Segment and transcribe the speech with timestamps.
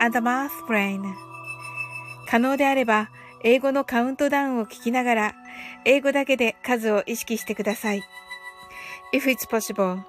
[0.00, 1.02] and the math brain.
[2.28, 3.10] 可能であれば、
[3.42, 5.34] 英語のカウントダウンを聞きながら、
[5.84, 8.02] 英語だけで数を意識してください。
[9.12, 10.00] If it's possible,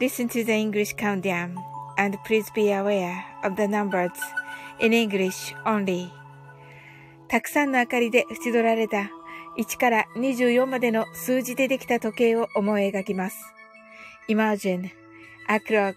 [0.00, 1.56] listen to the English countdown
[1.96, 4.10] and please be aware of the numbers
[4.80, 6.10] in English only.
[7.28, 9.10] たくさんの明かりで縁取られた
[9.56, 13.36] 1から24までの数字でできた時計を思い描きます。
[14.28, 14.90] Imagine
[15.48, 15.96] a clock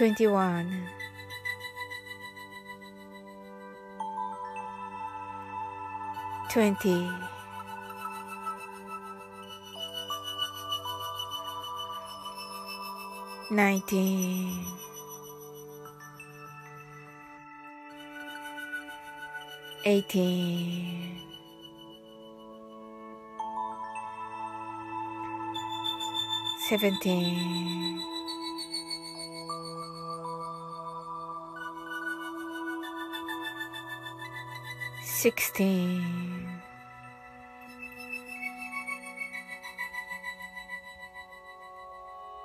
[0.00, 0.88] 21
[6.48, 7.10] 20
[13.50, 14.64] 19
[19.84, 21.20] 18
[26.70, 28.09] 17
[35.20, 36.48] sixteen,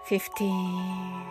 [0.03, 1.24] fifteen,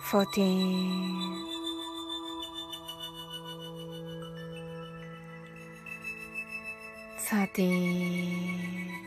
[0.00, 1.44] fourteen,
[7.18, 8.97] thirteen.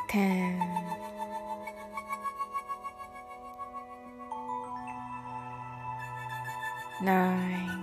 [0.06, 0.58] 10
[7.00, 7.73] 9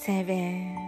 [0.00, 0.80] 7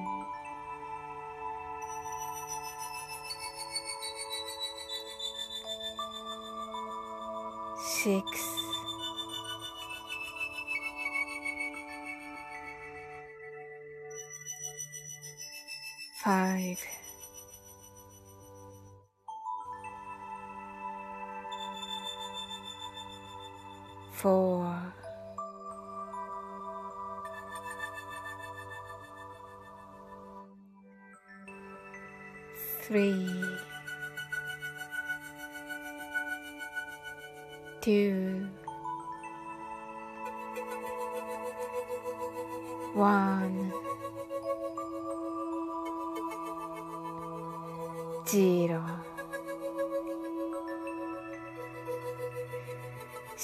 [8.05, 8.52] 6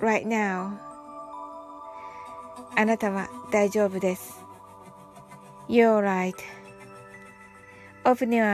[0.00, 0.78] right now.
[2.76, 4.44] あなたは大丈夫です。
[5.68, 6.00] You're
[8.04, 8.44] right.Open your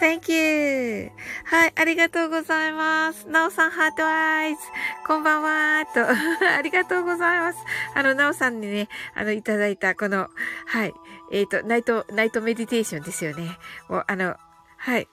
[0.00, 1.10] eyes.Thank you!
[1.44, 3.28] はい、ありがとうございます。
[3.28, 4.60] なおさん、ハートアイズ。
[5.06, 6.00] こんばんはと。
[6.56, 7.58] ありがとうございます。
[7.94, 10.28] あの、なおさんにね、あの、いただいた、この、
[10.66, 10.92] はい、
[11.30, 13.56] えっ、ー、と、ナイト、ナイトメディテーションですよね。
[13.88, 14.36] もう、あの、
[14.76, 15.08] はい。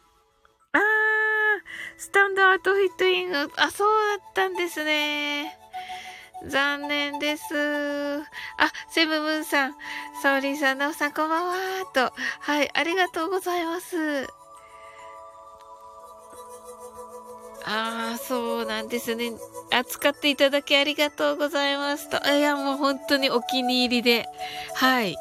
[2.01, 3.51] スタンダードフィットイング。
[3.57, 5.55] あ、そうだったんですね。
[6.47, 7.43] 残念です。
[8.57, 9.75] あ、セブムーンさん、
[10.19, 11.55] サオリンさん、ナオさん、こんばんは
[11.93, 12.11] と。
[12.39, 14.23] はい、ありがとうございます。
[17.65, 19.33] ああ、そうなんですね。
[19.69, 22.17] 扱っていただきありがとうございますと。
[22.33, 24.27] いや、もう本当にお気に入りで。
[24.73, 25.15] はい。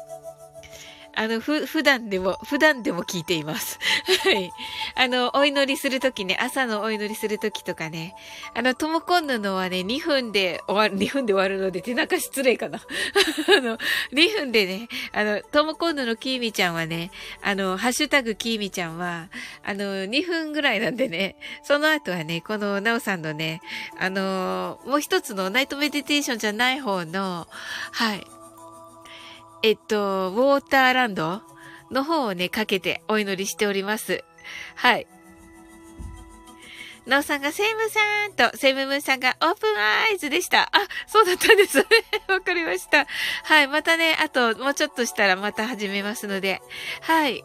[1.15, 3.79] あの、ふ、普段でも、普段でも聞いています。
[4.23, 4.51] はい。
[4.95, 8.15] あの、お祈りするときね、朝のお祈りするときとかね、
[8.53, 12.79] あの、ともこんぬのはね、2分で終わる、2分で終わるので、手中失礼かな。
[13.57, 13.77] あの、
[14.13, 17.11] 2分でね、あの、ともこんぬのきーみちゃんはね、
[17.41, 19.29] あの、ハッシュタグきーみちゃんは、
[19.63, 23.61] あの、2分ぐらいなんでね、その後はね、このなおさんのね、
[23.99, 27.47] あの、もう一つのナイトメディテーションじゃない方の、
[27.91, 28.25] はい、
[29.63, 31.41] えっと、ウォーターランド
[31.91, 34.23] の方をね、かけてお祈りしております。
[34.75, 35.07] はい。
[37.05, 40.63] なおさんがセイムさんと、セイムムーさんがオープンアイズでした。
[40.63, 40.69] あ、
[41.07, 41.85] そうだったんですね。
[42.29, 43.07] わかりました。
[43.43, 43.67] はい。
[43.67, 46.61] またね、あと、もうちょっとしたらまた始めますので。
[47.01, 47.43] はい。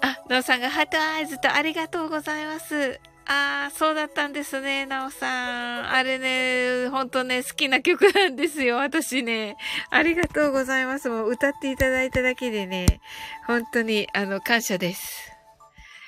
[0.00, 3.00] あ、なおさんがハートアイズとありがとうございます。
[3.32, 5.88] ああ、そうだったんですね、なおさん。
[5.88, 9.56] あれね、ほんとね、好きな曲なんですよ、私ね。
[9.88, 11.08] ありがとうございます。
[11.08, 13.00] もう歌っていただいただけでね、
[13.46, 15.30] 本当に、あの、感謝です。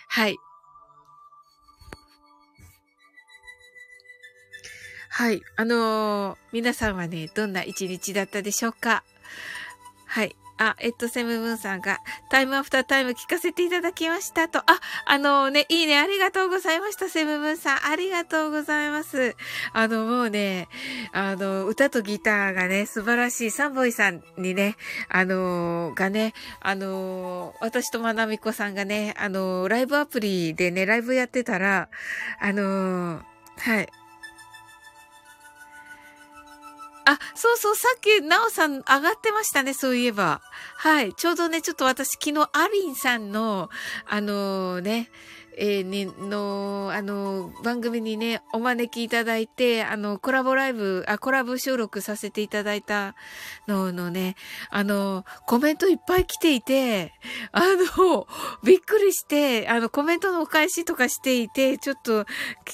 [0.09, 0.37] はい。
[5.11, 5.41] はい。
[5.57, 9.05] あのー、皆さんはね、どんな一日だったでしょうか？
[10.07, 10.35] はい。
[10.59, 11.99] あ、えっと、セムブンさんが、
[12.31, 14.59] タイムアフタータイム聞かせていただきましたと。
[14.61, 17.87] あ、あのね、いいね、ありがとうございました、セムブンさん。
[17.87, 19.35] ありがとうございます。
[19.73, 20.69] あの、もうね、
[21.13, 24.77] あの、歌とギターがね、素晴らしい、サンボイさんにね、
[25.09, 31.89] あの、がね、あの、私とまなみこさんがね、あの、ライブアプリでね、ライブやってたら、
[32.41, 33.23] あの、
[33.59, 33.89] はい、
[37.05, 40.41] あ、そうそう、さっき、なおさん上がってましたね、そういえば。
[40.77, 41.15] はい。
[41.15, 43.71] ちょうどね、ちょっと私、昨日、アリンさんの、
[44.07, 45.11] あのー、ね、
[45.57, 53.15] えー、ね、の、あの、番組にね、お招きいただいて、あの、コラボライブ、あ、コラボ収録させていただいた
[53.69, 54.37] ののね、
[54.71, 57.13] あの、コメントいっぱい来ていて、
[57.53, 57.63] あ
[57.99, 58.27] の、
[58.65, 62.27] びっくりして、あの、コメントのお返しとかしていて、ちょっと、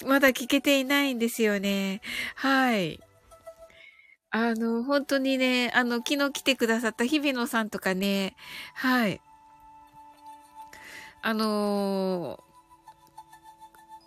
[0.06, 2.00] まだ聞けていないんですよね。
[2.36, 3.00] はい。
[4.30, 8.36] あの、本当にね、あの、昨日来てくださった日比野さんとかね、
[8.74, 9.20] はい。
[11.22, 12.38] あの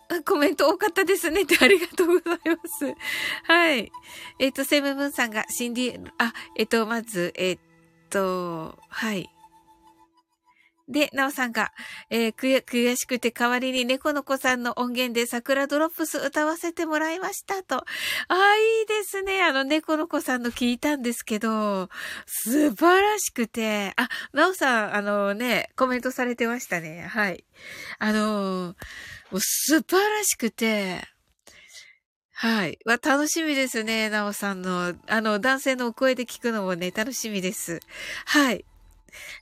[0.09, 2.93] ー、コメント多かったですねってありがとうございます。
[3.45, 3.91] はい。
[4.39, 7.59] えっ、ー、と、セブンブンさんがシンディ、あ、えっ、ー、と、まず、えっ
[8.09, 9.29] と、はい。
[10.91, 11.71] で、なおさんが、
[12.09, 17.77] えー、悔しくて代わりに猫の子さんの音源で桜ドロップス歌わせてもらいましたと。
[17.77, 17.83] あ
[18.29, 19.41] あ、いいですね。
[19.41, 21.89] あの、猫の子さんの聞いたんですけど、
[22.27, 27.07] 素晴らしくて、あ、なおさん、あのね、コメントされてましたね。
[27.07, 27.45] はい。
[27.99, 28.75] あの
[29.31, 31.01] もう素晴らしくて、
[32.33, 32.79] はい。
[32.85, 34.09] は、楽しみですね。
[34.09, 37.79] なおさんの、あの、男性のお声で聞くのもね、楽しみです。
[38.25, 38.65] はい。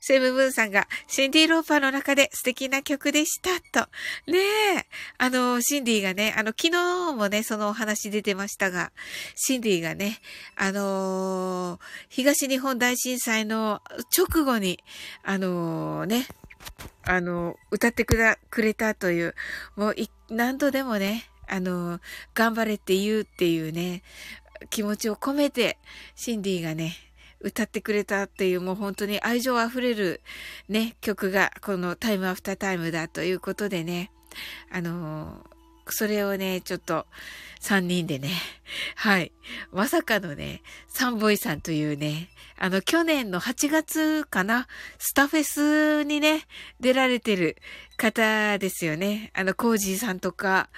[0.02, 3.50] セブブンさんが、シンディー・ローパーの中で素敵な曲でした、
[3.86, 3.90] と。
[4.32, 4.40] ね
[4.78, 4.86] え。
[5.18, 8.92] あの、シンディがね、あの、昨日もね、そのお話出てましたが、
[9.36, 10.20] シンディがね、
[10.56, 13.82] あのー、東日本大震災の
[14.18, 14.80] 直後に、
[15.24, 16.28] あのー、ね、
[17.04, 19.36] あの、歌ってくだ、くれたという、
[19.76, 19.96] もう
[20.30, 22.00] 何度でもね、あの、
[22.34, 24.04] 頑張れって言うっていうね、
[24.70, 25.78] 気持ちを込めて、
[26.16, 26.96] シンディがね、
[27.42, 30.22] 歌ってくれたっていうもう本当に愛情あふれる
[30.68, 34.12] ね、曲がこのタイムアフタータイムだということでね、
[34.72, 37.06] あのー、それをね、ちょっと
[37.62, 38.30] 3人でね、
[38.96, 39.32] はい。
[39.72, 44.68] まさかのね、サンボイさんというね、あの、去年の8月かな、
[44.98, 46.46] スタフェスにね、
[46.80, 47.58] 出られてる
[47.98, 49.32] 方ですよね。
[49.34, 50.70] あの、コージーさんとか、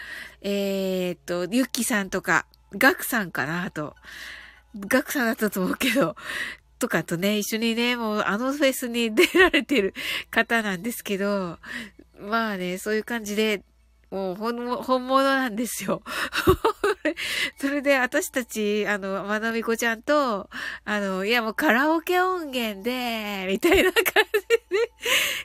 [0.41, 3.95] えー、っと、ユッキーさんとか、ガクさんかな、と。
[4.75, 6.15] ガクさんだったと思うけど、
[6.79, 9.93] とかとね、一緒にね、もうあのフェスに出られてる
[10.29, 11.57] 方なんですけど、
[12.19, 13.63] まあね、そういう感じで、
[14.11, 16.03] もう本本物なんですよ。
[17.57, 20.49] それで私たち、あの、まなみこちゃんと、
[20.83, 24.03] あの、いやもうカラオケ音源で、みたいな感
[24.33, 24.91] じで、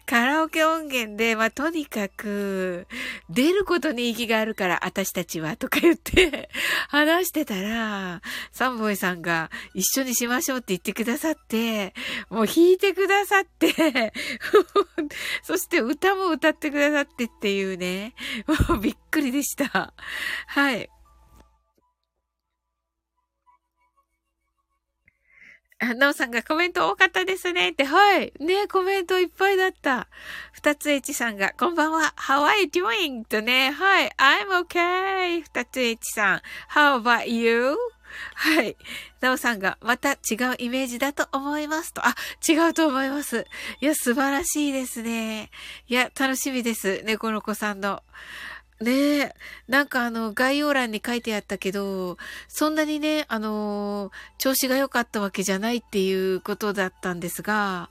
[0.07, 2.87] カラオケ音源で、まあ、とにかく、
[3.29, 6.49] 出ることに意義があるから、私たちは、とか言って、
[6.89, 11.95] 話してたら、サンボイさんが一緒にしましょうって言ってくださって、
[12.31, 14.13] もう弾いてくださって、
[15.43, 18.15] そして歌も歌ってくださってっていうね、
[18.81, 19.93] びっくりでした。
[20.47, 20.91] はい。
[25.79, 28.33] あ、なおさんがコメント多かったですねって、はい。
[28.41, 30.09] ね、コメントいっぱいだった。
[30.53, 32.15] 二つえちさんが、こんばんは。
[32.17, 33.25] How are you doing?
[33.25, 34.11] とね、はい。
[34.17, 35.43] I'm okay.
[35.43, 36.43] 二つえちさん。
[36.73, 37.77] How about you?
[38.35, 38.77] はい。
[39.21, 42.03] なおさんが、また違うイメージだと思いますと。
[42.07, 42.15] あ、
[42.47, 43.47] 違うと思います。
[43.81, 45.51] いや、素晴らしいですね。
[45.89, 47.03] いや、楽しみです。
[47.05, 48.03] 猫の子さんの。
[48.81, 49.35] ねえ。
[49.69, 57.89] なんかあの、概要欄に書いてあったけど、そんなにね、あの、調子が良かったわけじゃないっていうことだったんですが、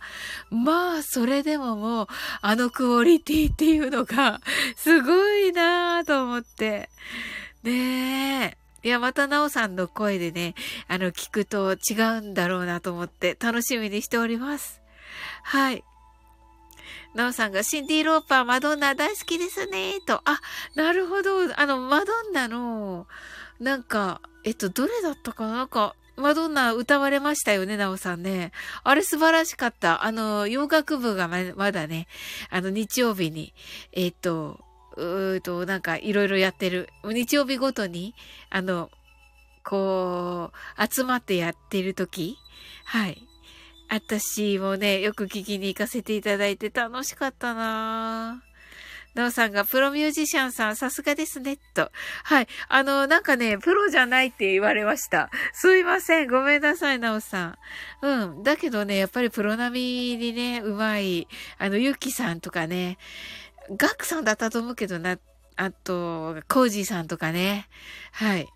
[0.52, 2.08] まあ、それでももう、
[2.42, 4.42] あのクオリティっていうのが、
[4.76, 6.90] すごいなぁと思って。
[7.64, 8.65] ねえ。
[8.86, 10.54] いや、またなおさんの声でね、
[10.88, 14.80] あの、聞くと違うんだろうなと思って楽しみにしております。
[15.42, 15.84] はい。
[17.16, 20.22] なおさんがシンディ・ローパー、マドンナ大好きですね、と。
[20.26, 20.40] あ、
[20.76, 21.60] なるほど。
[21.60, 23.08] あの、マドンナの、
[23.60, 25.54] なんか、えっと、どれだったかな？
[25.54, 28.52] なんか、マドンナ歌われましたよね、なおさんね。
[28.84, 30.06] あれ素晴らしかった。
[30.06, 32.08] あの、洋楽部がまだね、
[32.52, 33.52] あの、日曜日に、
[33.94, 34.60] えっと、
[34.98, 36.90] うーと、なんかいろいろやってる。
[37.04, 38.14] 日曜日ごとに、
[38.50, 38.90] あの、
[39.64, 42.38] こう、集まってやってる時
[42.86, 43.28] はい。
[43.90, 48.56] 私もね、よく聞きに行かせていただいて楽しかったなぁ
[49.16, 51.90] なおさんがプロミュージシャンさんさすがですね、と。
[52.26, 52.48] はい。
[52.68, 55.30] あの、なんかね、プロじゃないって言われました。
[55.54, 56.28] すいません。
[56.28, 57.58] ごめんなさい、なおさん。
[58.02, 58.44] うん。
[58.44, 61.30] だけどね、やっぱりプロ並みにね、うまい。
[61.58, 62.98] あの、ゆきさんとかね、
[63.72, 65.18] ガクさんだったと思うけどな、
[65.56, 67.68] あと、コージーさんとかね。
[68.12, 68.48] はい。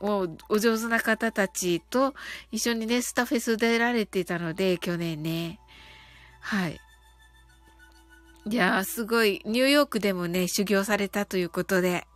[0.00, 2.14] もうお上手な方たちと
[2.52, 5.58] 一緒にね、スタフェス出られてたので、去年ね。
[6.40, 6.80] はい。
[8.46, 12.06] いやー、すごい、ニューヨークでもね、修行されたということで、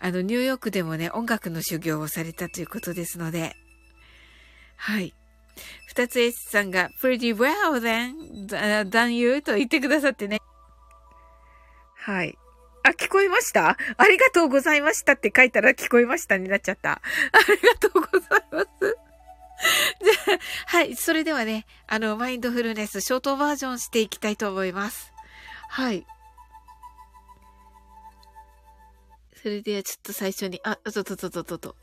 [0.00, 3.54] あの、ニューヨークでもね、音楽の修行をされたということですので、
[4.76, 5.14] はい。
[5.86, 10.40] 二つ S さんが、pretty well then, than you と言ってくださってね。
[12.06, 12.38] はい。
[12.84, 13.76] あ、聞こえました？
[13.96, 16.92] ありがとうございましたって書いたら聞こえましたになっちゃった。
[16.92, 17.00] あ
[17.48, 18.68] りがとうございます。
[20.04, 20.94] じゃあ、はい。
[20.94, 25.12] それではね、あの、マインドフルネスショートバージョンしていきたいと思います。
[25.68, 26.06] はい。
[29.34, 31.76] それではちょっと最初に、あ、とととととと。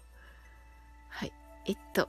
[1.10, 1.34] はい。
[1.66, 2.08] えっと、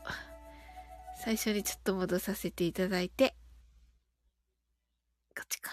[1.25, 3.35] 最初にちょっと戻させていただいて、
[5.37, 5.73] こっちか。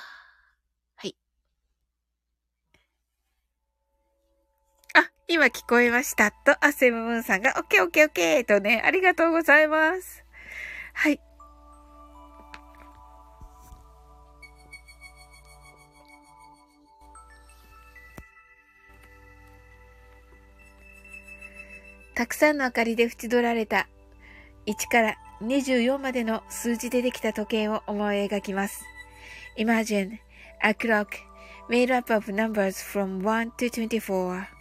[5.32, 10.26] 今聞こえましたと、アセムムーンさんが、オッケーオッケーオッケーとね、ありがとうございます。
[10.94, 11.22] はい。
[22.14, 23.88] たくさんの明かりで縁取られた
[24.66, 28.84] 1から24までの数字でできた時計を思い描きます。
[29.58, 30.18] Imagine
[30.62, 31.08] a clock
[31.70, 34.61] made up of numbers from 1 to 24.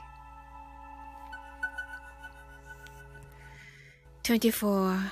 [4.31, 5.11] 24.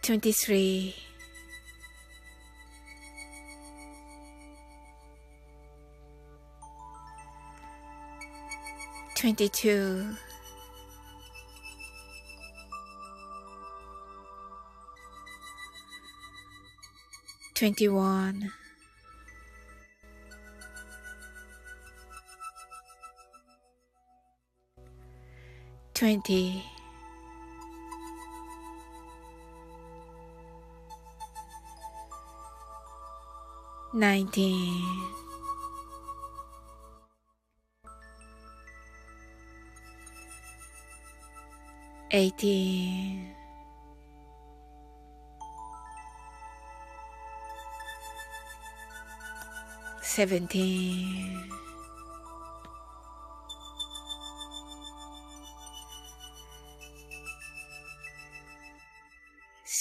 [0.00, 0.94] Twenty-three,
[9.16, 10.16] twenty-two,
[17.54, 18.50] twenty-one.
[25.96, 26.62] 20
[33.94, 35.16] 19
[42.10, 43.34] 18
[50.02, 51.65] 17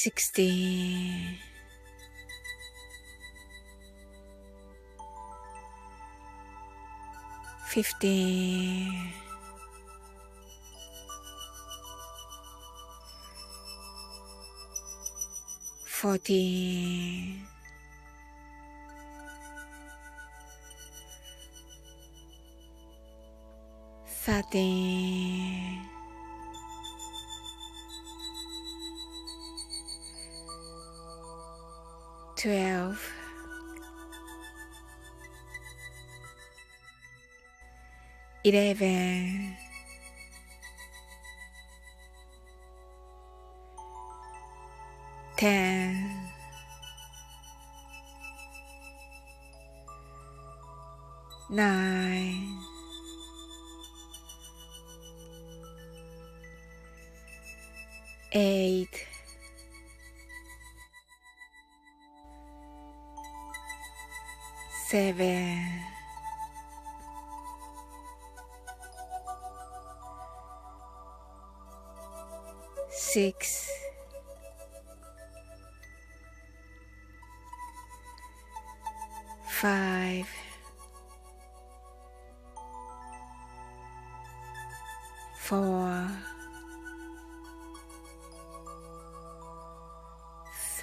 [0.06, 1.40] sixteen.
[7.66, 9.12] Fifteen,
[15.86, 17.42] fourteen,
[24.24, 25.65] thirteen,
[32.46, 32.96] 12
[38.44, 39.58] 11
[45.36, 45.85] 10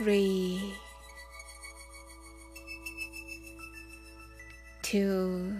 [0.03, 0.75] three,
[4.83, 5.55] two,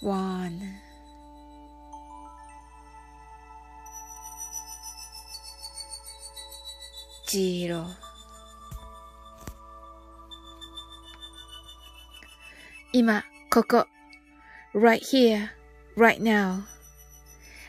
[0.00, 0.60] one.
[7.28, 7.86] ジロ
[12.92, 13.86] 今、ここ、
[14.74, 15.48] right here,
[15.96, 16.64] right now.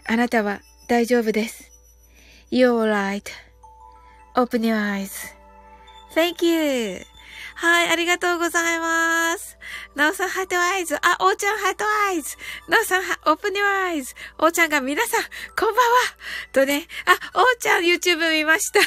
[0.06, 1.63] あなたは大丈夫です。
[2.54, 7.02] You're right.Open your eyes.Thank you.
[7.56, 9.58] はい、ありがとうございます。
[9.96, 10.96] なおさん、 heart eyes。
[10.98, 12.38] あ、おーちゃん、 heart eyes。
[12.68, 14.14] なおさん、 open your eyes。
[14.38, 15.24] おーちゃんが皆さん、
[15.60, 15.82] こんばんは。
[16.52, 18.82] とね、あ、おーちゃん、YouTube 見ました。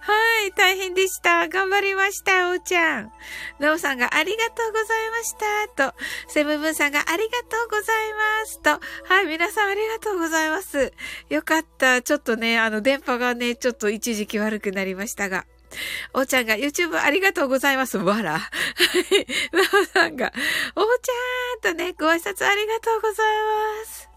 [0.00, 1.48] はい、大変でした。
[1.48, 3.12] 頑張りました、おーちゃん。
[3.58, 5.34] なおさんがありがとうございまし
[5.76, 5.90] た。
[5.90, 5.94] と、
[6.28, 8.60] セブンブンさんがありがとうございます。
[8.60, 8.80] と、
[9.14, 10.92] はい、皆さんありがとうございます。
[11.28, 12.02] よかった。
[12.02, 15.44] ちょっとね、あの、電波がね、ちょっと一時期悪くなりましたが。
[16.14, 17.98] おーちゃんが YouTube ありがとうございます。
[17.98, 18.38] わら。
[18.38, 18.48] は
[19.10, 19.26] い。
[19.52, 20.32] なおさんが、
[20.76, 23.26] おーちゃんとね、ご挨拶ありがとうござい
[23.82, 24.08] ます。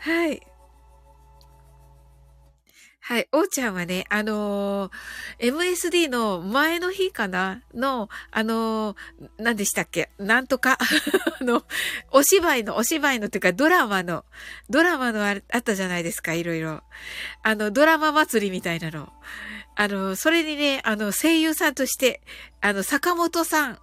[0.00, 0.47] はい。
[3.08, 3.28] はい。
[3.32, 7.62] おーちゃんはね、あのー MSD の前の日かな？
[7.72, 8.96] の、あのー
[9.38, 10.10] 何でしたっけ？
[10.18, 10.76] なんとか、
[11.40, 11.64] あの、
[12.10, 14.26] お芝居の、お芝居のっていうかドラマの、
[14.68, 16.82] ドラマのああったじゃないですか、いろいろ。
[17.42, 19.10] あの、ドラマ祭りみたいなの。
[19.74, 22.20] あの、それにね、あの、声優さんとして、
[22.60, 23.78] あの、坂本さん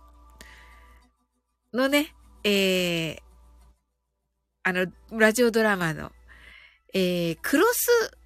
[1.74, 3.20] のね、えー、
[4.62, 6.12] あの、ラジオドラマの、
[6.94, 8.20] えー、クロス、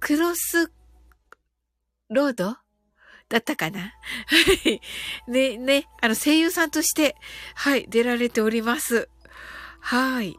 [0.00, 0.72] クロス、
[2.10, 2.56] ロード
[3.28, 3.80] だったかな？
[3.80, 3.90] は
[4.64, 4.80] い。
[5.28, 7.16] ね、ね、あの、声優さんとして、
[7.54, 9.08] はい、出られております。
[9.80, 10.36] はい。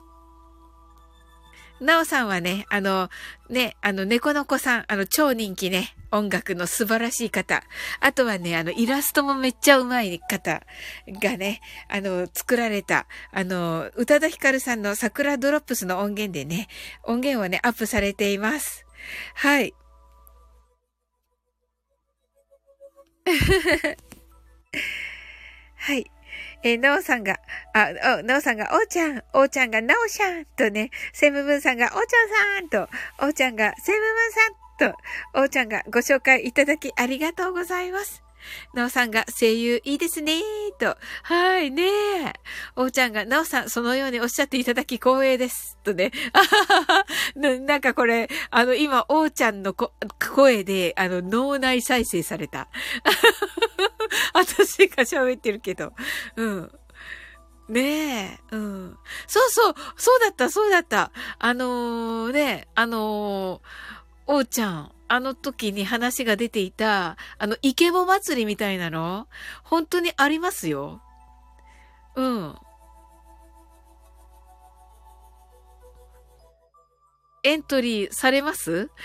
[1.81, 3.09] なおさんはね、あの、
[3.49, 7.63] ね、あの、猫の子さん、あの、超人気ね、音楽の素晴らしい方。
[8.01, 10.61] あとはね、あの、イラストもめっちゃうまい方
[11.07, 16.67] がね、あの、作られた、あの、宇多田ヒカルさんの桜ドロップスの音源でね、
[17.03, 18.85] 音源をね、アップされています。
[19.35, 19.73] はい。
[25.75, 26.11] はい。
[26.63, 27.39] えー、なおさんが、
[27.73, 34.97] あ、お、なおさんが、おーちゃん、おーちゃんが、なおしゃんとね、セムブンさんが、おーちゃんさんと、おーちゃんが、セムブンさんと、
[35.35, 38.28] おーちゃんがご紹介いただきありがとうございます。
[38.73, 40.41] なおさんが声優いいですね
[40.79, 40.97] と。
[41.23, 42.33] はいねえ。
[42.75, 45.77] おーちゃんが、なおさん、そのようにおっしゃっていただき光栄です。
[45.83, 46.11] とね。
[46.33, 46.45] あは
[46.99, 52.69] はななんかこれ、あの、今、おーちゃんの声で、あの、脳内再生された。
[54.33, 55.93] 私が喋ってるけど。
[56.35, 56.71] うん。
[57.69, 58.97] ねえ、うん。
[59.27, 61.11] そうそう、そうだった、そうだった。
[61.37, 64.91] あのー、ね、あのー、おーちゃん。
[65.09, 69.27] あの時に話が出ていた、あの、イケボ祭りみたいなの、
[69.63, 71.01] 本当にありますよ。
[72.15, 72.55] うん。
[77.43, 78.89] エントリーされます？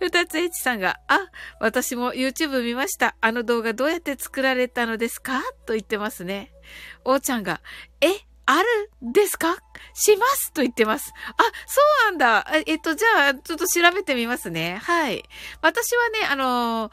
[0.00, 1.20] 二つ H さんが、あ、
[1.60, 3.16] 私も YouTube 見ました。
[3.20, 5.40] あの動画どうやって作られたのですか？
[5.66, 6.52] と言ってますね。
[7.04, 7.60] おーちゃんが、
[8.00, 8.08] え、
[8.44, 9.56] あるんですか？
[9.94, 11.12] しますと言ってます。
[11.36, 12.46] あ、そうなんだ。
[12.66, 14.80] えっと、じゃあ、ちょっと調べてみますね。
[14.82, 15.24] はい。
[15.60, 16.90] 私はね、あの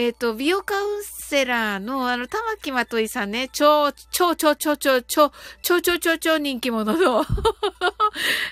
[0.00, 7.24] えっ、と、美容カウンセラーの、あの、玉木まといさんね、超、超、超、超、超、超、超、超、超、超人気者の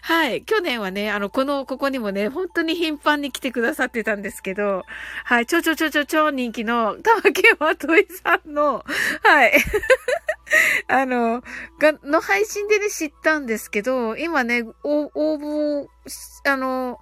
[0.02, 0.42] はい。
[0.42, 4.82] 去年はね、あの、この、ここにもね、本当に頻繁に来てくださってたんですけど、
[5.24, 5.46] はい。
[5.46, 8.84] 超、超、超、超、超人気の玉木まといさんの、
[9.22, 9.52] はい。
[10.88, 11.42] あの、
[11.78, 15.86] が、の配信でね、知ったんですけど、今ね、応募、
[16.44, 16.98] あの、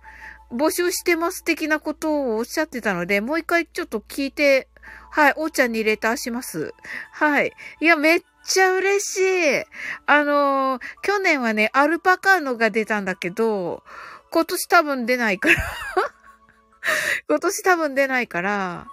[0.53, 4.69] 募集してます的なことをおっしゃってたので、もう一回ちょっと聞いて、
[5.11, 6.75] はい、おーちゃんにレターします。
[7.13, 7.53] はい。
[7.81, 9.65] いや、めっちゃ嬉しい。
[10.07, 13.83] あの、去年はね、アルパカーノが出たんだけど、
[14.31, 15.55] 今年多分出ないから
[17.29, 18.87] 今年多分出ないから、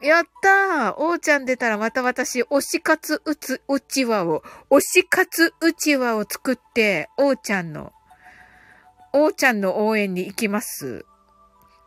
[0.00, 7.92] やったーおーちゃん出たらまた私、推し活うつ、うちわを、推し活うちわを作って、おーちゃんの、
[9.12, 11.04] おーちゃんの応援に行きます。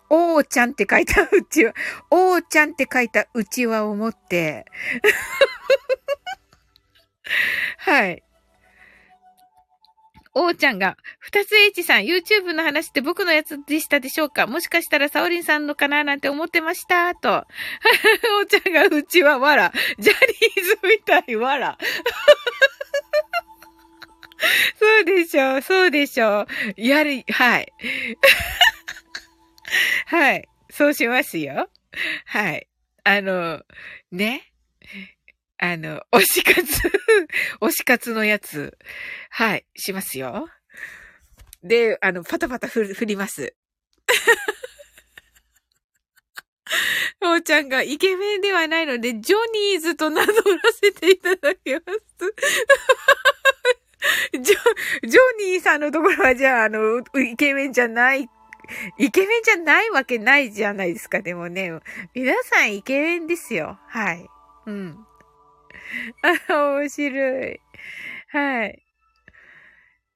[0.09, 1.73] おーちゃんって書いたうちわ、
[2.09, 4.65] おーちゃんって書いたうちわを持って、
[7.77, 8.23] はい。
[10.33, 14.47] おーちゃんが、二つ H さん、YouTube の話って僕のやつでしたでしょうか？
[14.47, 17.29] もしかしたらサオリンさんのかななんて思ってました、と。
[18.39, 19.73] おーちゃんが、うちはわら。
[19.99, 21.77] ジャニーズみたいわら。
[24.79, 26.47] そうでしょう、そうでしょう。
[26.77, 27.73] やる、はい。
[30.05, 30.47] はい。
[30.69, 31.69] そうしますよ。
[32.25, 32.67] はい。
[33.03, 33.63] あの、
[34.11, 34.51] ね。
[35.61, 36.57] あの、 推し活、
[37.61, 38.77] 推し活のやつ、
[39.29, 40.49] はい、しますよ。
[41.63, 43.55] で、あの、パタパタ振ります。
[47.21, 49.37] おーちゃんがイケメンではないので、ジョ
[49.71, 50.41] ニーズと名乗ら
[50.73, 51.85] せていただきます。
[54.31, 54.43] ジョ、
[55.07, 58.27] ジョニーさんのところはじゃあ、あの、イケメンじゃない、
[58.97, 61.21] イケメンじゃないわけないじゃないですか。
[61.21, 61.71] でもね、
[62.15, 63.77] 皆さんイケメンですよ。
[63.87, 64.27] はい。
[64.65, 65.05] うん。
[66.21, 67.59] あ、 面白い。
[68.29, 68.83] はい。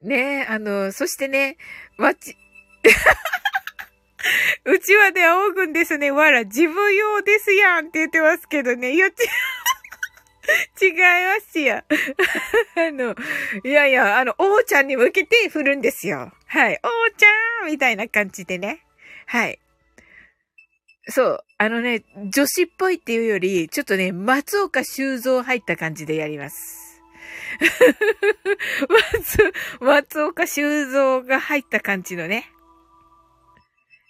[0.02, 1.58] ねえ、あの、そしてね、
[1.98, 2.38] わち、
[4.66, 6.12] うちわで仰ぐんですね。
[6.12, 8.94] わら、自分用ですやんって言ってますけどね。
[8.94, 9.08] いや、
[10.82, 11.84] 違いますよ。
[12.76, 13.16] あの、
[13.64, 16.32] いやいや、あの、おーちゃんに向けて振るんですよ。
[16.48, 16.80] はい。
[16.84, 18.86] おーちゃんみたいな感じでね。
[19.26, 19.60] はい。
[21.08, 21.45] そう。
[21.58, 27.02] あのね、女子っぽいっていうより、ちょっとね、松岡修造入った感じでやります。
[28.90, 32.52] 松、松岡修造が入った感じのね。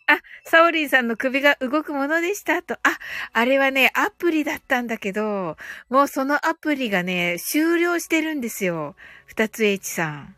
[0.08, 2.75] あ、サオリンさんの首が動くものでしたと。
[2.84, 2.97] あ、
[3.34, 5.58] あれはね、アプリだったんだけど、
[5.89, 8.95] もうそのアプリがね、終了してるんですよ。
[9.25, 10.36] 二つ H さん。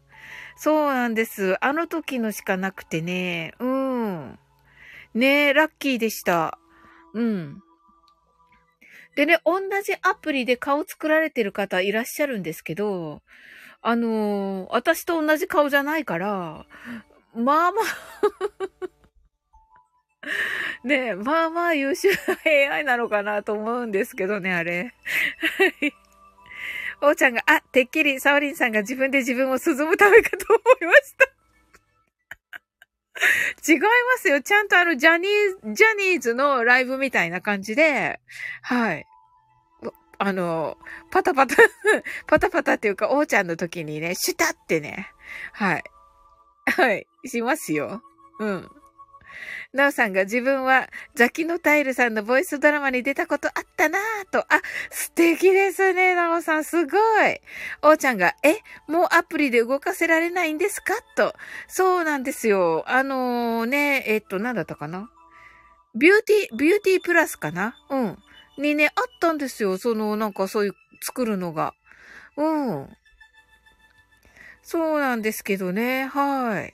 [0.58, 1.56] そうなんです。
[1.64, 3.54] あの時のしかなくてね。
[3.60, 4.40] うん。
[5.14, 6.58] ね、ラッキーでした。
[7.18, 7.64] うん。
[9.16, 13.24] でね、同じアプリで顔作られてる方いらっしゃるんですけど、
[13.82, 16.68] あのー、私と同じ顔じゃないから、
[17.34, 18.88] まあまあ
[20.88, 24.94] ね、まあまあ優秀な AI なのかなと思うんですけどね、あれ。
[25.58, 25.94] はい。
[27.02, 31.37] おーちゃんが、あ、てっきりサオリンさんが自分で自分を涼むためかと思いました。
[33.68, 34.42] 違いますよ。
[34.42, 38.20] ちゃんとあの、ジャニーズ、ジャニーズのライブみたいな感じで、
[38.62, 39.06] はい。
[40.20, 40.78] あの、
[41.12, 41.56] パタパタ
[42.26, 45.12] パタパタっていうか、おーちゃんの時にね、シュタってね、
[45.54, 45.84] はい。
[46.66, 48.02] はい、しますよ。
[48.40, 48.70] うん。
[49.74, 54.40] なおさんが自分はザキノタイルさんのボイスドラマに出たことあったなぁと。
[54.40, 56.64] あ、素敵ですね、なおさん。
[56.64, 57.42] すごい。
[57.82, 60.94] おーちゃんが、え、もうアプリで動かせられないんですか？
[61.16, 61.34] と。
[61.68, 62.84] そうなんですよ。
[62.88, 65.10] あのー、ね、えっと、なんだったかな？
[65.96, 67.76] ビューティー、ビューティープラスかな？
[67.90, 68.18] うん。
[68.58, 69.78] にね、あったんですよ。
[69.78, 71.74] その、なんかそういう、作るのが。
[72.38, 72.90] うん。
[74.64, 76.06] そうなんですけどね。
[76.08, 76.74] はい。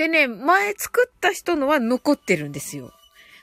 [0.00, 2.90] でね、前作った人のは残ってるんですよ。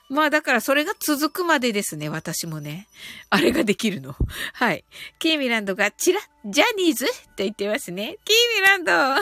[0.10, 2.88] まあだからそれが続くまでですね、私もね。
[3.30, 4.16] あれができるの。
[4.54, 4.84] はい。
[5.20, 7.06] キーミランドがチラジャニーズ？
[7.06, 7.12] と
[7.44, 8.18] 言ってますね。
[8.26, 8.92] キーミランド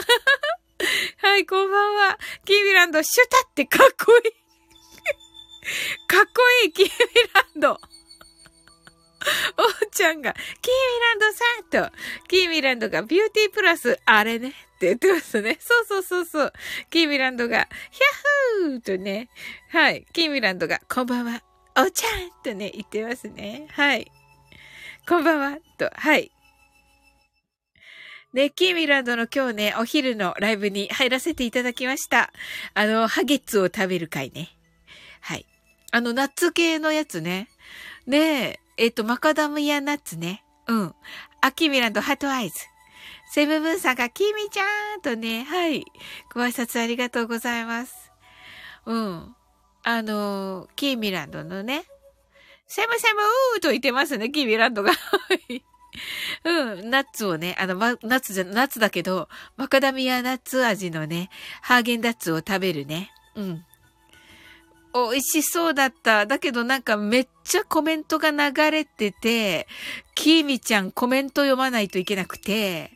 [1.28, 2.18] はい、こんばんは。
[2.46, 4.22] キーミランド、シュタってかっこいい。
[6.08, 6.30] かっこ
[6.64, 6.90] いい、キーミ
[7.34, 7.72] ランド。
[7.72, 7.78] おー
[9.90, 10.46] ちゃんが、キーミ
[11.02, 11.30] ランド
[11.82, 11.96] さんと、
[12.28, 15.56] キーミランドがビューティープラス、あれね、って言ってますね。
[15.58, 16.52] そうそうそうそう。
[16.90, 19.30] キーミランドが、ヒャッフーとね、
[19.70, 20.06] はい。
[20.12, 21.42] キーミランドが、こんばんは、
[21.78, 23.66] おちゃんとね、言ってますね。
[23.70, 24.10] はい。
[25.08, 26.30] こんばんは、と、はい。
[28.34, 32.30] ね、キーミランドの今日ね、お昼のライブに入らせていただきました。
[32.74, 34.50] あの、ハゲッツを食べる会ね。
[35.22, 35.46] はい。
[35.90, 37.48] あの、ナッツ系のやつね。
[38.06, 40.44] ねえ、えっ、と、マカダミアナッツね。
[40.66, 40.94] うん。
[41.40, 42.56] アキーミランドハートアイズ。
[43.30, 45.84] セブブンさんが、キミちゃんとね、はい。
[46.34, 48.12] ご挨拶ありがとうございます。
[48.86, 49.36] うん。
[49.82, 51.84] あの、キーミランドのね、
[52.66, 54.92] セムセムーと言ってますね、キーミランドが。
[56.44, 61.30] うん、ナッツをね、あの、ま、ナッツじゃ、ナッツだけど、マカダミアナッツ味のね、
[61.62, 63.12] ハーゲンダッツを食べるね。
[63.34, 63.64] うん。
[65.10, 66.26] 美味しそうだった。
[66.26, 69.66] だけどなんかめっちゃコメントが流れてて、
[70.14, 72.90] キーミちゃんコメント読まないといけなくて、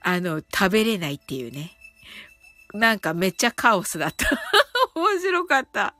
[0.00, 1.72] あの、食べれないっていうね。
[2.74, 4.26] なんかめっちゃカオスだった。
[4.94, 5.94] 面白かった。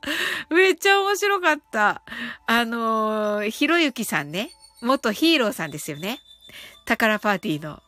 [0.49, 2.01] めっちゃ面白かった。
[2.47, 4.51] あのー、ひろゆきさんね。
[4.81, 6.19] 元ヒーローさんですよね。
[6.85, 7.81] 宝パーティーの。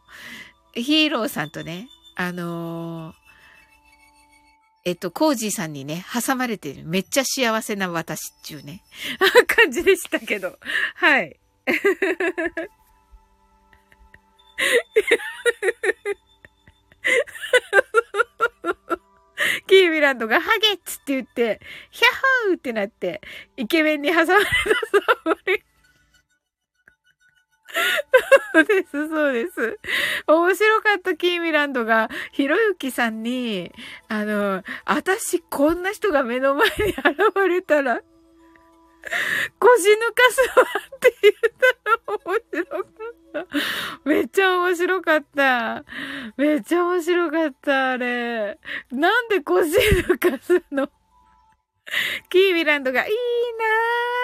[0.73, 3.24] ヒーローさんとね、あのー
[4.85, 6.83] えっと、コージーさんにね、挟まれてる。
[6.85, 8.83] めっちゃ幸せな私っちゅうね、
[9.47, 10.59] 感じでしたけど。
[10.93, 11.39] はい。
[19.65, 23.21] キーミランドがハゲッツって言って、ヒャッホーってなって、
[23.57, 24.37] イケメンに挟まれたそ
[25.31, 25.74] う
[28.53, 29.79] そうです、そうです。
[30.27, 33.71] 面白かったキーミランドが、ひろゆきさんに、
[34.07, 36.97] あの、私こんな人が目の前に現
[37.49, 38.01] れたら、
[39.59, 43.45] 腰抜かすわって言ったら面白かった。
[44.05, 45.83] めっちゃ面白かった。
[46.37, 48.57] めっちゃ面白かった、あれ。
[48.91, 50.89] なんで腰抜かすの？
[52.29, 53.17] キーミランドがいいな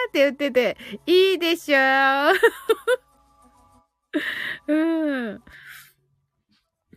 [0.07, 2.33] ーって言ってて、いいでしょー。
[4.67, 5.43] うん。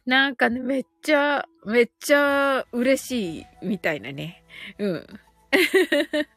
[0.06, 4.44] なんかね、めっちゃ、めっちゃ嬉しいみたいなね。
[4.78, 5.06] うん。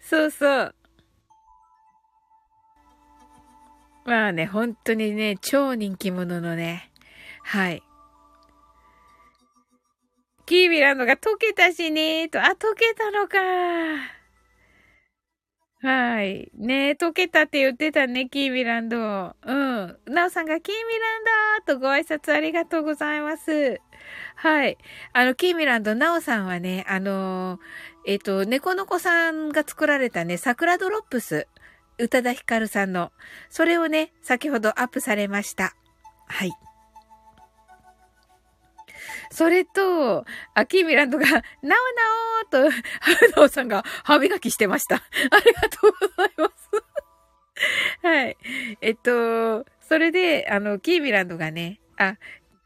[0.00, 0.74] そうそう。
[4.04, 6.90] まあね、本当にね、超人気者のね、
[7.42, 7.82] はい。
[10.46, 14.21] キービランドが溶けたしねと、あ、溶けたのか
[15.82, 16.48] はい。
[16.54, 18.96] ね溶けたって言ってたね、キーミランド。
[18.96, 19.98] うん。
[20.06, 20.80] なおさんが、キーミ
[21.58, 23.80] ランドとご挨拶ありがとうございます。
[24.36, 24.78] はい。
[25.12, 27.58] あの、キーミランド、なおさんはね、あの
[28.06, 31.48] えっ、ー、と、猫の子さんが作られたね、桜ドロップス、
[31.98, 33.10] 宇多田ヒカルさんの、
[33.50, 35.74] それをね、先ほどアップされました。
[36.26, 36.52] はい。
[39.32, 41.74] それと、アキーミランドが、なおな
[42.42, 44.96] おと、ハルノさんが歯磨きしてました。
[44.96, 45.00] あ
[45.44, 48.06] りがとうございます。
[48.06, 48.36] はい。
[48.82, 52.16] えっと、それで、あの、キーミランドがね、あ、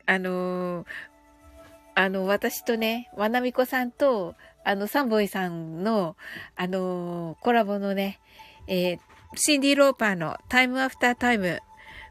[0.07, 0.87] あの
[1.95, 6.17] あの、私とね、わなみこさんと、あの、サンボイさんの、
[6.57, 8.21] あのコラボのね、
[8.67, 8.99] えー、
[9.37, 11.61] シンディ・ローパーのタイムアフタータイム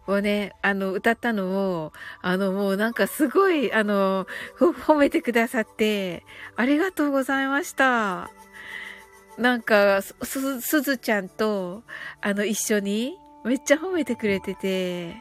[0.07, 1.47] をね、あの、歌ったの
[1.81, 4.27] を、あの、もうなんかすごい、あの、
[4.59, 6.23] 褒めてくださって、
[6.55, 8.29] ありがとうございました。
[9.37, 11.83] なんか、す、すずちゃんと、
[12.21, 15.17] あの、一緒に、めっちゃ褒めてくれてて、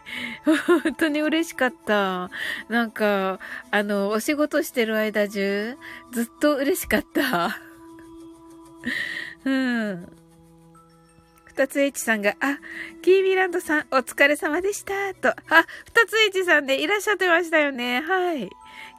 [0.67, 2.31] 本当に嬉しかった。
[2.71, 3.39] なんか、
[3.71, 5.77] あの、お仕事してる間中、
[6.13, 7.59] ずっと嬉しかった。
[9.45, 10.24] うん。
[11.55, 12.59] 二つ H さんが、あ、
[13.01, 15.29] キーミランドさん、お疲れ様でした、と。
[15.29, 18.01] あ、二つ H さんでいらっしゃってましたよね。
[18.01, 18.51] はい。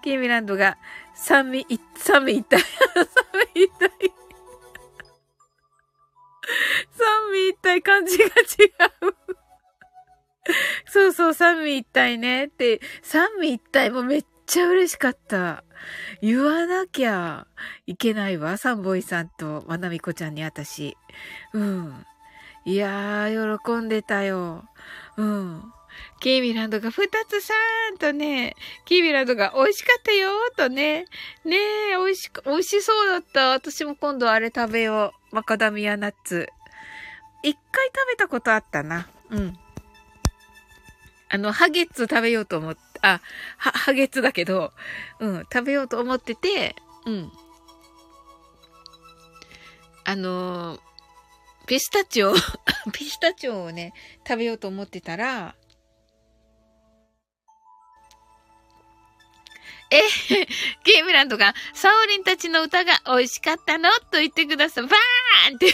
[0.02, 0.78] キーミランドが、
[1.16, 2.62] 三味、三味一体。
[2.62, 3.06] 三
[3.54, 3.90] 味一体。
[6.92, 9.16] 三味一体感じが違う。
[10.86, 12.46] そうそう、三味一体ね。
[12.46, 15.66] って、三味一体もめっちゃ嬉しかった。
[16.22, 17.48] 言わなきゃ
[17.86, 18.56] いけないわ。
[18.56, 20.96] サンボイさんとまなみこちゃんに私。
[21.52, 22.06] うん。
[22.66, 24.66] いやー、喜んでたよ。
[25.18, 25.72] うん。
[26.20, 27.54] キーミランドが二つさ
[27.94, 31.06] んとね、キーミランドが美味しかったよとね。
[31.44, 31.56] ね
[31.94, 33.50] え、美味しく、美味しそうだった。
[33.50, 35.36] 私も今度あれ食べよう。
[35.36, 36.50] マカダミアナッツ。
[37.44, 39.08] 一回食べたことあったな。
[39.30, 39.58] うん。
[41.30, 43.22] あの、ハゲッツ食べようと思って、あ、
[43.58, 44.74] は、ハゲッツだけど、
[45.20, 46.76] うん、食べようと思ってて、
[47.06, 47.32] うん。
[50.06, 50.80] あのー、
[51.68, 52.34] ピスタチオ
[52.94, 53.94] ピスタチオをね、
[54.28, 55.56] 食べようと思ってたら、
[59.92, 60.02] え、
[60.84, 63.90] ゲームランドが、サオリンたちの歌が美味しかったの？
[64.12, 64.82] と言ってくださ。
[64.82, 65.74] バーンってっ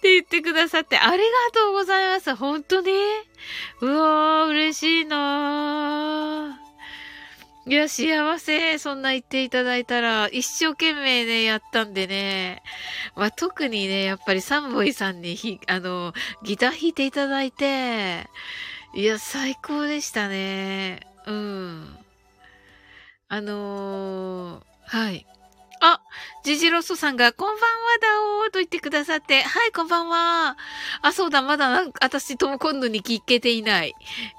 [0.00, 2.34] て言ってくださって、ありがとうございます。
[2.36, 2.92] 本当に
[3.80, 6.59] うわー、嬉しいなー。
[7.66, 8.78] いや、幸せ。
[8.78, 12.62] そんな言っていただいたら、一生懸命ね、やったんでね。
[13.16, 18.28] まあ、特にね、やっぱりサンボイさんにひ、あの、ギター弾いていただいて、
[18.94, 21.00] いや、最高でしたね。
[21.26, 21.98] うん。
[23.28, 25.26] あのー、はい。
[25.82, 26.00] あ、
[26.44, 30.56] ジジロストさんが、こんばんはだおーと言ってくださって、はい、こんばんは。
[31.02, 33.94] あ、そうだ、まだなんか、私とも今度に聞けていない。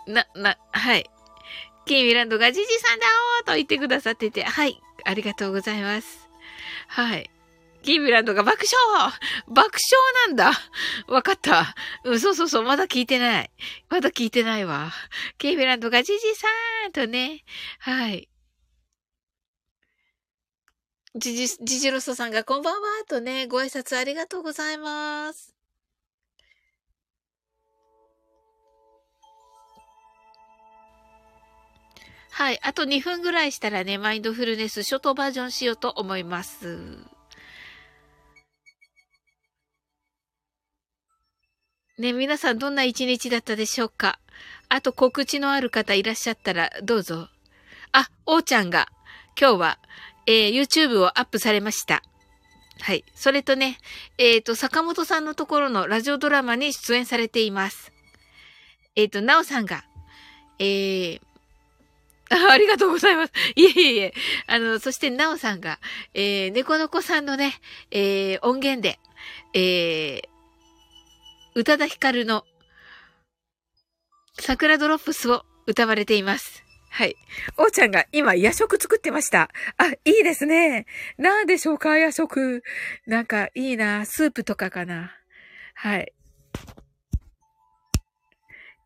[0.07, 1.09] な、な、はい。
[1.91, 3.05] キーミランドがジジさんだ
[3.41, 6.29] おーと言ってくださってて、はい、ありがとうございます。
[6.87, 7.29] はい。
[7.83, 8.63] キーミランドが爆
[8.97, 9.13] 笑
[9.49, 9.77] 爆
[10.25, 10.53] 笑なんだ
[11.13, 11.75] わかった。
[12.05, 13.51] うん、そうそうそう、まだ聞いてない。
[13.89, 14.89] まだ聞いてないわ。
[15.37, 16.47] キーミランドがジジさ
[16.87, 17.43] んとね、
[17.79, 18.29] はい。
[21.15, 25.53] ジジ、ジジロスさんがこんばんはとね、ご挨拶ありがとうございます。
[32.41, 32.59] はい。
[32.63, 36.97] あと2分ぐらいしたらね、マインドフルネスショートバージョンしようと思います。
[41.99, 44.17] ね、皆さんどんな一日だったでしょうか？
[44.69, 47.29] あと告知のある方いらっしゃったらどうぞ。
[47.91, 48.87] あ、おーちゃんが
[49.39, 49.77] 今日は、
[50.25, 52.01] えー、YouTube をアップされました。
[52.79, 53.05] はい。
[53.13, 53.77] それとね、
[54.17, 57.93] えっ、ー、と、坂本さんのところのラジオドラマに出演されています。
[58.95, 59.83] えっ、ー、と、なおさんが、
[60.57, 61.21] えー、
[62.49, 63.33] ありがとうございます。
[63.55, 64.13] いえいえ。
[64.47, 65.79] あの、そしてなおさんが、
[66.13, 67.59] えー、猫の子さんのね、
[67.91, 68.99] えー、音源で、
[69.53, 70.29] えー、
[71.55, 72.45] 宇多田ヒカルの
[74.39, 76.63] 桜ドロップスを歌われています。
[76.89, 77.15] はい。
[77.57, 79.49] おーちゃんが今夜食作ってました。
[79.77, 80.85] あ、いいですね。
[81.17, 82.63] なんでしょうか夜食。
[83.05, 84.05] なんかいいな。
[84.05, 85.11] スープとかかな。
[85.73, 86.13] はい。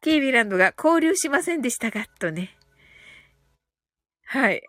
[0.02, 2.55] キービランドが交流しませんでしたが、とね。
[4.26, 4.64] はい。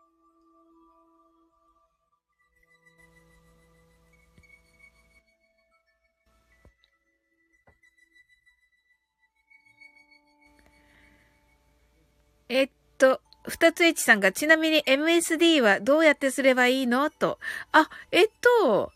[12.49, 17.11] えっと、二つ H さんが、ちなみに MSD はどうやってすればいいの？
[17.11, 17.38] と。
[17.73, 18.29] あ、えっ
[18.62, 18.92] と、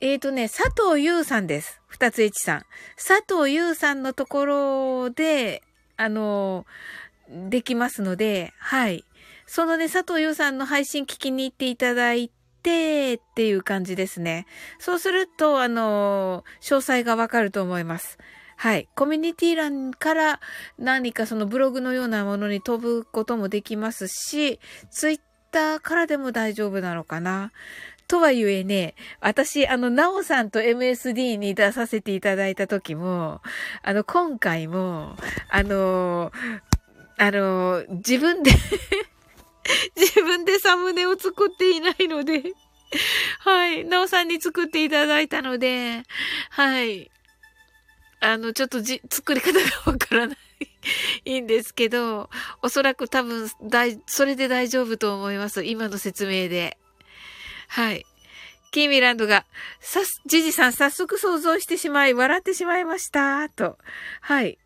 [0.00, 1.80] えっ、とね、佐藤優さんです。
[1.88, 2.66] 二つ H さん。
[2.96, 5.62] 佐藤優さんのところで、
[5.96, 6.66] あの、
[7.28, 9.04] できますので、はい。
[9.46, 14.44] そのね、佐藤優さんの配信聞きに行っていただいて、っていう感じですね。
[14.80, 18.18] そうすると、あの、詳細がわかると思います。
[18.56, 18.88] はい。
[18.96, 20.40] コミュニティ欄から
[20.78, 24.58] 何かそのブログのようなものに飛ぶこともできますし、
[24.90, 25.20] ツイッ
[25.52, 27.52] ターからでも大丈夫なのかな。
[28.08, 33.42] とはいえね、私、あの、なおさんと MSD に出させていただいた時も、
[33.82, 35.16] あの、今回も、
[35.50, 36.32] あの、
[37.18, 38.52] あの、自分で
[39.96, 42.42] 自分でサムネを作っていないので
[43.40, 43.84] はい。
[43.84, 46.02] なおさんに作っていただいたので、
[46.50, 47.10] はい。
[48.20, 50.38] あの、ちょっとじ、作り方がわからない
[51.24, 52.30] いいんですけど、
[52.62, 55.64] おそらく多分、大、それで大丈夫と思います。
[55.64, 56.78] 今の説明で。
[57.68, 58.06] はい。
[58.70, 59.46] キーミランドが、
[59.80, 63.48] さす、ジジさん早速想像してしまい、笑ってしまいました。
[63.48, 63.78] と。
[64.20, 64.58] はい。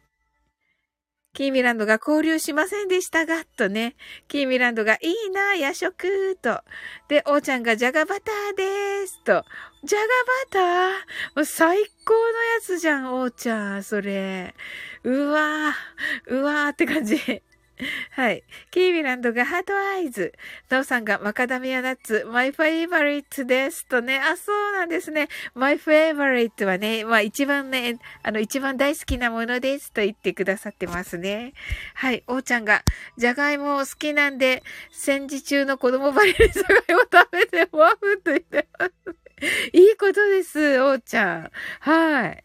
[1.33, 3.95] キーミランドが交流しませんでしたが、とね。
[4.27, 6.61] キーミランドがいいな、夜食、と。
[7.09, 9.45] で、おーちゃんがジャガバターです、と。
[9.85, 10.09] ジャガバ
[10.51, 11.37] ター？
[11.37, 14.55] もう最高のやつじゃん、おーちゃん、それ。
[15.05, 17.17] うわー、うわーって感じ。
[18.11, 18.45] はい。
[18.71, 20.33] キーミランドがハートアイズ。
[20.69, 23.87] ナオさんがマカダミアナッツ、マイフェイバリットです。
[23.87, 24.19] とね。
[24.19, 25.29] あ、そうなんですね。
[25.55, 29.93] マイフェイバリットはね、まあ一番ね、あの一番大好きなものです。
[29.93, 31.55] と言ってくださってますね。
[31.95, 32.25] はい。
[32.27, 32.83] おーちゃんが、
[33.17, 38.93] じゃがいも好きなんで、戦時中の子供ばりにじゃがいも食べてワフと言ってます。
[39.73, 41.51] いいことです、おーちゃん。
[41.81, 42.45] はい。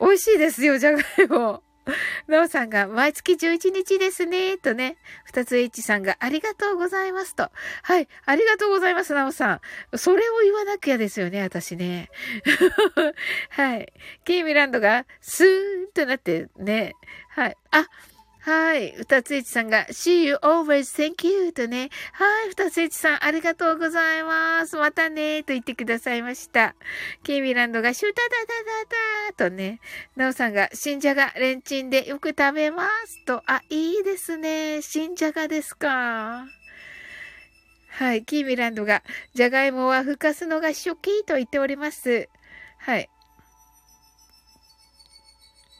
[0.00, 1.62] 美味しいですよ、じゃがいも。
[2.28, 4.96] なおさんが、毎月11日ですね、とね。
[5.24, 7.50] 二つ H さんが、ありがとうございますと。
[7.82, 9.60] はい、ありがとうございます、なおさ
[9.92, 9.98] ん。
[9.98, 12.10] それを言わなきゃですよね、私ね。
[13.50, 13.92] はい。
[14.24, 16.94] ケイミランドが、スーンとなってね。
[17.30, 17.56] はい。
[17.70, 17.86] あ、
[18.44, 18.92] はい。
[18.92, 21.88] 二つ一さんが、see you always, thank you とね。
[22.12, 22.50] はい。
[22.50, 24.76] 二つ一さん、ありがとうございます。
[24.76, 26.74] またねと言ってくださいました。
[27.22, 29.80] ケイミランドが、シュタダダダダーとね。
[30.14, 33.42] ナオさんが、新じゃが、レンチンでよく食べますと。
[33.46, 34.82] あ、いいですね。
[34.82, 36.44] 新じゃがですか。
[37.88, 38.24] はい。
[38.24, 42.28] キーミランドが、じゃがいもはふかすのが初期と言っております。
[42.76, 43.08] はい。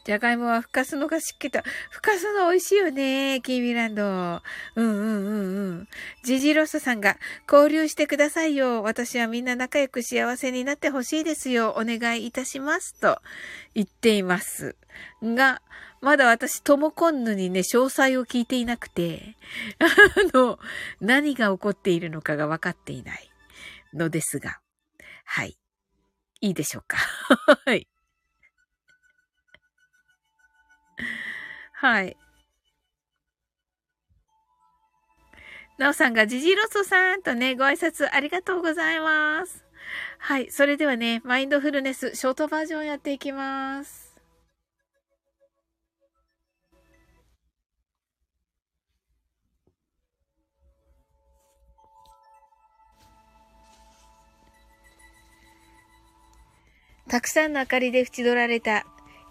[0.05, 1.63] じゃがいもはふかすのがしっけた。
[1.89, 4.03] ふかすの美味しいよね、キーミランド。
[4.03, 4.41] うん
[4.75, 5.87] うんうんうん。
[6.23, 7.17] ジジロスさんが、
[7.51, 8.83] 交流してくださいよ。
[8.83, 11.71] 私はみんな仲良く幸せになってほしいですよ。
[11.71, 12.93] お願いいたします。
[12.99, 13.19] と
[13.73, 14.75] 言っています。
[15.23, 15.63] が、
[16.01, 19.35] まだ私、トモコンヌにね、詳細を聞いていなくて、
[19.79, 20.59] あの、
[21.01, 23.31] 何が起こっているのかが分かっていない
[23.91, 24.59] のですが、
[25.23, 25.57] はい。
[26.41, 26.99] いいでしょうか。
[27.65, 27.87] はい。
[31.73, 32.17] はい。
[35.77, 39.65] なおさんがジジロソさんとね、ご挨拶ありがとうございます。
[40.19, 40.49] はい。
[40.49, 44.15] それではね、マインドフルネスショートバージョンやっていきます。
[57.07, 58.85] たくさんの明かりで縁取られた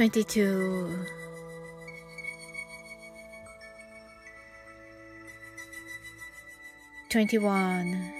[0.00, 0.96] 22
[7.10, 8.10] 21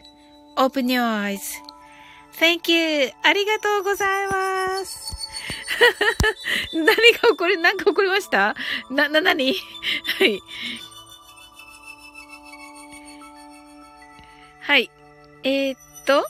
[0.61, 3.11] Open your eyes.Thank you.
[3.23, 5.11] ありがとうございます。
[6.73, 6.93] 何が
[7.29, 8.55] 起こり、何か起こりました？
[8.89, 9.55] な、な、なに
[10.19, 10.39] はい。
[14.61, 14.91] はい。
[15.43, 16.25] えー、っと。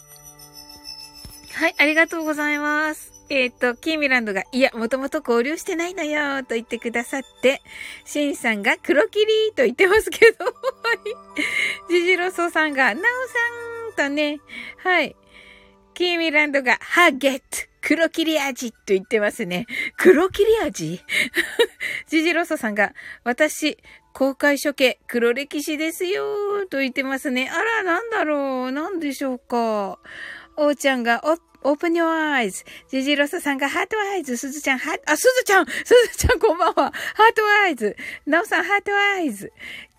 [1.54, 3.12] はい、ありがとうございます。
[3.30, 7.62] えっ、と、キーミランドが、いや、もともと交流してないのよ、と言ってくださって、
[8.06, 10.56] シンさんが黒霧と言ってますけど、はい。
[11.90, 13.08] ジジロサさんが、なおさ
[13.68, 14.39] んとね、
[14.78, 15.16] はい。
[15.94, 17.46] キーミランドが、ハゲット
[17.82, 19.66] 黒霧味と言ってますね。
[19.98, 21.02] 黒霧味？
[22.08, 23.78] ジジロサさんが、私、
[24.14, 27.50] 公開処刑、黒歴史ですよ、と言ってますね。
[27.50, 30.00] あら、なんだろう、なんでしょうか？
[30.58, 32.66] おーちゃんが、おっ open your eyes.
[32.89, 34.38] ジジロサさんが heart eyes。
[34.38, 36.92] すずちゃん、ハあ、すずちゃんすずちゃんこんばんは。
[36.91, 37.95] heart eyes。
[38.26, 39.52] なおさん、 heart eyes。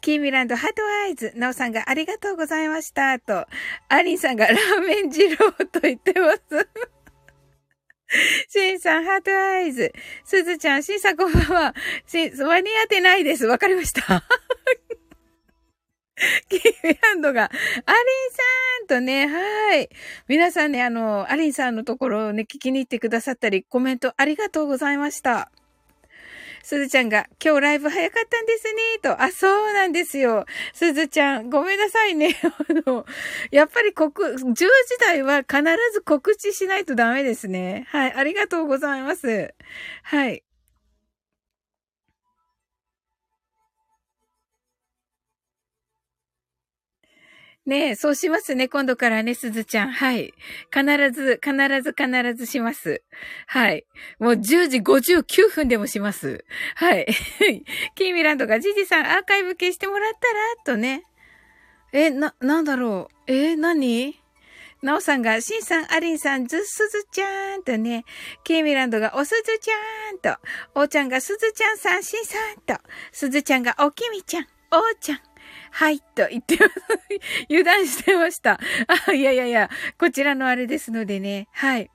[0.02, 1.32] キーミランド、 heart eyes。
[1.36, 3.20] なおさんがありがとうございました。
[3.20, 3.46] と、
[3.88, 6.40] アリンさんがラーメン二郎と言ってます。
[8.50, 9.92] シンさん、 heart eyes。
[10.24, 11.74] すずちゃん、シンさんこんばんは。
[12.04, 13.46] シン、間に合ってないです。
[13.46, 14.24] わかりました。
[16.50, 19.88] キーミランドが、アリンさんとね、はい。
[20.26, 25.52] 皆さんね、あの、アリンさんのところをね、聞きに行ってくださったり、コメントありがとうございました。
[26.62, 29.22] すずちゃんが、今日ライブ早かったんですね、と。
[29.22, 30.46] あ、そうなんですよ。
[30.72, 32.36] すずちゃん、ごめんなさいね。
[32.42, 33.04] あの、
[33.50, 34.68] やっぱり告、10時
[35.00, 37.86] 台は必ず告知しないとダメですね。
[37.88, 39.54] はい、ありがとうございます。
[40.02, 40.42] はい。
[47.64, 48.66] ねえ、そうしますね。
[48.68, 49.92] 今度からね、すずちゃん。
[49.92, 50.34] はい。
[50.72, 53.02] 必ず、必ず、必ずします。
[53.46, 53.86] はい。
[54.18, 56.44] もう10時59分でもします。
[56.74, 57.06] はい。
[57.94, 60.76] キーミランドが、ジジさん、アーカイブ消してもらったら？
[60.76, 61.04] とね。
[61.92, 63.32] え、な、なんだろう。
[63.32, 64.20] え、何？
[64.82, 68.04] なおさんが、しんさん、ありんさん、ず、すずちゃんとね、
[68.42, 70.36] キーミランドが、おすずちゃんと、
[70.74, 72.82] おーちゃんが、すずちゃんさん、しんさんと、
[73.12, 75.20] すずちゃんが、おきみちゃん、おーちゃん、
[75.72, 76.58] はい、と言って。
[77.48, 78.60] 油断してました。
[79.08, 81.90] あ、いやいやいや、こちらのあれですのでね、はい。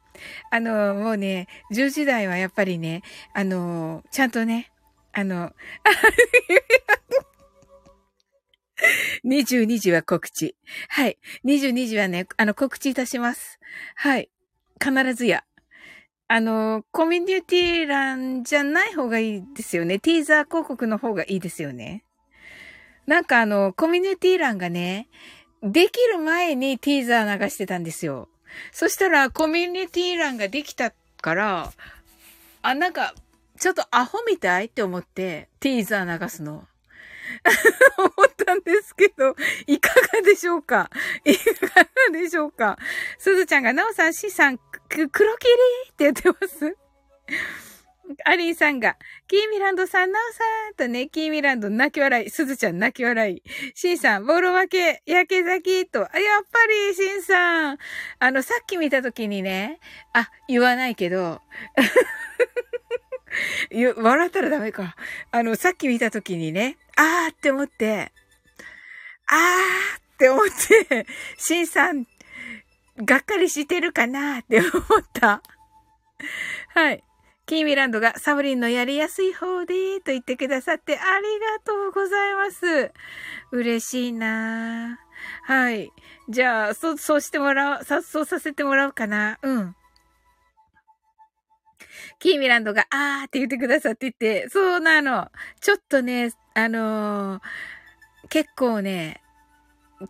[0.49, 3.03] あの、もうね、10時台はやっぱりね、
[3.33, 4.71] あの、ちゃんとね、
[5.13, 5.53] あの、
[9.23, 10.55] 22時は告知。
[10.89, 11.17] はい。
[11.45, 13.59] 22時はね、あの、告知いたします。
[13.95, 14.29] はい。
[14.83, 15.43] 必ずや。
[16.27, 19.99] あの、コミュニティ欄じゃない方がいいですよね。
[19.99, 22.03] ティーザー広告の方がいいですよね。
[23.07, 25.07] なんかあの、コミュニティ欄がね、
[25.63, 28.29] できる前にティーザー流してたんですよ。
[28.71, 31.71] そしたら、コミュニティ欄ができたから、
[32.61, 33.15] あ、なんか、
[33.59, 36.67] ちょっとアホみたいって思って、ティーザー流すの。
[37.97, 39.35] 思ったんですけど、
[39.67, 40.89] いかがでしょうか？
[41.25, 41.43] いか
[42.11, 42.77] がでしょうか？
[43.17, 45.53] すずちゃんが、なおさん、しさん、く黒霧
[45.91, 46.75] って言ってます
[48.25, 48.97] アリンさんが、
[49.27, 53.43] キーミランドさん、ナオさんとね、キーミランド泣き笑い、すずちゃん泣き笑い、
[53.75, 56.19] シンさん、ボール負け、焼け咲きと、やっぱ
[56.89, 57.77] り、シンさん、
[58.19, 59.79] あの、さっき見たときにね、
[60.13, 61.41] あ、言わないけど、
[63.97, 64.95] 笑ったらダメか。
[65.31, 68.11] あの、さっき見たときにね、あーって思って、
[69.27, 71.05] あーって思って、
[71.37, 72.07] シンさん、
[73.03, 74.73] がっかりしてるかなって思っ
[75.13, 75.43] た。
[76.73, 77.03] はい。
[77.47, 82.91] キーミランドがサブリンのやりやすい方で、と言ってくださってありがとうございます。
[83.51, 84.99] 嬉しいな
[85.43, 85.89] はい。
[86.27, 89.39] じゃあ、そう、そうしてもらう、さ、そうさせてもらおうかな。
[89.41, 89.75] うん。
[92.19, 95.31] キーミランドが、あーって言ってくださってて、そうなの。
[95.61, 97.41] ちょっとね、あのー、
[98.27, 99.21] 結構ね、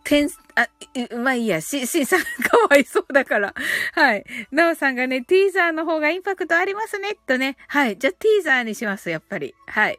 [0.04, 0.68] てん、あ、
[1.16, 2.26] まあいいや、し、しんさんか
[2.70, 3.54] わいそうだから。
[3.94, 4.24] はい。
[4.50, 7.56] なおさんがね、ティーザーの方がインパクトありますね、とね。
[7.68, 7.98] はい。
[7.98, 9.54] じゃあ、ティーザーにします、やっぱり。
[9.66, 9.98] はい。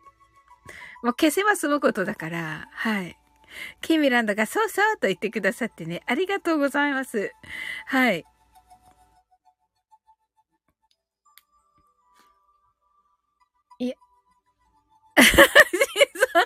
[1.01, 2.67] もう消せば済むことだから。
[2.71, 3.17] はい。
[3.81, 7.31] キミランドがそうそうと言ってくださってね、ありがとうございます。
[7.87, 8.11] は。
[8.11, 8.25] い
[16.33, 16.45] さん、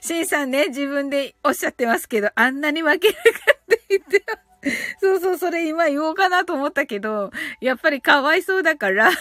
[0.00, 4.51] 新さんね、自分でおっしゃってますけど、あんなに負けなかって言ってます。
[5.00, 9.16] そうそう、それ今言おうかなと思ったけど、やっぱりかわいそうだから、 と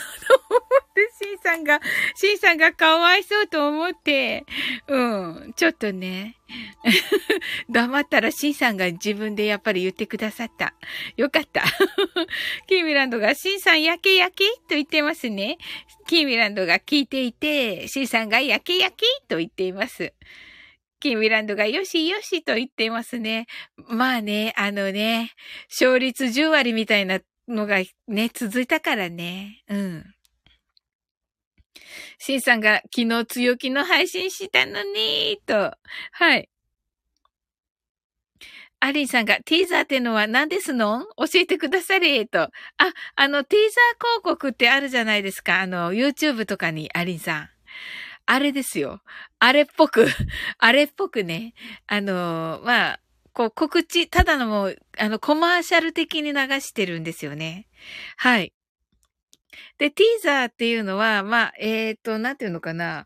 [0.49, 1.79] 思ってシンさんが、
[2.15, 4.45] シンさんがかわいそうと思って、
[4.87, 6.37] うん、ちょっとね、
[7.69, 10.75] 黙ったらシンさんが自分でやっぱり言ってくださった。
[11.17, 11.63] よかった。
[12.67, 15.57] キーミランドが、シンさん焼け焼けと言ってますね。
[16.07, 20.13] キーミランドが聞いていて、シンさんが焼け焼けと言っています。
[21.01, 23.47] キーミランドがよしよしと言っていますね。
[23.89, 25.31] まあね、あのね、
[25.69, 29.63] 勝率10割みたいなのがね、続いたからね。
[29.67, 30.05] うん。
[32.19, 35.73] シンさんが昨日強気の配信したのに、と。
[36.11, 36.47] はい。
[38.83, 41.05] アリンさんが、ティーザーってのは何ですの？
[41.17, 42.41] 教えてくだされ、と。
[42.41, 42.51] あ、
[43.15, 45.61] あの、ティーザー広告ってあるじゃないですか。
[45.61, 47.49] あの、YouTube とかに、アリンさん。
[48.25, 49.01] あれですよ。
[49.39, 50.05] あれっぽく、
[50.57, 51.53] あれっぽくね。
[51.87, 52.99] あの、まあ、
[53.33, 57.67] こう告知、ただのもう、あの、コマーシャル的に流してるんですよね。
[58.17, 58.53] はい。
[59.77, 63.05] で、ティーザーっていうのは、まあ、えっ、ー、と、なんていうのかな。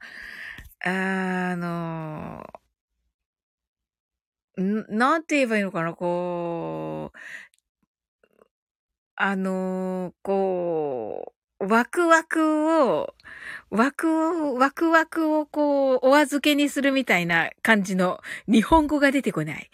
[0.84, 2.44] あの、
[4.62, 7.18] ん、なんて言えばいいのかな、こう、
[9.16, 13.16] あの、こう、ワクワクを、
[13.76, 19.70] ワクを、ワクワクをこう、お預けにするみたいな感じの日本語が出てこない。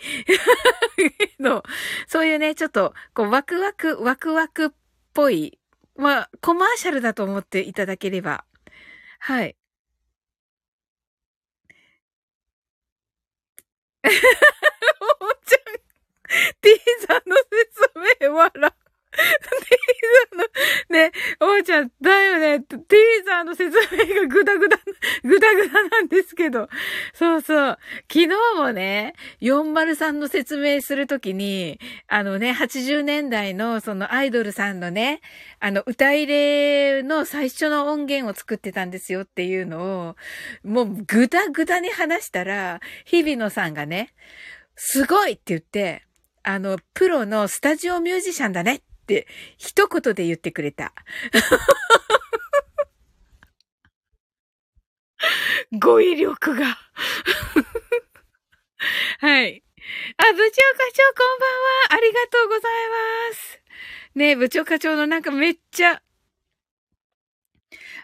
[1.39, 1.63] の
[2.07, 4.69] そういうね、ちょっと、こう、ワクワク、ワクワクっ
[5.13, 5.59] ぽい、
[5.95, 8.45] まあ、コマーシャルだと思っていただければ。
[9.19, 9.55] はい。
[14.03, 14.09] おー
[15.45, 15.61] ちゃん、
[16.61, 17.91] ティーザーの説
[18.21, 18.80] 明笑。
[19.11, 22.81] ティーザーの、ね、おーちゃん、だよね、ティー
[23.25, 24.77] ザーの説明がぐだぐだ、
[25.23, 26.69] ぐだぐだなんですけど。
[27.13, 27.77] そうそう。
[28.11, 35.21] 昨日もね、403の説明するときに、あのね、80年代のそのアイドルさんのね、
[35.59, 40.15] あの、歌入れの最初の音源を作ってたんですよっていうのを、
[40.63, 44.13] もうぐだぐだに話したら、日比野さんがね、
[44.75, 46.03] すごいって言って、
[46.43, 48.81] あの、プロのスタジオミュージシャンだねっ
[49.57, 50.93] 一言で言ってくれた。
[55.79, 56.65] 語彙力が
[59.19, 59.63] はい。
[60.17, 60.43] あ、部長課
[60.93, 61.55] 長こんばんは。
[61.91, 62.61] ありがとうござい
[63.29, 63.61] ます。
[64.15, 66.01] ね部長課長のなんかめっちゃ、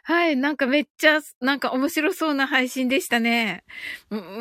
[0.04, 3.66] はい、なんかめっちゃ、なんか面白そうな配信でしたね。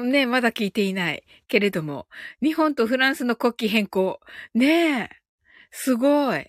[0.05, 1.25] ねまだ聞いていない。
[1.49, 2.07] けれども、
[2.41, 4.21] 日本とフランスの国旗変更。
[4.55, 5.11] ねえ、
[5.73, 6.47] すごい。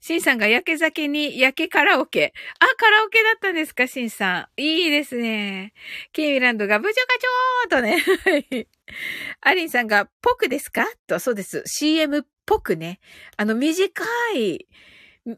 [0.00, 2.32] シンさんが焼け酒に焼けカラオケ。
[2.58, 4.60] あ、カラオケだったんですか、シンさん。
[4.60, 5.72] いいですね。
[6.12, 7.14] ケイミランドが部長課
[7.68, 8.68] 長とね。
[9.40, 10.86] アリンさんが、ポクですか？
[11.06, 11.62] と、そうです。
[11.66, 13.00] CM っぽくね。
[13.36, 14.66] あの、短い、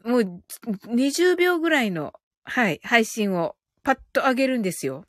[0.03, 0.43] もう、
[0.87, 5.05] 20秒ぐらいの、はい、配信をパッと上げるんですよ。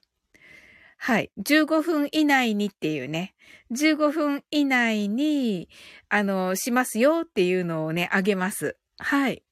[1.03, 1.31] はい。
[1.39, 3.35] 15分以内にっていうね。
[3.73, 5.71] 15分以内に、
[6.11, 8.77] あの、しますよっていうのをね、あげます。
[9.01, 9.43] はい。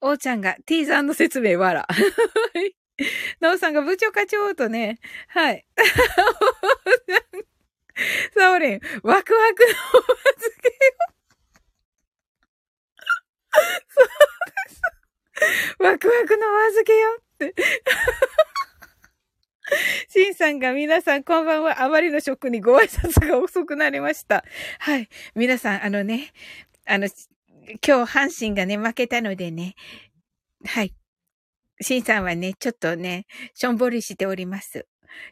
[0.00, 1.88] おーちゃんが、ティーザーの説明わら。
[3.40, 4.98] なおさんが部長課長とね、
[5.28, 5.66] はい。
[8.36, 10.74] サオリン、ワクワクのお預けよ。
[13.88, 14.08] そう
[14.68, 14.80] です。
[15.78, 17.54] ワクワクのお預けよって。
[20.08, 21.82] シンさんが皆さんこんばんは。
[21.82, 24.44] あまりのショックにご挨拶が遅くなりました。
[24.78, 25.08] はい。
[25.34, 26.32] 皆さん、あのね、
[26.84, 27.08] あの、
[27.84, 29.74] 今日阪神がね、負けたのでね、
[30.64, 30.94] はい。
[31.80, 34.86] シンさんはね、ちょっとね、しょんぼりしております。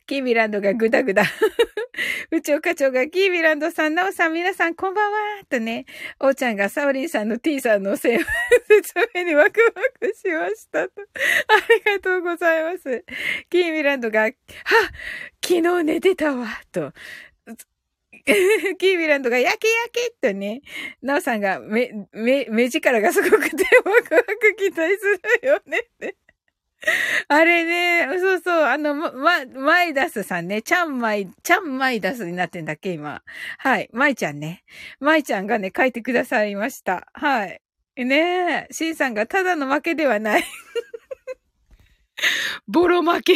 [0.06, 1.24] キーミランドがぐだぐだ。
[2.30, 5.18] 部長課長がキーミランドさん、ナオさん、皆さんこんばんは
[5.48, 5.86] とね、
[6.18, 8.18] おーちゃんがサオリンさんの T さんの説
[9.14, 11.02] 明にワクワクしましたと。
[11.02, 13.04] ありがとうございます。
[13.48, 14.30] キーミランドが、は
[15.42, 16.92] 昨日寝てたわと。
[18.78, 20.62] キービランドが焼け焼けとね、
[21.02, 26.16] ナオさんが目、目、目力がすごくてワクワク期待するよねって。
[27.28, 33.22] あれね、そうそう、あの、ま、マイダスさんね、ちゃんマイ、ちゃんマイダスになってんだっけ、今。
[33.58, 34.64] はい、マイちゃんね。
[35.00, 37.08] マイちゃんがね、書いてくださいました。
[37.12, 37.60] はい。
[37.96, 40.44] ねえ、シンさんがただの負けではない。
[42.66, 43.34] ボロ負け。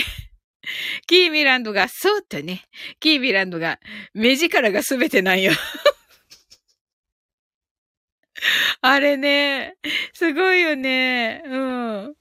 [1.06, 2.64] キーミランドが、そうとね。
[3.00, 3.78] キーミランドが、
[4.14, 5.52] 目力がすべてなんよ。
[8.80, 9.76] あれね、
[10.12, 11.42] すごいよね。
[11.44, 12.14] うん。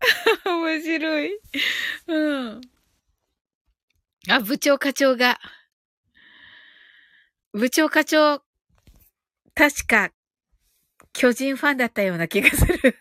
[0.44, 1.38] 面白い。
[2.08, 2.60] うん。
[4.28, 5.38] あ、部長課長が。
[7.52, 8.42] 部長課長、
[9.54, 10.12] 確か、
[11.12, 12.98] 巨人ファンだったような気がする。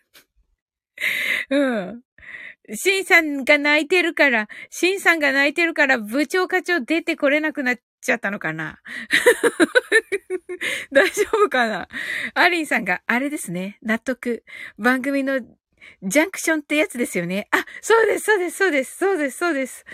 [1.50, 2.02] うん。
[2.74, 8.80] シンさんが泣いてるから、シンさんが泣いてるから部長課長出てこれなくなっちゃったのかな？
[10.92, 11.88] 大丈夫かな？
[12.34, 13.78] アリンさんが、あれですね。
[13.82, 14.44] 納得。
[14.78, 15.40] 番組の
[16.04, 17.48] ジャンクションってやつですよね。
[17.52, 19.86] あ、そうです、そうです、そうです、そうです、そうです。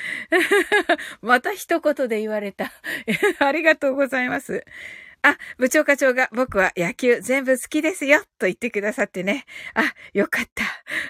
[1.21, 2.71] また一言で言われた。
[3.39, 4.63] ありがとうございます。
[5.28, 9.43] あ、部長課長が僕は野球全部好きですよと言ってくださってね。
[9.73, 10.63] あ、よかった。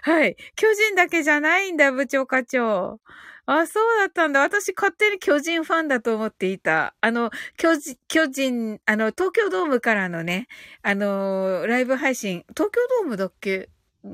[0.10, 0.36] はい。
[0.56, 3.00] 巨人だけじゃないんだ、部長課長。
[3.46, 4.42] あ、そうだったんだ。
[4.42, 6.96] 私勝手に巨人ファンだと思っていた。
[7.00, 10.48] あの、巨人、巨人、あの、東京ドームからのね、
[10.82, 13.70] あの、ライブ配信、東京ドームだっけ？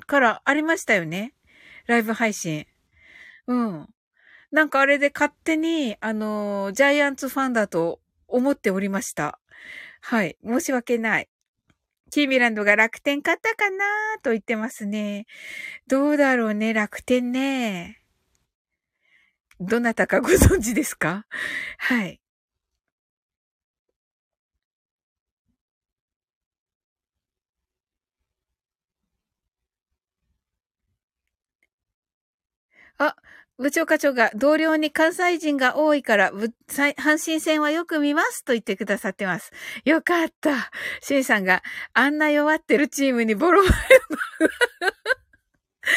[0.05, 1.33] からありましたよね。
[1.87, 2.67] ライブ配信。
[3.47, 3.87] うん。
[4.51, 9.39] なんかあれで勝手に、あの、ジャイアンツファンだと思っておりました。
[10.05, 10.35] はい。
[10.45, 11.29] 申し訳ない。
[12.11, 13.85] キーミランドが楽天勝ったかな
[14.23, 15.27] と言ってますね。
[15.87, 18.01] どうだろうね、楽天ね。
[19.59, 21.25] どなたかご存知ですか？
[21.77, 22.19] はい。
[32.99, 33.15] あ、
[33.59, 39.51] 部長課長が同僚に関西人が多いから、阪神戦はよく見ますと言ってくださってます。
[39.85, 40.71] よかった。
[41.01, 41.61] シンさんが
[41.93, 43.73] あんな弱ってるチームにボロボロ。
[45.83, 45.89] こ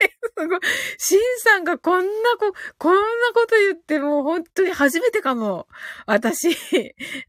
[0.00, 0.60] れ、すごい。
[0.96, 3.00] シンさんがこんなこ、こんな
[3.34, 5.66] こと言ってもう本当に初めてかも。
[6.06, 6.56] 私、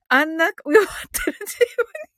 [0.07, 2.14] あんな弱ってるチームに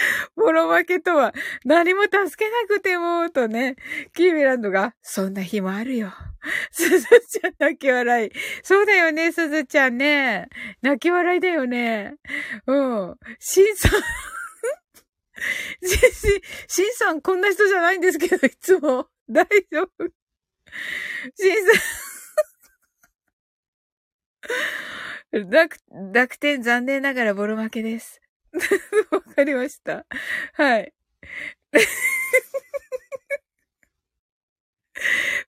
[0.36, 1.34] ボロ負けとは
[1.64, 3.76] 何も助けなくても、とね、
[4.14, 6.12] キーミランドが、そんな日もあるよ。
[6.72, 8.30] すずちゃん泣き笑い。
[8.62, 10.48] そうだよね、すずちゃんね。
[10.82, 12.14] 泣き笑いだよね。
[12.66, 13.16] うん。
[13.38, 13.90] シンさん
[15.86, 19.08] し、 し、しんさんこんな人じゃないんですけど、いつも。
[19.28, 20.06] 大丈夫。
[21.36, 21.72] しんさ
[25.38, 25.76] ん楽、
[26.12, 28.20] 楽天残念ながらボロ負けです。
[29.10, 30.06] わかりました。
[30.54, 30.92] はい。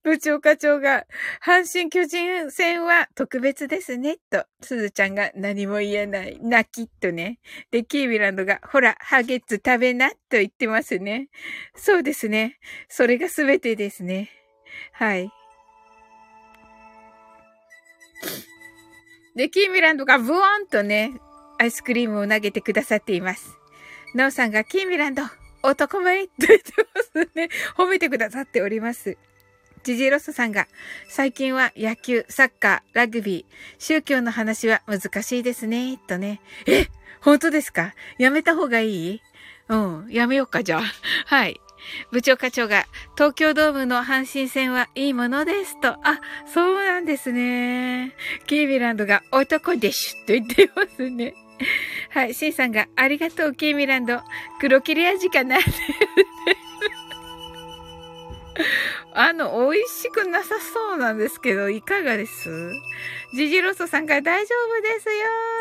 [0.03, 1.07] 部長課長が、
[1.44, 7.38] 阪神巨人戦は特別ですね、と、すずちゃんが何も言えない、泣きっとね。
[7.70, 11.28] で、キービランドが、ほら、ハゲッツ食べな、と言ってますね。
[11.74, 12.59] そうですね。
[12.88, 14.30] それがすべてですね。
[14.92, 15.30] はい。
[19.34, 21.12] で、キーミランドがブワーンとね、
[21.62, 23.56] アイスクリームを投げてくださっています。
[24.14, 25.22] ナオさんがキーミランド、
[25.62, 27.50] 男前と言ってますね。
[27.78, 29.16] 褒めてくださっております。
[29.84, 30.66] ジジロスさんが、
[31.08, 36.40] 最近は野球、サッカー、ラグビー、宗教の話は難しいですね、とね。
[36.66, 36.88] え
[37.20, 37.94] 本当ですか？
[38.18, 39.22] やめた方がいい？
[39.68, 40.82] うん、やめようか、じゃあ。
[41.26, 41.60] はい。
[42.12, 42.86] 部長課長が、
[43.16, 45.88] 東京ドームの阪神戦はいいものですと。
[46.06, 46.20] あ、
[46.52, 48.14] そうなんですね。
[48.46, 51.34] キービランドが男でしゅと言ってますね。
[52.10, 54.20] はい、シンさんが、ありがとう、キーミランド。
[54.60, 55.58] 黒切れ味かな
[59.14, 62.72] あの、美味しくなさそうなんですけど、いかがです？
[63.34, 65.14] ジジロソさんが大丈夫ですよ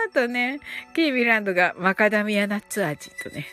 [0.10, 0.60] ーとね、
[0.93, 3.47] キーミランドがマカダミアナッツ味とね。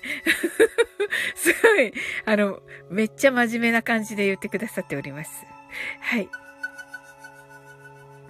[1.34, 1.92] すごい、
[2.24, 5.44] あの、めっちゃ真面目な感じで言ってくださっております。
[6.00, 6.28] はい。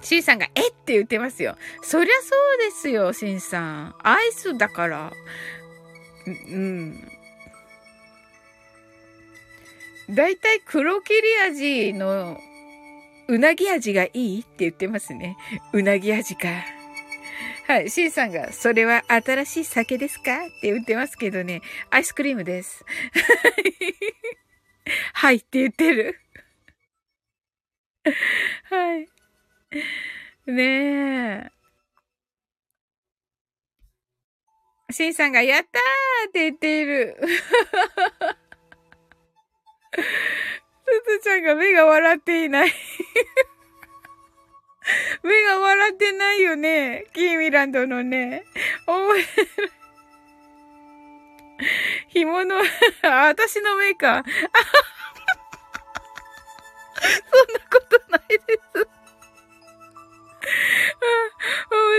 [0.00, 1.56] シンさんが、えって言ってますよ。
[1.82, 3.94] そりゃそうですよ、シンさん。
[4.02, 5.12] アイスだから。
[6.26, 7.08] うん。
[10.10, 12.38] だいたい黒切り味の
[13.28, 15.36] うなぎ味がいいって言ってますね。
[15.72, 16.48] うなぎ味か。
[17.66, 17.90] はい。
[17.90, 21.60] シンさんが、それは新しい酒ですかって言ってますけどね。
[21.90, 22.84] アイスクリームです。
[25.12, 26.18] はいって言ってる。
[28.70, 29.17] はい。
[30.46, 31.50] ねえ。
[34.90, 37.16] シンさんが、やったーって言っている。
[40.88, 42.72] すずちゃんが目が笑っていない
[45.22, 47.06] 目が笑ってないよね。
[47.12, 48.44] キーミランドのね。
[48.86, 49.24] 面白い。
[52.08, 52.56] 紐の、
[53.02, 54.24] 私の目か。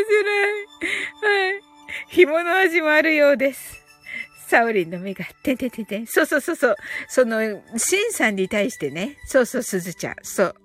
[0.10, 1.52] 面白い。
[1.52, 1.62] はい。
[2.10, 3.86] 紐の味もあるようです。
[4.48, 6.08] サオリンの目が、てんてんてんてん。
[6.08, 6.76] そうそうそうそう。
[7.08, 9.18] その、シンさんに対してね。
[9.28, 10.16] そうそう、すずちゃん。
[10.24, 10.56] そう。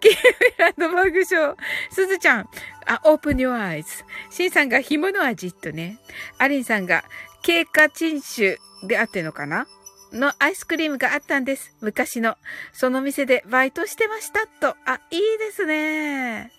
[0.00, 1.56] キーメランド爆笑。
[1.90, 2.48] すずちゃん。
[2.86, 4.04] あ、オープン your eyes。
[4.30, 5.98] シンさんが紐の味とね。
[6.36, 7.04] アリンさんが、
[7.42, 9.66] 経過鎮酒であってのかな？
[10.12, 11.74] のアイスクリームがあったんです。
[11.80, 12.36] 昔の。
[12.74, 14.46] その店でバイトしてました。
[14.46, 14.76] と。
[14.84, 16.52] あ、いいですね。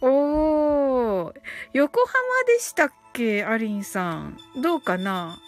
[0.00, 1.32] おー。
[1.72, 2.12] 横浜
[2.46, 3.44] でしたっけ？
[3.44, 4.36] アリンさん。
[4.62, 5.38] どうかな？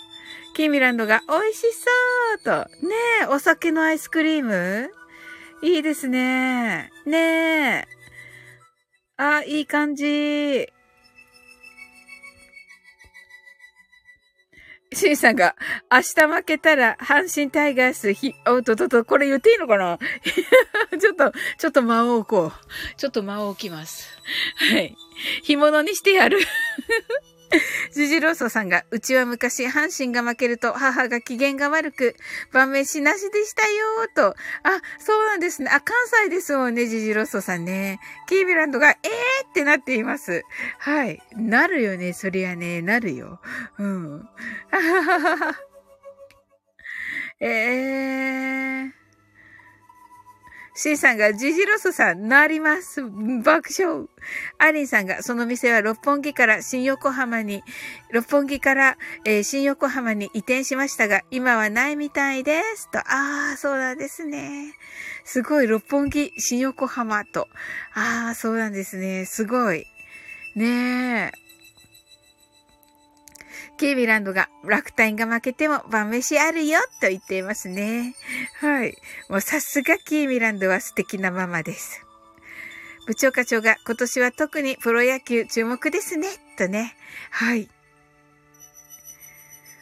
[0.54, 1.90] キーミランドが美味しそ
[2.36, 2.68] うと。
[2.86, 4.90] ねえ、お酒のアイスクリーム？
[5.62, 6.90] いいですね。
[7.06, 7.84] ねえ。
[9.16, 10.72] あ、いい感じ。
[14.92, 15.54] シンさんが、
[15.90, 19.98] 明日負けたら、阪神タイガース、ひ、おっととと、これ言っていいのかな？
[20.98, 22.96] ちょっと、ちょっと間を置こう。
[22.96, 24.08] ちょっと間を置きます。
[24.56, 24.96] はい。
[25.42, 26.38] 干物にしてやる。
[27.92, 32.16] ジジローソさんが、うちは昔、阪神が負けると母が機嫌が悪く、
[32.52, 34.28] 晩飯なしでしたよーと。
[34.28, 35.70] あ、そうなんですね。
[35.70, 38.00] あ、関西ですもんね、ジジローソさんね。
[38.28, 38.98] キービランドが、えー
[39.48, 40.42] ってなっています。
[40.78, 41.22] はい。
[41.36, 43.40] なるよね、そりゃね、なるよ。
[43.78, 44.28] うん。
[44.70, 45.60] あははは。
[47.40, 48.97] えー。
[50.80, 53.02] C さんがジジロスさん、なります。
[53.02, 54.06] 爆笑。
[54.58, 57.64] アリンさんが、その店は六本木から新横浜に、
[58.12, 62.88] 六本木から、えー、新横浜に移転しましたが、今はないみたいです。
[62.92, 64.72] と、ああ、そうなんですね。
[65.24, 67.48] すごい、六本木、新横浜と。
[67.94, 69.26] ああ、そうなんですね。
[69.26, 69.84] すごい。
[70.54, 71.47] ねえ。
[73.78, 78.14] キービランドが楽天が負けても晩飯あるよと言っていますね。
[78.60, 78.96] はい。
[79.30, 82.04] もうさすがキーミランドは素敵なママです。
[83.06, 86.28] 部長課長が今年は特にプロ野球注目ですね。
[86.58, 86.94] とね。
[87.30, 87.70] はい。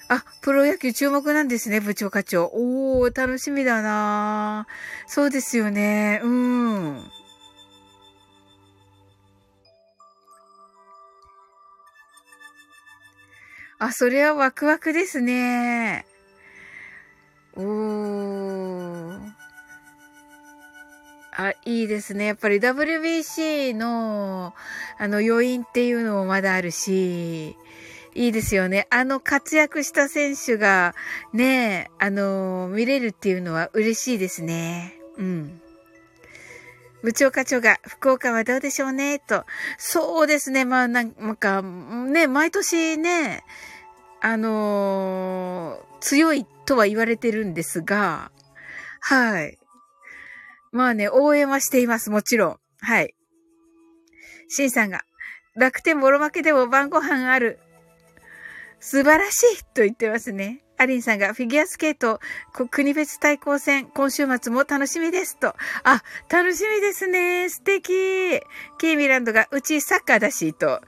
[0.08, 2.50] あ、プロ野球注目なんですね、部長課長。
[2.52, 4.68] おー、楽しみだな
[5.08, 6.20] そうですよね。
[6.22, 7.10] うん。
[13.78, 16.06] あ、それはワクワクですね。
[17.56, 19.36] おー。
[21.38, 22.24] あ、いいですね。
[22.26, 24.54] やっぱり WBC の、
[24.98, 27.56] あの余韻っていうのもまだあるし、
[28.14, 28.86] いいですよね。
[28.90, 30.94] あの活躍した選手が、
[31.34, 34.94] ね、あの、見れるっていうのは嬉しいですね。
[35.18, 35.60] うん。
[37.06, 39.44] 部長課長が、福岡はどうでしょうね、と。
[39.78, 40.64] そうですね。
[40.64, 43.44] まあ、なんか、ね、毎年ね、
[44.20, 48.32] あのー、強いとは言われてるんですが、
[48.98, 49.56] はい。
[50.72, 52.58] まあね、応援はしています、もちろん。
[52.80, 53.14] はい。
[54.48, 55.04] シンさんが、
[55.54, 57.60] 楽天ボロ負けでも晩ご飯ある。
[58.80, 60.65] 素晴らしいと言ってますね。
[60.78, 62.20] アリンさんがフィギュアスケート
[62.52, 65.54] 国別対抗戦今週末も楽しみですと。
[65.84, 67.48] あ、楽しみですね。
[67.48, 67.92] 素敵。
[68.78, 70.68] キーミランドがうちサッカーだしと。
[70.70, 70.82] あ、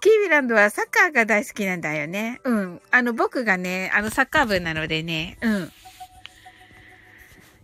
[0.00, 2.40] キーミランドはサッカーが大好きなんだよね。
[2.44, 2.80] うん。
[2.90, 5.38] あの僕がね、あのサッカー部なのでね。
[5.40, 5.72] うん。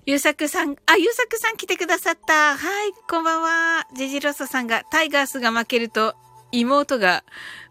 [0.05, 2.57] ゆうさくさん、あ、ゆうさくさん来てくださった。
[2.57, 3.87] はい、こんばんは。
[3.95, 6.17] ジジロソさんがタイガースが負けると
[6.53, 7.25] 妹が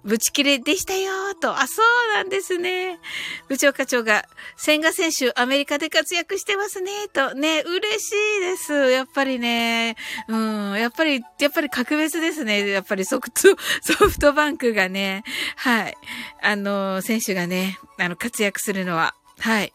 [0.03, 1.59] ブチ切れでしたよと。
[1.59, 2.99] あ、そうなんですね。
[3.47, 4.25] 部長課長が、
[4.57, 7.35] 千賀選手アメリカで活躍してますねと。
[7.35, 8.73] ね、嬉しいです。
[8.91, 9.95] やっぱりね。
[10.27, 10.73] うん。
[10.79, 12.67] やっぱり、やっぱり格別ですね。
[12.67, 15.23] やっぱりソフト、 ソフトバンクがね。
[15.55, 15.95] はい。
[16.41, 19.13] あの、選手がね、あの、活躍するのは。
[19.39, 19.71] はい。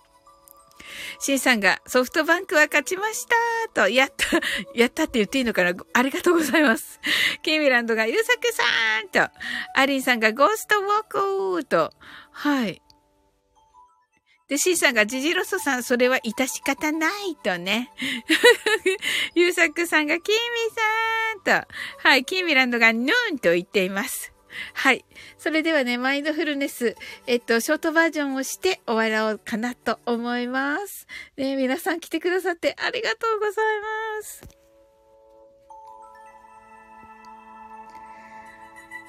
[1.19, 4.41] シンさんがソフトバンクは勝ちましたと、やった、
[4.75, 5.73] やったって言っていいのかな？
[5.93, 7.01] ありがとうございます。
[7.43, 8.63] ケイミランドがゆうさくさ
[9.03, 9.31] んと、
[9.75, 11.93] アリンさんがゴーストウォークと、
[12.33, 12.83] はい。
[14.49, 17.91] で、シンさんがジジロソさん、それは致し方ないとね。
[19.35, 20.41] ゆうさくさんがキーミ
[21.45, 24.33] さんと、はい、キーミランドがヌーンと言っています。
[24.75, 25.05] はい。
[25.39, 26.97] それではね、マインドフルネス、
[27.27, 31.07] えっと、ショートバージョンをして終わろうかなと思います。
[31.37, 33.81] ね、皆さん来てくださってありがとうござい
[34.19, 34.43] ます。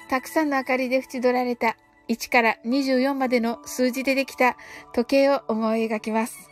[0.08, 1.76] たくさんの明かりで縁取られた
[2.08, 4.56] 1から24までの数字でできた
[4.94, 6.48] 時計を思い描きます。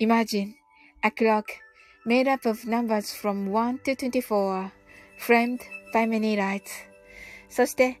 [0.00, 0.54] Imagine
[1.02, 1.44] a clock
[2.04, 4.70] made up of numbers from 1 to 24
[5.18, 5.60] framed
[5.92, 6.62] by many lights
[7.48, 8.00] そして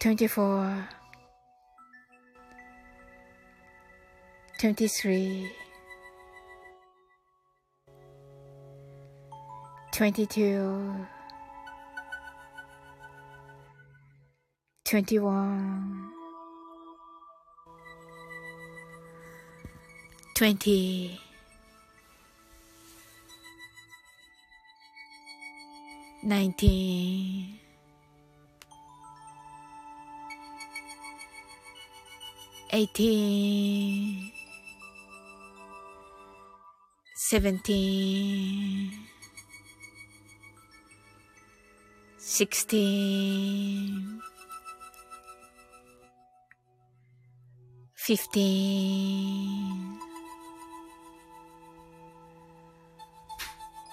[0.00, 0.88] 24
[4.58, 5.52] 23
[9.92, 11.06] 22
[14.84, 16.10] 21
[20.34, 21.20] 20
[26.24, 27.59] 19
[32.72, 34.30] eighteen,
[37.16, 38.92] seventeen,
[42.18, 44.20] sixteen,
[47.94, 49.98] fifteen,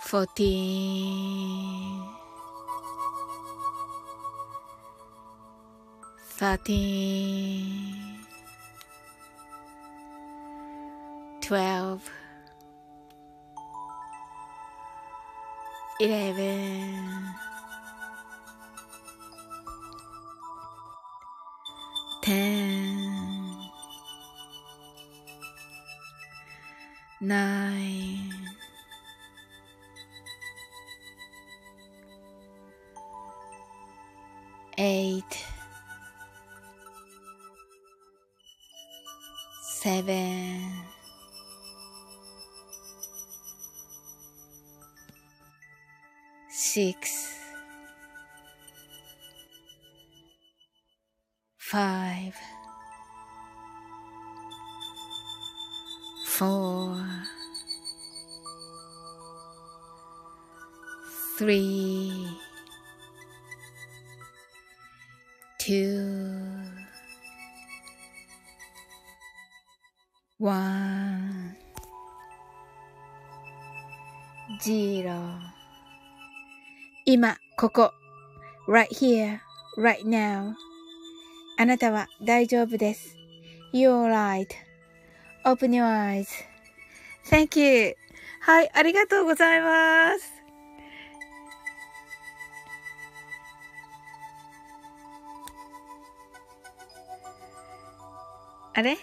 [0.03, 2.03] fourteen,
[6.37, 8.16] thirteen.
[11.47, 12.11] 12
[16.01, 17.35] 11
[22.21, 23.71] 10
[27.21, 28.31] 9
[34.77, 35.23] 8
[39.81, 40.76] 7
[46.77, 47.33] six,
[51.57, 52.35] five,
[56.27, 57.03] four,
[61.39, 62.29] three,
[65.57, 66.26] two,
[77.09, 77.93] 今、ここ。
[78.67, 79.39] right here,
[79.77, 80.55] right now.
[81.57, 83.15] あなたは大丈夫です。
[83.73, 84.11] You're
[85.45, 85.85] right.Open your
[87.29, 87.95] eyes.Thank you.
[88.41, 90.33] はい、ありがとうございます。
[98.73, 98.97] あれ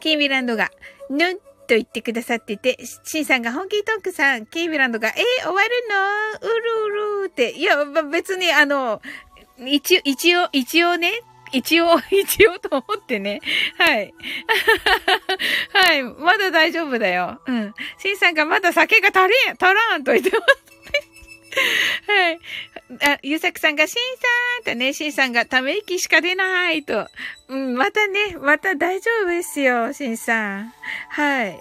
[0.00, 0.72] キーミランドが、
[1.08, 1.38] ぬん
[1.72, 5.70] と言ってくださってて、シンさんが、本気トークさん、キーミランドが、えー、終わる
[6.42, 6.48] の？
[6.48, 7.52] うるうるって。
[7.52, 9.00] いや、別にあの、
[9.58, 13.40] 一応、一応、一応ね、一応、 一応と思ってね。
[13.78, 14.12] はい。
[15.72, 16.02] はい。
[16.02, 17.40] まだ大丈夫だよ。
[17.46, 17.74] うん。
[17.96, 20.62] シンさんがまだ酒が足りん、足らんと言ってます。
[22.06, 22.38] はい。
[23.00, 27.08] あ、ゆうさくさんが、しんさんとね、しんさんがため息しか出ないと。
[27.48, 30.72] うん、またね、また大丈夫ですよ、しんさん。
[31.08, 31.52] はい。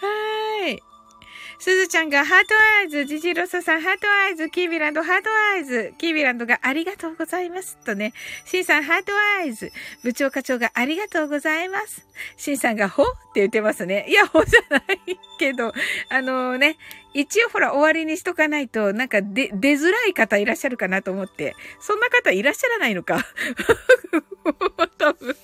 [0.00, 0.82] はい。
[1.64, 7.78] すずちゃんが heart eyes、ジジロサさん heart eyes、キーミランド heart eyes、キーミランドがありがとうございます。
[7.86, 8.12] とね、
[8.44, 9.72] シンさん heart eyes、
[10.02, 12.06] 部長課長がありがとうございます。
[12.36, 14.04] シンさんがほって言ってますね。
[14.10, 15.72] いや、ほじゃないけど、
[16.10, 16.76] あのー、ね、
[17.14, 21.56] 一応ほら終わりにしとかないと、なんか出、出づらい方いらっしゃるかなと思って。
[21.80, 23.24] そんな方いらっしゃらないのか。
[24.98, 25.34] 多分。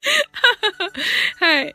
[1.40, 1.74] はい。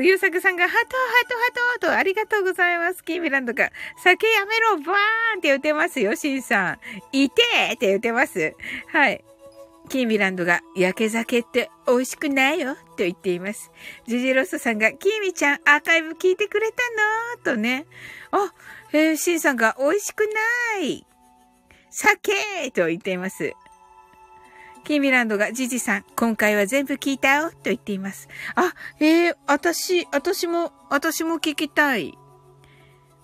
[0.00, 0.84] ゆうさくさんが、ハト、ハ
[1.28, 3.04] ト、ハトと、ありがとうございます。
[3.04, 3.70] キーミランドが、
[4.02, 6.78] 酒やめろ、バーンって言ってますよ、シンさん。
[7.12, 8.54] いてーって言ってます。
[8.88, 9.24] はい。
[9.88, 13.70] キーミランドが、焼け酒って美味しくないよ、と言っています。
[14.06, 16.82] ジジロスさんが、キーミちゃん、アーカイブ聞いてくれた
[17.36, 17.86] のとね。
[18.30, 18.52] あ、
[18.92, 21.06] えー、シンさんが、美味しくない
[21.90, 22.32] 酒
[22.72, 23.52] と言っています。
[24.84, 28.28] キミランドが、ジジさん、今回は全部聞いたよ、と言っています。
[28.54, 32.18] あ、えー、私、私も、私も聞きたい。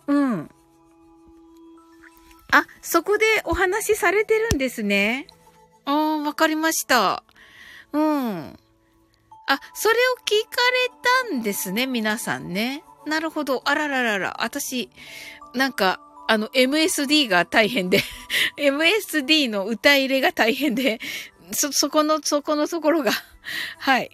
[0.07, 0.51] うん。
[2.51, 5.27] あ、そこでお話しされてるんですね。
[5.85, 7.23] ああ、わかりました。
[7.93, 8.59] うん。
[9.47, 10.57] あ、それを聞か
[11.31, 12.85] れたんですね、皆さんね。
[13.07, 13.63] なるほど。
[13.65, 14.43] あらららら。
[14.43, 14.91] 私、
[15.55, 18.03] なんか、あの、MSD が大変で
[18.59, 21.01] MSD の歌入れが大変で、
[21.53, 23.13] そ、そこの、そこのところが、
[23.79, 24.11] はい。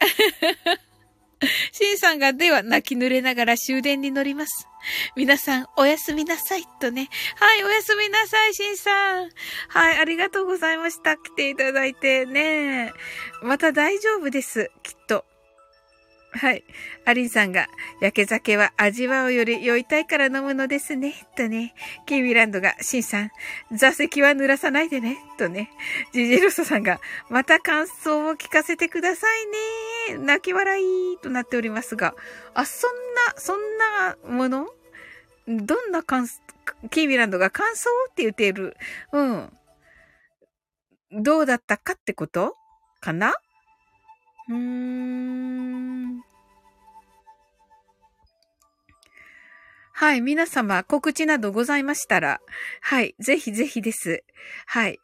[1.72, 4.66] シンさんが、では泣き濡れながら終電に乗ります。
[5.16, 7.08] 皆さん、おやすみなさい、とね。
[7.36, 9.30] はい、おやすみなさい、シンさん。
[9.68, 11.16] はい、ありがとうございました。
[11.16, 12.92] 来ていただいてね。
[13.42, 15.24] また大丈夫です、きっと。
[16.32, 16.62] はい。
[17.06, 17.66] アリンさんが、
[18.00, 21.26] 焼け酒は味わうより酔いたいから飲むのですね。
[21.36, 21.74] とね。
[22.06, 23.30] キーミランドが、シンさん、
[23.72, 25.18] 座席は濡らさないでね。
[25.38, 25.70] とね。
[26.12, 27.00] ジジロソさんが、
[27.30, 29.26] また感想を聞かせてくださ
[30.08, 32.14] いー、泣き笑いとなっておりますが、
[32.54, 32.90] あ、そん
[33.26, 34.68] な、そんなもの？
[35.48, 36.28] どんな感、
[36.90, 38.76] キーミランドが感想って言っている。
[39.12, 39.52] うん。
[41.10, 42.56] どうだったかってこと？
[43.00, 43.34] かな？
[49.92, 50.20] はい。
[50.20, 52.40] 皆様、告知などございましたら、
[52.80, 53.14] はい。
[53.20, 54.24] ぜひぜひです。
[54.66, 54.98] はい。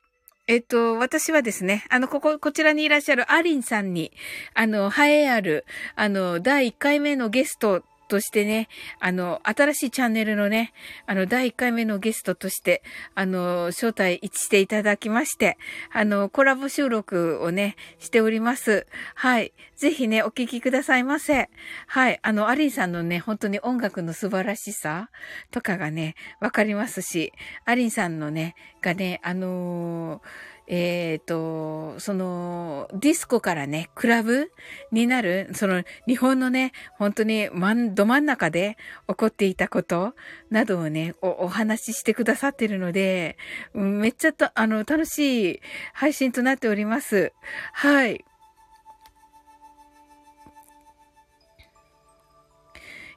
[0.49, 4.13] えっと、私はですね、あの、ここ、こちらにいらっしゃるアリンさんに、
[4.55, 5.65] あの、栄えある、
[5.97, 8.69] あの、第1回目のゲストとしてね、
[9.01, 10.73] あの、新しいチャンネルのね、
[11.07, 12.83] あの、第1回目のゲストとして、
[13.15, 15.59] あの、招待していただきまして、
[15.93, 18.87] あの、コラボ収録をね、しております。
[19.15, 19.53] はい。
[19.77, 21.51] ぜひね、お聞きくださいませ。
[21.87, 22.19] はい。
[22.23, 25.11] あの、アリーさんのね、本当に音楽の素晴らしさ
[25.51, 27.33] とかがね、わかりますし、
[27.65, 34.51] アリンさんのね、がね、あのーえっ、ー、と、その、ディスコからね、クラブ
[34.91, 38.77] になる、その、日本のね、本当に真ん、ど真ん中で
[39.09, 40.15] 起こっていたこと
[40.51, 43.37] などをね、お、お話ししてくださってるので、
[43.75, 45.61] めっちゃと、あの、楽しい
[45.93, 47.33] 配信となっております。
[47.73, 48.25] はい。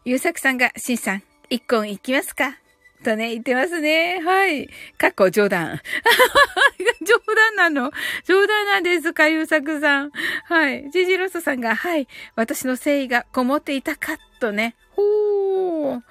[0.06, 2.58] ゆうさくさんが、しんさん、一本行きますか？
[3.04, 4.22] とね、言ってますね。
[4.22, 4.70] はい。
[4.98, 5.82] かっこ冗談。
[7.06, 7.92] 冗談なの。
[8.26, 10.12] 冗談なんですか、ゆうさくさん。
[10.46, 10.90] はい。
[10.92, 12.08] ジジロスさんが、はい。
[12.36, 14.76] 私の誠意がこもっていたか、とね。
[14.92, 16.02] ほー。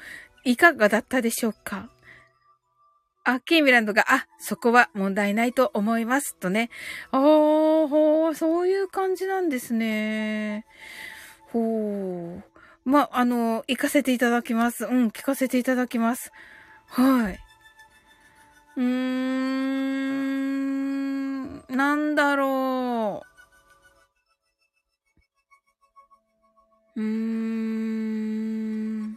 [0.45, 1.91] いかがだったでしょうか
[3.25, 6.37] あ、キーミランドが、あ、そこは問題ないと思います。
[6.37, 6.71] とね。
[7.11, 10.65] あー、ほー、そういう感じなんですね。
[11.53, 12.43] ほー。
[12.87, 14.87] ま、あの、行かせていただきます。
[14.87, 16.33] うん、聞かせていただきます。
[16.89, 17.39] はい。
[18.77, 18.89] うーん、
[21.69, 23.23] なんだろ
[26.97, 27.01] う。
[27.01, 27.05] うー
[29.05, 29.08] ん。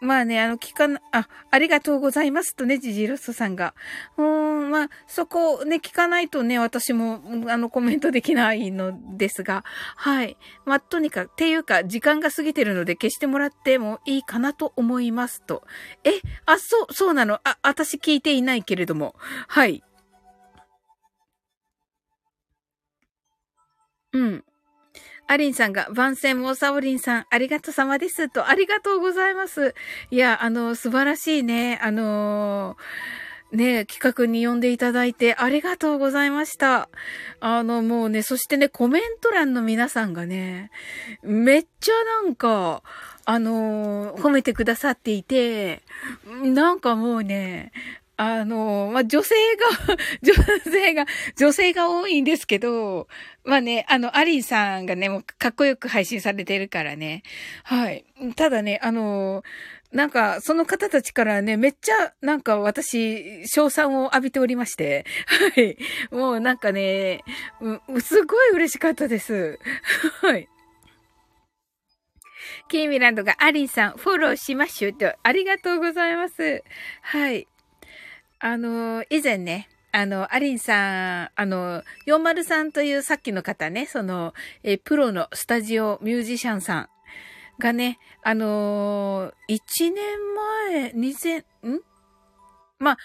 [0.00, 3.74] まあね、あの、聞かな、あ、ありがとうございますとね、ジジロスさんが。
[4.16, 9.64] うーん、まあ、そこをね、聞かないとね、私も、あの、コメントできないのですが、
[9.96, 10.36] はい。
[10.64, 15.64] まあ、とにかく、っていうか、時間が過ぎてるので消してもらってもいいかなと思いますと。
[16.04, 17.40] え、あ、そう、そうなの。
[17.42, 19.16] あ、私聞いていないけれども。
[19.48, 19.82] はい。
[24.12, 24.44] うん。
[25.28, 28.28] アリンさんが、番宣もサオリンさん、ありがとうさまです。
[28.30, 29.74] と、ありがとうございます。
[30.10, 32.76] いや、あの、素晴らしいね、あの
[33.52, 36.88] ね、企画に呼んでいただいてありがとうございました。
[37.40, 40.70] あの、もうね、そしてね、コメント欄の皆さんがね、
[41.22, 42.82] めっちゃなんか、
[43.30, 45.82] あの褒めてくださっていて、
[46.42, 47.72] なんかもうね、
[48.20, 49.34] あの、まあ、女性
[49.86, 50.34] が、 女
[50.72, 51.06] 性が、
[51.36, 53.06] 女性が多いんですけど、
[53.44, 57.22] まあね、あの、アリンさんがね、もうかっこよく配信されてるからね。
[57.62, 58.04] はい。
[58.34, 59.44] ただね、あの、
[59.92, 65.06] なんか、その方たちからね、めっちゃ、なんか私、賞賛を浴びておりまして。
[65.54, 65.78] はい。
[66.10, 67.22] もうなんかね、
[67.88, 69.60] うすごい嬉しかったです。
[70.22, 70.48] はい。
[72.68, 76.64] キーミランドがアリンさんフォローしましょうと、ありがとうございます。
[77.02, 77.46] はい。
[78.40, 86.88] あの、以前ね、あの、アリンさん、あの、403というさっきの方ね、その、えプロのスタジオミュージシャンさん
[87.58, 90.34] がね、あのー、1年
[90.70, 91.80] 前、2000、ん？
[92.78, 92.98] まあ、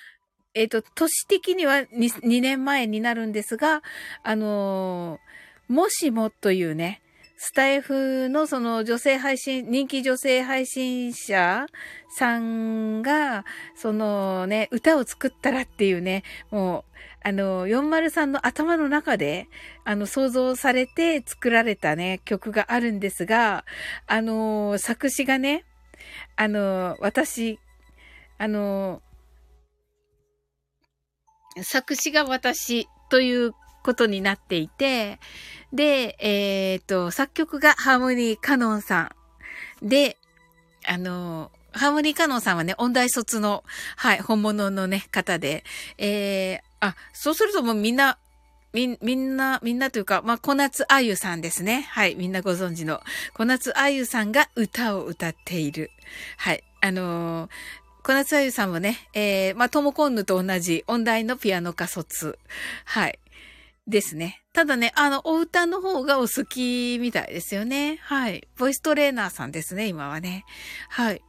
[0.53, 1.87] えっ、ー、と、年的には 2,
[2.21, 3.81] 2年前になるんですが、
[4.23, 5.19] あの、
[5.67, 7.01] もしもというね、
[7.35, 11.65] スタイフのその女性配信、人気女性配信者
[12.09, 13.45] さんが、
[13.75, 16.83] そのね、歌を作ったらっていうね、もう、
[17.25, 19.47] あの、403の頭の中で、
[19.85, 23.65] あの、想像されて作られたね、曲があるんですが、
[24.07, 25.65] あの、作詞がね、
[26.35, 27.59] あの、私、
[28.37, 29.01] あの、
[31.61, 33.53] 作詞が私という
[33.83, 35.19] ことになっていて、
[35.71, 39.13] で、えっ、ー、と、作曲がハーモニーカノンさ
[39.81, 39.87] ん。
[39.87, 40.17] で、
[40.85, 43.63] あの、ハーモニーカノンさんはね、音大卒の、
[43.97, 45.63] はい、本物のね、方で、
[45.97, 48.17] えー、あ、そうするともうみんな、
[48.73, 51.87] み、みんな、みんなというか、まあ、小夏あゆさんですね。
[51.91, 53.01] はい、みんなご存知の。
[53.33, 55.91] 小夏あゆさんが歌を歌っている。
[56.37, 57.49] はい、あのー、
[58.03, 62.37] 小夏あゆさんもね、えー、まあ、トモコンヌと同じ音大のピアノ科卒。
[62.85, 63.19] はい。
[63.87, 64.43] ですね。
[64.53, 67.97] ただね、あの、お歌の方がお好きみたいですよね。
[68.01, 68.47] はい。
[68.57, 70.45] ボイストレーナーさんですね、今はね。
[70.89, 71.21] はい。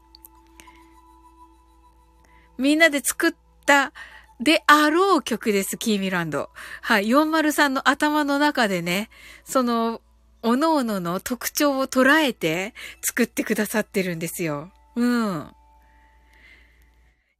[2.56, 3.34] みんなで作っ
[3.66, 3.92] た
[4.40, 6.50] であろう曲です、キーミランド。
[6.80, 7.06] はい。
[7.06, 9.10] 403の頭の中でね、
[9.44, 10.00] その、
[10.42, 14.70] おのおのの特徴を捉えて作ってくださってるんですよ。
[14.94, 15.50] うん。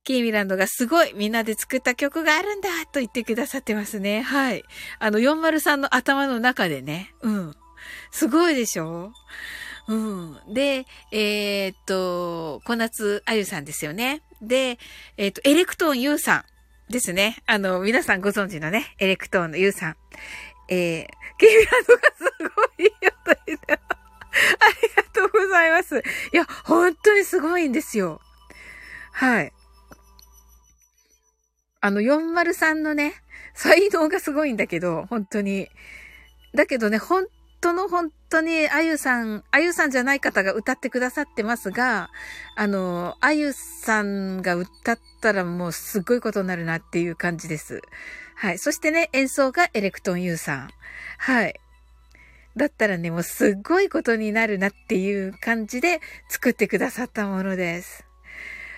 [0.04, 4.20] キーミランドがすごいみんなで作った曲があるんだと言ってくださってますね。
[4.20, 4.62] はい。
[4.98, 7.14] あの、403の頭の中でね。
[7.22, 7.54] うん。
[8.10, 9.12] すごいでしょ？
[9.88, 10.38] うん。
[10.52, 14.22] で、えー、っと、小夏あゆさんですよね。
[14.42, 14.78] で、
[15.16, 16.44] えー、っと、エレクトーン U さ
[16.88, 17.38] んですね。
[17.46, 19.96] あの、皆さんご存知のね、エレクトーンの U さん。
[20.68, 21.06] えー、
[21.38, 23.82] キーミランドがすごいよと言って、 あり
[24.96, 25.98] がとうございます。
[25.98, 28.20] いや、本当にすごいんですよ。
[29.12, 29.52] はい。
[31.84, 33.12] あの、403のね、
[33.52, 35.68] 才能がすごいんだけど、本当に。
[36.54, 37.26] だけどね、本
[37.60, 42.08] 当の本当に、あゆさん、あゆさんじゃない方が歌ってくださってますが、
[42.56, 47.82] あの、あゆさんが歌ったらもうすっごいことになるなっていう感じです。
[48.34, 48.58] はい。
[48.58, 50.70] そしてね、演奏がエレクトン U さん。
[51.18, 51.60] はい。
[52.56, 56.00] だったらね、もうすっごいことになるなっていう感じで
[56.30, 58.06] 作ってくださったものです。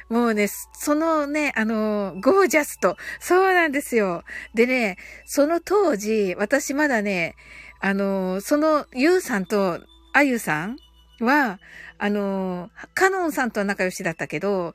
[0.09, 4.23] もうね、そのね、あの、ゴージャスと、そうなんですよ。
[4.55, 7.35] でね、その当時、私まだね、
[7.81, 9.81] あの、その、ユウさんと
[10.13, 10.77] あゆさん
[11.21, 11.59] は、
[11.99, 14.75] あの、カノンさんとは仲良しだったけど、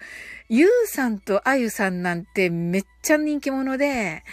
[0.49, 4.24] ユウさんとあゆさんなんてめっちゃ人気者で、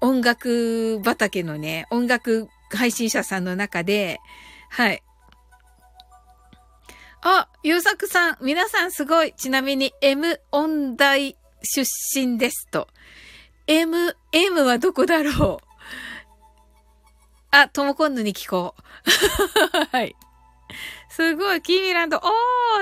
[0.00, 4.18] 音楽畑のね、音楽配信者さんの中で、
[4.70, 5.02] はい。
[7.24, 9.32] あ、ゆうさくさん、皆さんすごい。
[9.34, 12.88] ちなみに、M 音大出身ですと。
[13.68, 15.66] M、M はどこだろう？
[17.52, 19.86] あ、ともこんぬに聞こう。
[19.96, 20.16] はい。
[21.10, 22.20] すごい、キーミランド、お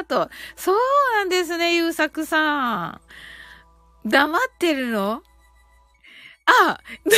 [0.01, 0.31] ーと。
[0.57, 0.77] そう
[1.17, 3.01] なんですね、ゆうさくさん。
[4.07, 5.23] 黙ってるの？
[6.64, 7.16] あ、何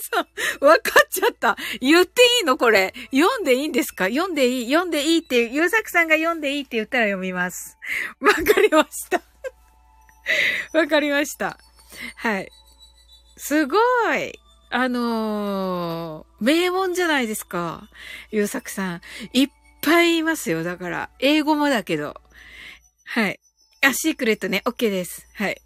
[0.00, 0.20] さ
[0.62, 1.56] ん、わかっちゃった。
[1.80, 2.94] 言っていいのこれ。
[3.12, 4.06] 読んでいいんですか？
[4.08, 7.78] 読んでいい読んでいいって、ゆうさくさんが読んでいいって言ったら読みます。
[8.20, 9.22] わかりました。
[10.78, 11.58] わかりました。
[12.16, 12.50] はい。
[13.36, 13.76] すご
[14.14, 14.38] い。
[14.72, 17.88] あのー、名門じゃないですか。
[18.30, 19.00] ゆうさくさん。
[19.32, 19.48] いっ
[19.82, 20.62] ぱいいますよ。
[20.62, 22.14] だから、英語もだけど。
[23.06, 23.40] はい。
[23.82, 24.62] あ、シークレットね。
[24.66, 25.26] OK です。
[25.34, 25.60] はい。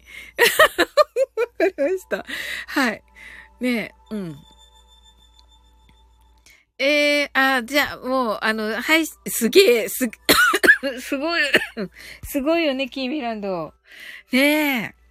[1.37, 2.25] わかりました。
[2.67, 3.03] はい。
[3.59, 4.35] ねえ、うん。
[6.77, 10.09] ええー、あ、じゃあ、もう、あの、はい、すげえ、す、
[10.99, 11.43] すごい、
[12.23, 13.73] すごいよね、キーミランド。
[14.31, 15.05] ねえ。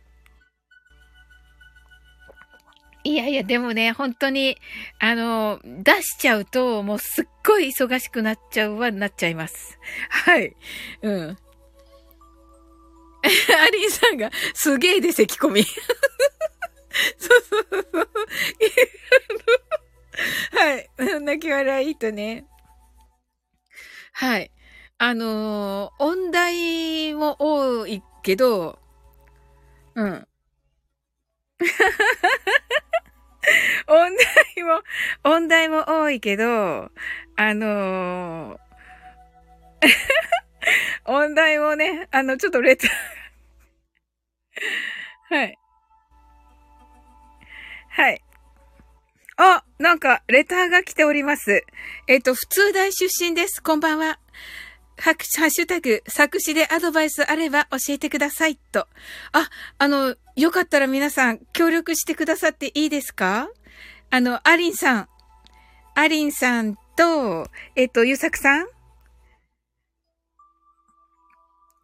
[3.07, 4.57] いやいや、でもね、本当に、
[4.99, 9.79] あの、出しちゃうと、もうすっごい忙しくなっちゃうはなっちゃいます。
[10.09, 10.57] はい。
[11.03, 11.39] うん。
[13.25, 15.65] アリンさんが、すげえで咳込み。
[15.65, 15.73] そ
[17.37, 18.09] うそうそう。
[20.53, 20.89] はい。
[21.21, 22.47] 泣き笑いとね。
[24.13, 24.51] はい。
[24.99, 28.79] あのー、音大も多いけど、
[29.95, 30.27] うん。
[33.87, 34.17] 音
[34.57, 34.83] 大も、
[35.25, 36.91] 音大も多いけど、
[37.37, 38.59] あのー、
[41.05, 42.91] 音大もね、あの、ちょっとレター
[45.35, 45.59] はい。
[47.89, 48.23] はい。
[49.36, 51.65] あ、なんか、レターが来ております。
[52.07, 53.62] えっ、と、普通大出身です。
[53.62, 54.19] こんばんは。
[54.97, 58.57] ハッシュタグ、作詞でアドバイスあれば教えてください。
[58.57, 58.86] と。
[59.32, 63.51] あ、あの、よかったら皆さん協力してくださっていいですか？
[64.11, 65.09] あの、アリンさん。
[65.97, 68.69] アリンさんと、えっ、と、ゆさくさん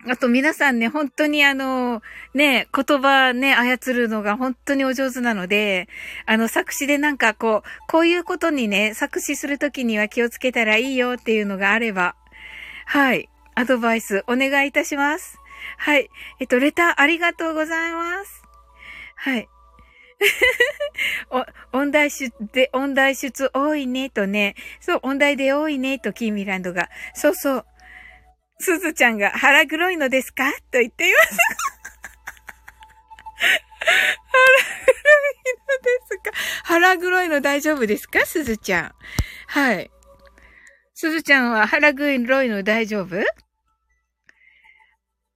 [0.08, 2.00] あと皆さんね、本当にあの、
[2.32, 5.88] ね、言葉ね、操るのが本当にお上手なので、
[6.24, 12.16] あの、作詞でなんかこう、こういうことにね、作詞するときには気をつけたらいいよっていうのがあれば、
[12.86, 15.38] はい、アドバイスお願いいたします。
[15.76, 16.08] はい。
[16.40, 18.42] えっと、レターありがとうございます。
[19.16, 19.48] はい。
[21.30, 24.54] お、音大出で、音大出多いねとね。
[24.80, 26.88] そう、音大で多いねとキーミランドが。
[27.14, 27.66] そうそう。
[28.60, 30.52] すずちゃんが腹黒いのですか？
[30.70, 31.36] と言っています。
[34.22, 34.94] 腹黒
[35.34, 36.30] いのですか？
[36.64, 38.26] 腹黒いの大丈夫ですか？
[38.26, 38.92] すずちゃん。
[39.46, 39.90] はい。
[40.94, 43.16] すずちゃんは腹黒いの大丈夫？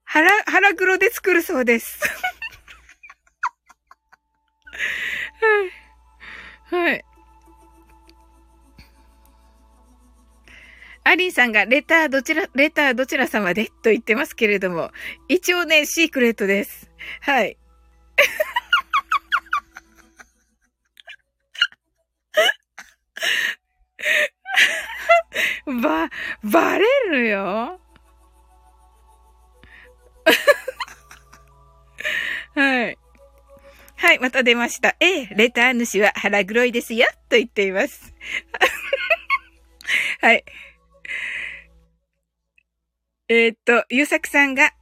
[0.05, 2.01] 腹、腹黒で作るそうです。
[6.71, 6.85] はい。
[6.85, 7.05] はい。
[11.05, 14.91] アリンさんがレターどちら、レターどちら様でと言ってますけれども、
[15.29, 16.91] 一応ね、シークレットです。
[17.21, 17.59] はい。
[25.83, 26.11] ば、
[26.43, 27.81] バレるよ。
[32.55, 32.99] はい。
[33.97, 34.97] はい、また出ました。
[35.01, 38.15] ええ、レター主は腹黒いですよ、と言っています。
[40.21, 40.45] はい。
[43.29, 44.73] え、っと、ゆうさくさんが、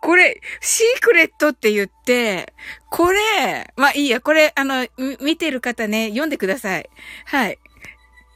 [0.00, 2.52] これ、シークレットって言って、
[2.90, 4.86] これ、まあいいや、これ、あの、
[5.20, 6.88] 見てる方ね、読んでください。
[7.26, 7.58] はい。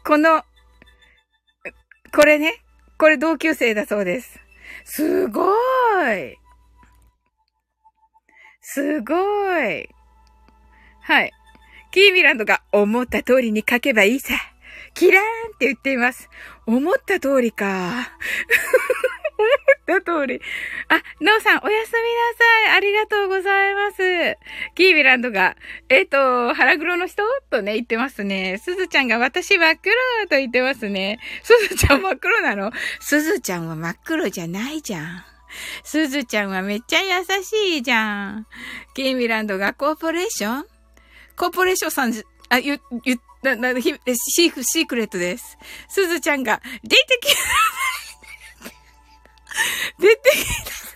[0.05, 0.45] この、
[2.13, 2.63] これね、
[2.99, 4.39] これ同級生だそうです。
[4.85, 5.51] すご
[6.13, 6.37] い。
[8.61, 9.15] すご
[9.61, 9.89] い。
[11.01, 11.33] はい。
[11.91, 14.35] キーミランドが思った通りに書けばいいさ。
[14.95, 16.31] キラーンって言っています。
[16.67, 17.67] 思った通りか。
[19.87, 20.41] 思った通り。
[20.89, 21.97] あ、なおさん、おやすみ
[22.69, 22.77] なさい。
[22.77, 24.39] ありがとうございます。
[24.77, 25.57] キービランドが、
[25.89, 27.25] えっ、ー、と、腹黒の人？
[27.51, 28.59] とね、言ってますね。
[28.59, 29.95] すずちゃんが、私真っ黒
[30.29, 31.19] と言ってますね。
[31.43, 32.71] すずちゃん真っ黒なの？
[33.01, 35.25] すずちゃんは真っ黒じゃないじゃん。
[35.83, 38.47] すずちゃんはめっちゃ優しいじゃん。
[38.95, 40.67] キーミランドがコーポレーション？
[41.37, 42.15] コーポレーションさん
[42.49, 45.59] あ、ゆ、ゆ、な、な、ひ、シーフ、シークレットです。
[45.89, 47.29] すずちゃんが、出てき、
[50.01, 50.51] 出てきなさ
[50.91, 50.95] い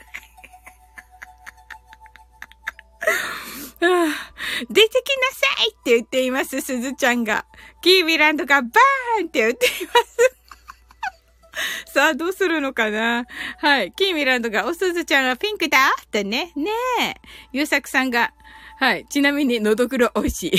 [4.70, 4.92] 出てきな
[5.34, 7.44] さいって言っています、すずちゃんが。
[7.82, 9.92] キービランドがバーンって言っていま
[11.86, 11.92] す。
[11.92, 13.26] さあ、どうするのかな
[13.58, 13.92] はい。
[13.92, 16.50] キーミランドが、おすずちゃんはピンクだってね。
[16.56, 16.70] ね
[17.02, 17.14] え。
[17.52, 18.32] ゆうさくさんが、
[18.78, 19.04] はい。
[19.10, 20.52] ちなみに、のどぐろ美味しい。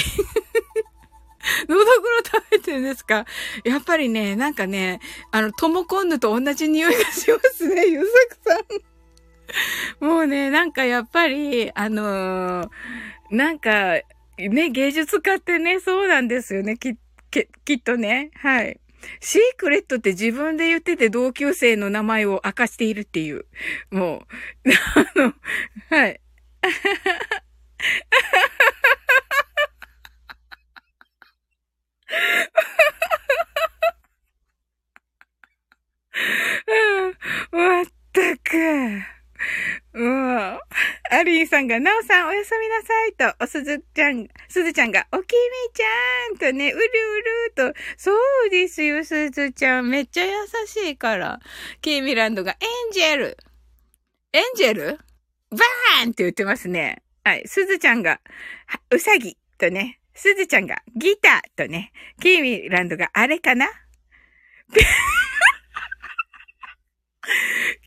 [1.67, 1.91] のどぐろ
[2.25, 3.25] 食べてるんですか？
[3.63, 4.99] やっぱりね、なんかね、
[5.31, 8.57] あの、トモコンヌと同じ匂いがしますね、 ゆうさくさ
[10.01, 10.05] ん。
[10.05, 12.69] もうね、なんかやっぱり、あのー、
[13.31, 13.99] なんか、
[14.37, 16.95] ね、芸術家ってね、そうなんですよね、き、
[17.31, 18.31] き、きっとね。
[18.35, 18.79] はい。
[19.21, 23.45] シークレットって自分で言ってて同級生の名前を明かしているっていう。
[23.91, 24.25] も
[24.65, 25.33] う、 あの、
[25.89, 26.19] はい。
[37.51, 38.57] まったく。
[39.93, 40.59] もう。
[41.11, 45.27] アリーさんが、ナオさんおやすみなさいと、おすずちゃん、すずちゃんが、おきみ
[45.73, 46.81] ちゃんとね、うる
[47.55, 48.11] うると、そ
[48.45, 49.89] うですよ、すずちゃん。
[49.89, 50.31] めっちゃ優
[50.67, 51.39] しいから。
[51.81, 52.55] キーミランドが、エ
[52.89, 53.37] ンジェル
[54.33, 54.99] エンジェル？
[55.49, 57.01] バーンって言ってますね。
[57.23, 57.47] はい。
[57.47, 58.21] すずちゃんが、
[58.91, 63.67] うさぎとね、すずちゃんが、ギターとね、キーミランドが、あれかな？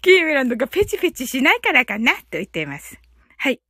[0.01, 2.15] キーミランドがペチペチしないからかな？
[2.15, 2.99] と言っています。
[3.37, 3.61] はい。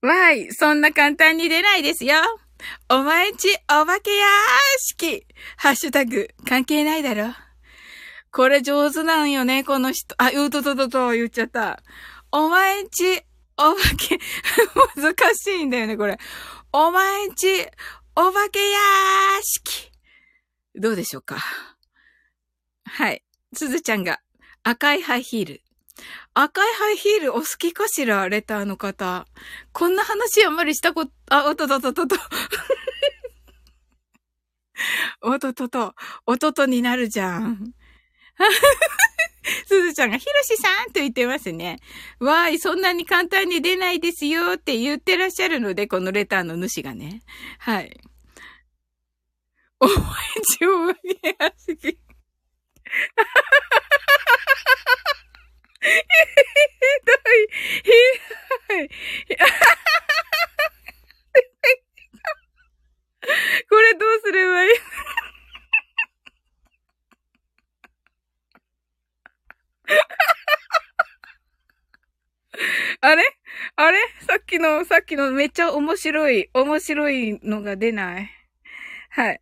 [0.00, 2.14] わーい、そんな簡単に出ないですよ。
[2.88, 4.24] お前んちお化け屋
[4.78, 5.26] 敷
[5.56, 7.34] ハッシュタグ関係ないだろ。
[8.30, 10.14] これ上手なんよね、この人。
[10.18, 11.82] あ、うとととと言っちゃった。
[12.30, 13.24] お前んち
[13.58, 14.18] お化け、
[15.00, 16.18] 難しいんだよね、これ。
[16.78, 17.46] お前んち
[18.16, 18.76] お化け屋
[19.40, 19.90] 敷
[20.74, 21.38] どうでしょうか？
[22.84, 23.24] はい。
[23.54, 24.20] すずちゃんが
[24.62, 25.62] 赤いハイヒール。
[26.34, 28.28] 赤いハイヒールお好きかしら？
[28.28, 29.26] レターの方。
[29.72, 32.16] こんな話あんまりしたこと、あ、おととととと。
[35.22, 35.94] おととと、
[36.26, 37.72] おととになるじゃん。
[39.66, 41.78] すずちゃんが、ひろしさんと言ってますね。
[42.18, 47.22] わーい、そんなに簡単に出ないですよって言ってらっしゃるので、このレターの主がね。
[47.58, 48.00] はい。
[49.78, 49.94] お前
[50.60, 50.94] 上下
[51.56, 51.76] 足。
[51.76, 51.90] ひ
[57.04, 57.46] どい。
[57.84, 57.90] ひ
[58.68, 58.88] どい。
[63.68, 64.70] これどうすればいい
[73.00, 73.22] あれ？
[73.76, 73.98] あれ？
[74.20, 78.30] さっきの、さっきのめっちゃ面白い、面白いのが出ない。
[79.10, 79.40] はい。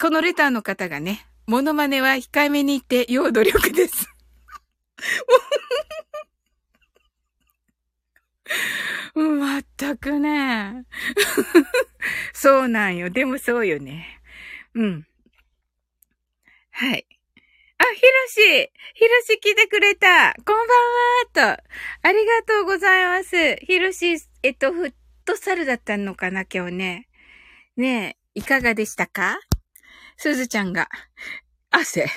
[0.00, 4.08] このレターの方がね、モノマネは控えめに言って要努力です。
[9.14, 10.84] まったくね。
[12.32, 13.10] そうなんよ。
[13.10, 14.20] でもそうよね。
[14.74, 15.06] うん。
[16.70, 17.06] はい。
[17.80, 20.56] あ、ひろしひろし来てくれたこん
[21.36, 21.62] ばんはと。
[22.02, 23.56] ありがとうございます。
[23.64, 24.92] ひろし、えっと、フッ
[25.24, 27.08] トサルだったのかな今日ね。
[27.76, 29.38] ねえ、いかがでしたか？
[30.16, 30.88] すずちゃんが、
[31.70, 32.08] 汗。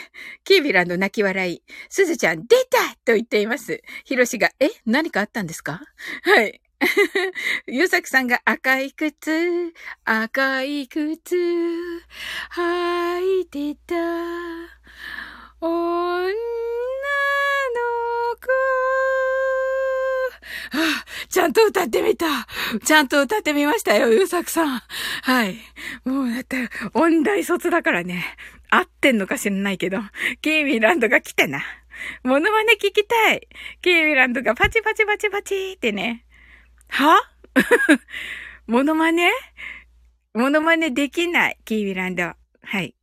[0.44, 1.62] キービランド泣き笑い。
[1.90, 3.84] すずちゃん、出たと言っています。
[4.04, 4.70] ひろしが、え？
[4.88, 5.80] 何かあったんですか？
[6.24, 6.60] はい。
[7.68, 9.72] ゆうさくさんが赤い靴、
[10.04, 11.36] 赤い靴、
[12.56, 13.94] 履いてた、
[15.62, 16.34] 女の
[18.36, 18.48] 子。
[20.74, 22.26] あ、ちゃんと歌ってみた。
[22.84, 24.82] ちゃんと歌ってみましたよ、ゆうさくさん。
[25.22, 25.58] はい。
[26.04, 28.24] もうだって、音大卒だからね。
[28.70, 30.00] 合ってんのか知らないけど、
[30.42, 31.62] キーミランドが来たな。
[32.24, 33.48] モノマネ聞きたい。
[33.82, 36.26] キーミランドがパチパチパチパチってね。
[36.88, 37.22] は？
[38.66, 39.30] モノマネ？
[40.34, 41.58] モノマネできない。
[41.66, 42.24] キーミランド。
[42.24, 42.96] はい。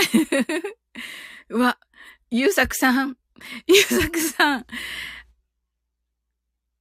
[1.50, 1.78] うわ、
[2.30, 3.16] ゆうさくさん、
[3.66, 4.66] ゆうさくさん。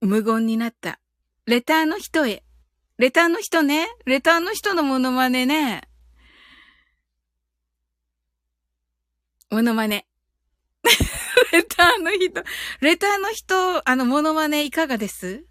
[0.01, 0.99] 無言になった。
[1.45, 2.43] レターの人へ。
[2.97, 3.87] レターの人ね。
[4.05, 5.89] レターの人のモノマネね。
[9.49, 10.05] モノマネ。
[11.51, 12.43] レターの人、
[12.81, 15.45] レターの人、あの、モノマネいかがです？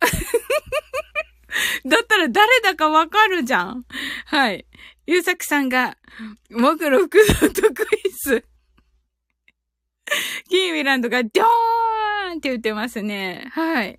[1.86, 3.84] だったら誰だかわかるじゃん。
[4.26, 4.66] はい。
[5.06, 5.98] ゆうさくさんが、
[6.50, 8.46] もぐろ福蔵とクイズ。
[10.48, 11.44] キーミランドが、ドー
[12.34, 13.48] ンって言ってますね。
[13.52, 13.98] はい。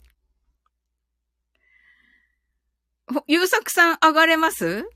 [3.27, 4.89] ゆうさくさん上がれます？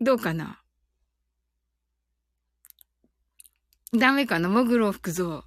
[0.00, 0.60] どうかな？
[3.92, 4.48] ダメかな？
[4.48, 5.44] もぐろ福蔵。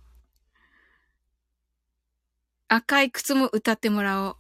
[2.69, 4.37] 赤い靴も歌ってもらおう。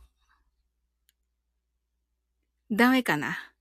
[2.71, 3.52] ダメかな？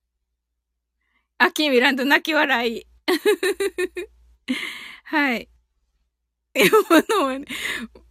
[1.43, 2.87] あ、キーミランド泣き笑い。
[5.05, 5.49] はい。
[6.55, 6.71] え、モ
[7.19, 7.47] ノマネ。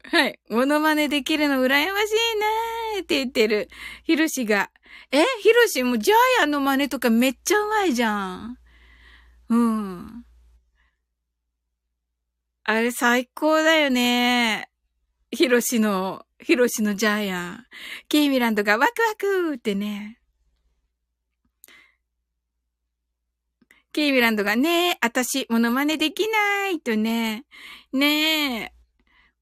[0.04, 0.40] はい。
[0.50, 2.40] モノマネできるの羨ましい
[2.96, 3.70] なーって言ってる。
[4.04, 4.70] ヒロシが。
[5.12, 8.58] えヒロシもジャイアンの真似とかめっちゃうまいじゃん。
[9.48, 10.26] うん。
[12.66, 14.70] あれ最高だよね。
[15.32, 17.66] ヒロシの、ヒロシのジャイアン。
[18.10, 20.21] キーミランドがワクワクってね。
[23.94, 27.46] キーミランドがねえ、私、モノマネできないとね。
[27.92, 28.74] ねえ。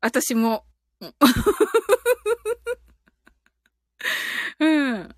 [0.02, 0.66] 私も。
[4.60, 5.16] うん。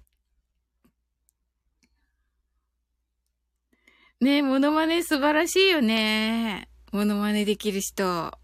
[4.19, 6.69] ねえ、モノマネ素晴らしいよね。
[6.91, 8.37] モノマネできる人。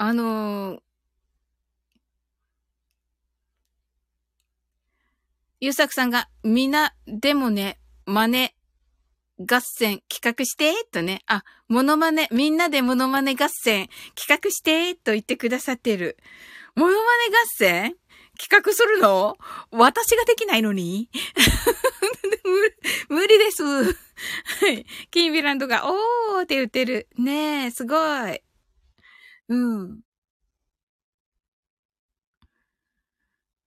[0.00, 0.80] あの
[5.60, 8.50] ゆうさくさんが、みな、でもね、真似、
[9.40, 11.22] 合戦企画して、とね。
[11.26, 16.16] あ、モノマネ、みんなでモノマネ合戦企画して、と言ってくださってる。
[16.76, 17.96] モノマネ合戦
[18.38, 19.36] 企画するの？
[19.72, 21.10] 私ができないのに？
[23.08, 23.64] 無理です。
[23.64, 23.90] は
[24.70, 24.86] い。
[25.10, 27.08] キービランドが、おーって言ってる。
[27.16, 27.96] ねえ、すご
[28.28, 28.42] い。
[29.48, 30.00] うん。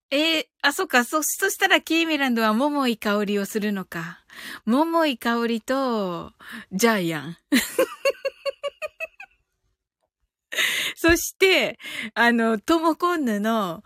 [0.09, 4.23] え、あ、そっか、そ、そしたらキーミランドは桃井香りをするのか。
[4.65, 6.33] 桃井香りと、
[6.71, 7.37] ジャイアン。
[10.95, 11.79] そして、
[12.13, 13.83] あの、トモコンヌの、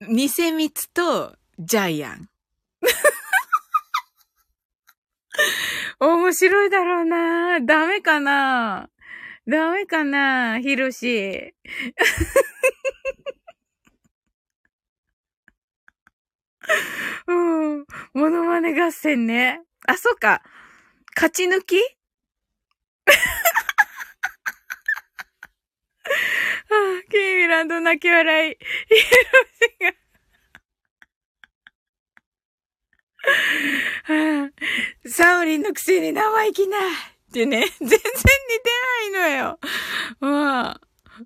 [0.00, 2.28] ニセミツと、ジャイアン。
[5.98, 8.88] 面白いだろうなダメかな
[9.48, 11.52] ダメかなヒロシ。
[17.26, 17.34] う
[17.78, 17.86] ん。
[18.14, 19.62] モノマネ合戦ね。
[19.86, 20.42] あ、そうか。
[21.14, 21.76] 勝ち抜き？
[26.70, 28.56] ああ、キーミランド泣き笑い。
[28.56, 28.98] ヒロ
[29.60, 30.02] シが
[34.04, 34.50] は
[35.04, 36.78] あ、サオリンのくせに生意気な。
[36.78, 36.80] っ
[37.32, 38.10] てね、全然似て
[39.16, 39.58] ないのよ。
[40.20, 40.80] まあ。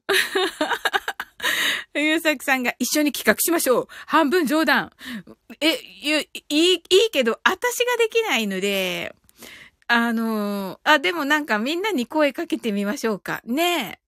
[1.94, 3.88] ゆうさくさんが一緒に企画しましょう。
[4.06, 4.92] 半分冗談。
[5.60, 9.14] え、いい、いいけど、私ができないので、
[9.88, 13.40] あのあ、でもなんかみんなに声かけてみましょうか。
[13.44, 14.06] ねえ。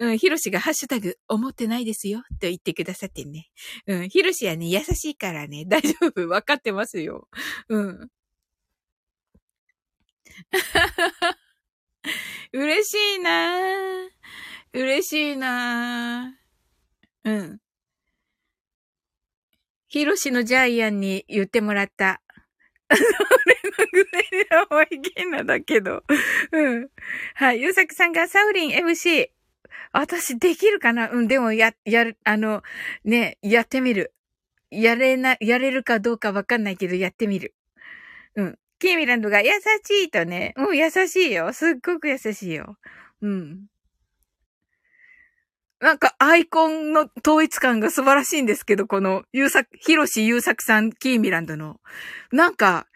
[0.00, 3.48] うん、ヒロシがハッシュタグ、思ってないですよ、と言ってくださってね。
[3.86, 7.28] うん、ヒロシはね、優しいからね、 大丈夫、わかってますよ。
[7.68, 8.08] うん。
[12.52, 14.08] 嬉しいなぁ
[14.72, 16.34] 嬉しいな
[17.24, 17.58] うん。
[19.88, 22.20] ヒロシのジャイアンに言ってもらった。
[22.90, 26.04] 俺のぐらいで青いゲーナだけど。
[26.52, 26.88] うん。
[27.34, 27.60] はい。
[27.62, 29.30] ゆうさくさんがサウリン MC。
[29.92, 31.10] 私できるかな？
[31.10, 32.62] うん、でもや、やる、あの、
[33.04, 34.14] ね、やってみる。
[34.70, 37.54] やれな、やれるかどうかわかんないけど、やってみる。
[38.36, 38.58] うん。
[38.78, 39.50] キーミランドが優
[39.84, 41.52] しいとね、うん、優しいよ。
[41.52, 42.76] すっごく優しいよ。
[43.22, 43.66] うん。
[45.80, 51.76] なんかアイコンの統一感が素晴らしいんですけど、この、優作、ヒロシ優作さん、キーミランドの。
[52.32, 52.86] なんか、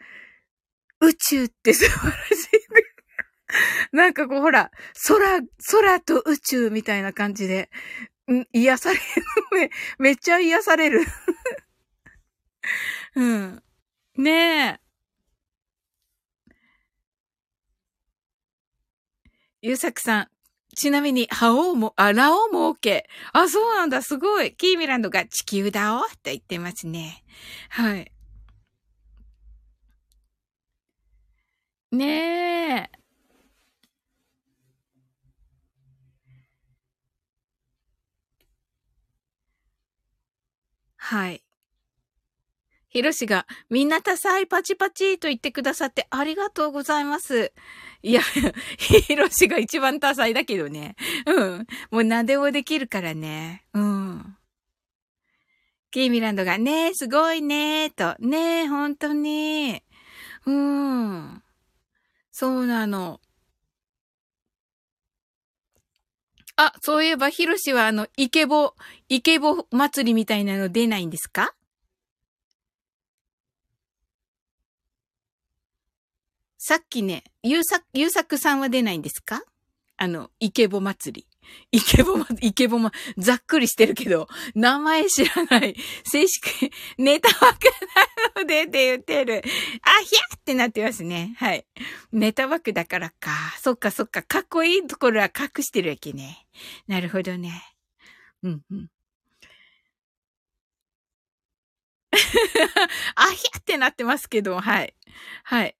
[1.01, 2.49] 宇宙って素晴らしい。
[3.95, 4.71] なんかこう、ほら、
[5.07, 5.41] 空、
[5.71, 7.69] 空と宇宙みたいな感じで、
[8.31, 9.01] ん癒される。
[9.53, 11.01] め、 めっちゃ癒される。
[13.15, 13.63] うん。
[14.17, 14.81] ねえ。
[19.61, 20.32] ゆうさくさん。
[20.75, 23.03] ちなみに、ハオも、あ、ラオも OK。
[23.33, 24.01] あ、そうなんだ。
[24.01, 24.55] すごい。
[24.55, 27.23] キーミランドが地球だおと言ってますね。
[27.69, 28.11] はい。
[31.91, 33.03] ねえ。
[40.97, 41.42] はい。
[42.93, 47.51] ひろしが、みんな多彩パチパチと言ってくださってありがとうございます。
[48.03, 48.21] いや、
[48.77, 50.95] ひろしが一番多彩だけどね。
[51.25, 51.67] うん。
[51.89, 53.65] もう何でもできるからね。
[53.73, 54.37] うん。
[55.89, 58.15] キーミランドが、ねえ、すごいねえと。
[58.19, 59.81] ねえ、本当に。
[60.45, 61.43] うん。
[62.31, 63.19] そうなの。
[66.57, 68.75] あ、そういえば、ヒロシはあの、イケボ、
[69.09, 71.55] イケボ祭りみたいなの出ないんですか？
[76.65, 79.43] さっきね、ゆうさ、ゆうさくさんは出ないんですか？
[79.97, 81.27] あの、イケボ祭り。
[81.73, 85.75] イケボま、イケボま、ざっくりしてるけど、名前知らない。
[86.05, 87.65] 正式、ネタ枠
[88.35, 89.43] なのでって言ってる。
[89.81, 91.35] あ、ひゃってなってますね。
[91.37, 91.65] はい。
[92.13, 93.31] ネタ枠だからか。
[93.59, 94.23] そっかそっか。
[94.23, 96.47] かっこいいところは隠してるわけね。
[96.87, 97.61] なるほどね。
[98.41, 98.87] うんうん。
[103.15, 104.95] あひゃってなってますけど、はい。
[105.43, 105.75] はい。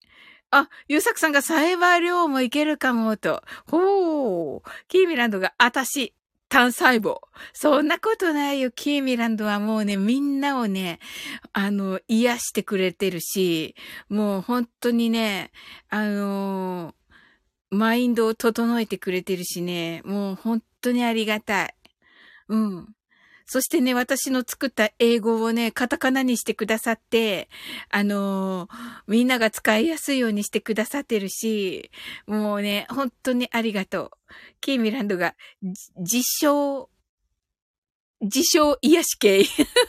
[0.55, 3.41] あ、ゆうさくさんがサイバー量もいけるかもと。
[3.65, 4.61] ほー。
[4.87, 6.13] キーミランドが、あたし、
[6.47, 7.17] 単細胞。
[7.53, 8.69] そんなことないよ。
[8.69, 10.99] キーミランドはもうね、みんなをね、
[11.53, 13.75] あの、癒してくれてるし、
[14.09, 15.51] もう本当にね、
[15.89, 16.93] あの
[17.71, 21.75] マインドを整えてくれてるしね、もう本当にありがたい。
[22.49, 22.95] うん。
[23.53, 27.49] そしてね、私の作った英語をね、カタカナにしてくださって、
[27.91, 28.69] あのー、
[29.05, 31.91] みんなが使いやすいようにしてくださってるし、
[32.25, 34.11] もうね、本当にありがとう。
[34.59, 36.89] キーミランドが、自称、
[38.21, 39.43] 自称癒し系。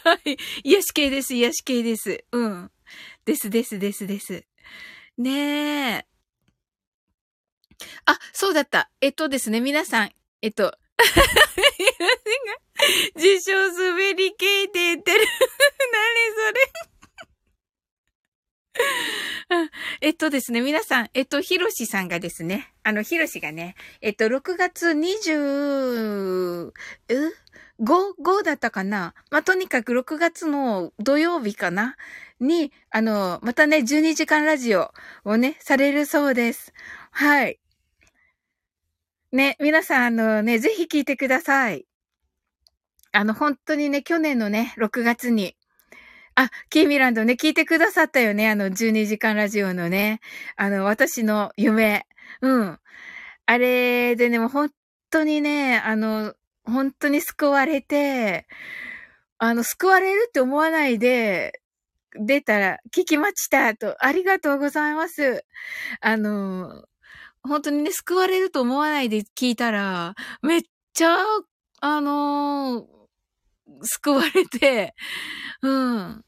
[0.63, 2.23] 癒し系です、癒し系です。
[2.33, 2.71] うん。
[3.25, 4.45] ですですですです。
[5.17, 6.07] ねえ。
[8.05, 8.91] あ、そうだった。
[9.01, 10.13] えっとですね、皆さん、
[10.43, 10.77] えっと、
[13.17, 15.21] 自称滑り系って言ってる。
[15.27, 15.27] 何
[16.35, 16.91] それ
[20.01, 26.73] えっとですね、皆さん、えっと、ひろしさんがですね、あの、ひろしがね、えっと、6月20、う
[27.81, 29.15] ?5、5だったかな？
[29.31, 31.97] まあ、とにかく6月の土曜日かな？
[32.41, 34.93] に、あの、またね、12時間ラジオ
[35.25, 36.73] をね、されるそうです。
[37.11, 37.61] はい。
[39.35, 41.87] ね、皆さん、あのね、ぜひ聞いてください。
[43.11, 45.57] あの、本当にね、去年のね、6月に、
[46.37, 48.49] あ、キーミランドね、聞いてくださったよね。
[48.49, 50.21] あの、12時間ラジオのね、
[50.55, 52.07] あの、私の夢。
[52.43, 52.79] うん。
[53.47, 54.71] あれでね、もう本
[55.11, 56.35] 当にね、あの、
[56.65, 58.47] 本当に救われて、
[59.39, 61.61] あの、救われるって思わないで、
[62.13, 65.45] 出たら、聞きましたと、ありがとうございます。
[66.01, 66.85] あの、
[67.47, 70.63] 本当にね、救われると思わないで聞いたら、めっ
[70.95, 71.17] ちゃ、
[71.81, 72.85] あのー、
[73.83, 74.95] 救われて、
[75.63, 76.25] うん。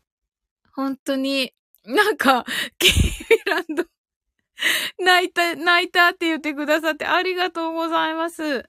[0.75, 1.53] 本当に、
[1.87, 2.45] なんか、
[2.79, 2.93] キー
[3.31, 3.85] ミランド、
[4.99, 8.69] 泣いた、泣いたって言ってくださってありがとうございます。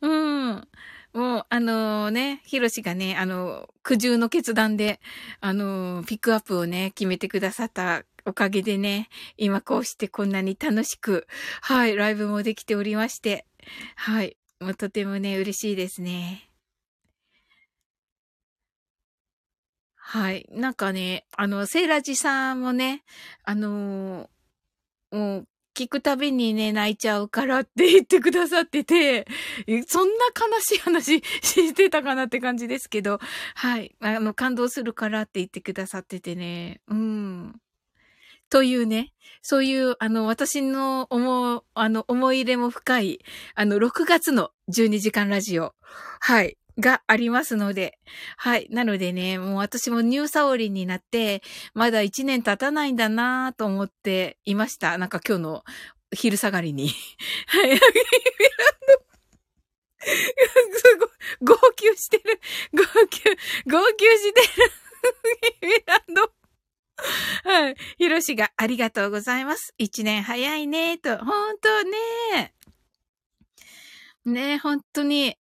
[0.00, 0.68] うん。
[1.14, 5.00] もう、あのー、ね、ヒロシがね、あの、苦渋の決断で、
[5.40, 11.26] あのー、ピックアップをね、決めてくださったおかげでね、今こうしてこんなに楽しく、
[11.62, 13.46] はい、ライブもできておりまして、
[13.96, 16.50] はい、もうとてもね、嬉しいですね。
[19.94, 20.46] はい。
[20.52, 23.02] なんかね、あの、セイラジさんもね、
[23.44, 29.26] あのー、もう、聞くたびにね、泣いちゃうからって言ってくださってて、
[29.86, 33.20] そんな悲しい話 してたかなって感じですけど、
[33.54, 33.94] はい。
[34.00, 37.60] あの、感動するからって言ってくださっててね、うん。
[38.50, 39.12] というね、
[39.42, 43.20] そういう、あの、私の思う、あの、思い入れも深い、
[43.54, 45.74] あの、6月の12時間ラジオ。
[46.20, 46.58] はい。
[46.78, 47.98] がありますので。
[48.36, 48.68] はい。
[48.70, 51.42] なのでね、もう私もニューサオリンになって、
[51.74, 54.96] まだ1年経たないんだなぁと思っていました。
[54.96, 55.64] なんか今日の
[56.12, 56.90] 昼下がりに。
[57.48, 57.76] はい。
[60.00, 61.08] すごい、
[61.42, 62.40] 号泣してる。
[62.72, 63.20] 号泣、
[63.68, 64.46] 号泣してる。
[65.62, 66.37] ミランド。
[67.44, 67.76] はい。
[67.98, 69.74] ヒロシがありがとうございます。
[69.78, 71.16] 一年早いね、と。
[71.18, 72.54] 本当ね。
[74.24, 75.36] ね本当に。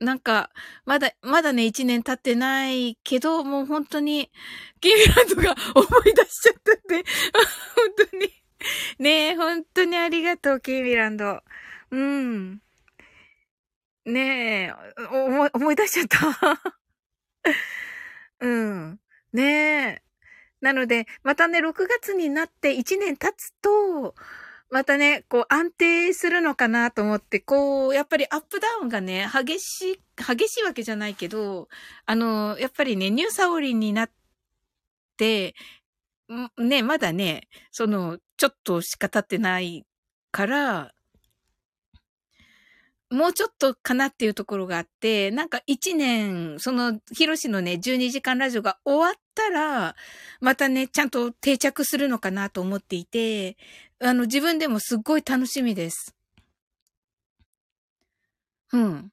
[0.00, 0.50] なんか、
[0.84, 4.32] まだ、まだね、一年経ってないけど、もう本当に、
[4.80, 7.04] キーミランドが思い出しちゃったんで、
[7.76, 8.32] 本当に。
[8.98, 11.40] ねえ、本当にありがとう、キーミランド。
[11.92, 12.60] うん。
[14.04, 14.72] ねえ、
[15.12, 16.78] 思い、思い出しちゃった。
[18.40, 19.00] うん。
[19.32, 20.02] ねえ。
[20.62, 24.14] なので、またね、6月になって1年経つと、
[24.70, 31.68] またね、こう安定するのかなと思って、こう、やっぱりアップダウンがね、激しい、激しいわけじゃないけど、
[32.06, 34.10] あの、やっぱりね、ニューサオリンになっ
[35.18, 35.54] て、
[36.56, 39.84] ね、まだね、その、ちょっとしか経ってない
[40.30, 40.94] から、
[43.12, 49.94] もうちょっとかなっていうところがあって、なんか一年、その、ヒロシのね、12時間ラジオが終わったら、
[50.40, 53.56] またね、ちゃんと定着するのかなと思っていて、
[54.00, 56.14] あの、自分でもすっごい楽しみです。
[58.72, 59.12] うん。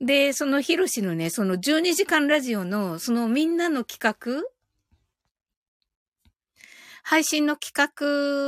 [0.00, 4.42] で、そのヒロシのね、その12時間ラジオの、そのみんなの企画
[7.04, 7.72] 配信の企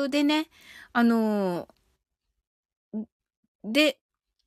[0.03, 0.49] 画でね、
[0.93, 1.69] あの、
[3.63, 3.99] で、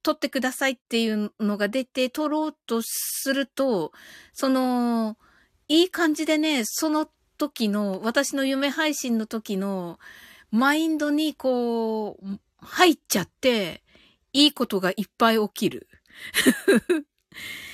[0.04, 3.92] 撮ってくださいっていうのが出て、撮ろうとすると、
[4.34, 5.18] その、
[5.68, 10.00] いい感じでね、その時の、私の夢配信の時の、
[10.52, 13.84] マインドにこう、入っちゃって、
[14.34, 15.88] いいことがいっぱい起きる。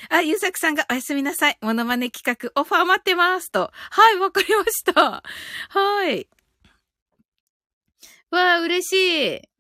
[0.10, 1.58] あ、ゆうさくさんがおやすみなさい。
[1.62, 3.72] モノマネ企画オファー待ってますと。
[3.74, 5.24] はい、わかりました。
[5.70, 6.28] はい。
[8.32, 9.57] わあ、嬉しい。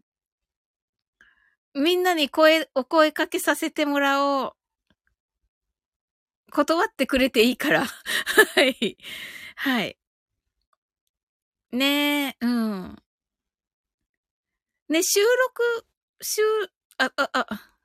[1.77, 4.53] みんなに声、お声かけさせてもらおう。
[6.51, 7.85] 断ってくれていいから。
[8.55, 8.97] はい。
[9.55, 9.97] はい。
[11.71, 12.97] ねえ、うん。
[14.89, 15.85] ね、収録、
[16.21, 16.41] 収、
[16.97, 17.76] あ、あ、あ、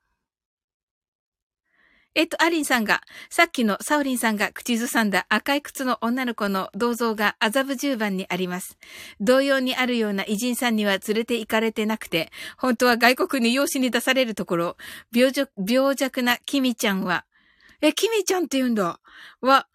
[2.15, 8.77] えっと、アリンさんが、さっきのサオリンさんが口ずさんだ赤い靴の女の子の銅像が麻布十番にあります。
[9.21, 14.77] 同様にあるような偉人さんには連れて行かれてなくて、本当は外国に養子に出されるところ、
[15.11, 17.25] 病弱病弱なキミちゃんは、
[17.81, 19.01] え、キミちゃんって言うんだ。
[19.41, 19.67] は、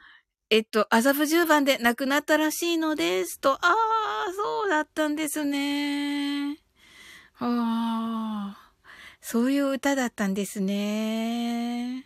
[0.50, 3.40] えっと、麻布十番で亡くなったらしいのです。
[3.40, 6.58] と、ああ、そうだったんですね。
[7.40, 8.72] ああ、
[9.22, 12.06] そういう歌だったんですね。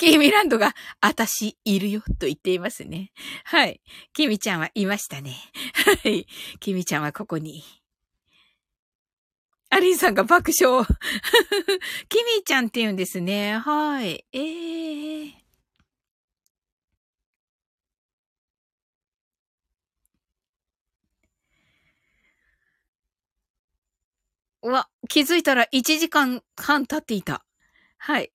[0.00, 3.12] キーミランドが、あたしいるよと言っていますね。
[3.44, 3.82] はい。
[4.14, 5.36] キミちゃんはいましたね。
[6.02, 6.26] はい。
[6.58, 7.62] キミちゃんはここに。
[9.68, 10.86] アリンさんが爆笑。
[12.08, 13.58] キミちゃんって言うんですね。
[13.58, 14.24] はい。
[14.32, 15.34] ええー。
[24.62, 27.44] うわ、気づいたら1時間半経っていた。
[27.98, 28.32] はい。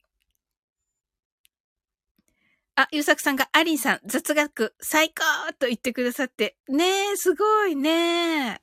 [2.78, 5.24] あ、ゆうさくさんが、アリンさん、雑学、最高
[5.58, 6.58] と言ってくださって。
[6.68, 8.62] ねえ、すごいね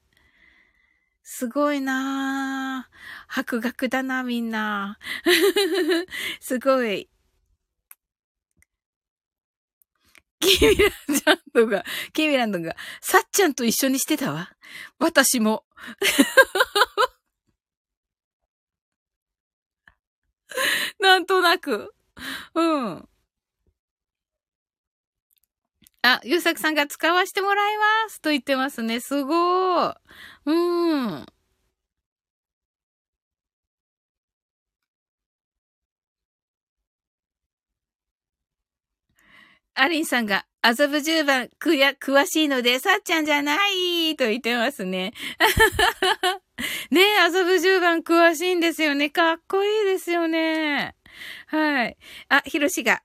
[1.22, 2.90] すごいな
[3.26, 4.98] 博学だな、みんな。
[6.40, 7.08] すごい。
[10.40, 10.88] キミラ
[11.34, 11.82] ンドが、
[12.12, 14.50] キミランドが、さっちゃんと一緒にしてたわ。
[14.98, 15.64] 私も。
[21.00, 21.94] なんとなく。
[22.54, 23.08] うん。
[26.02, 28.98] あ、ゆうさくさんが使わせてもらいますと言ってますね。
[29.00, 29.94] すごー。
[30.46, 30.52] う
[31.20, 31.26] ん。
[39.74, 45.12] アリンさんが、麻布十番、くや、詳しいので、さっちゃんじゃないと言ってますね。
[46.90, 49.10] ねえ、麻布十番詳しいんですよね。
[49.10, 50.94] かっこいいですよね。
[51.46, 51.96] はい。
[52.28, 53.02] あ、ひろしが、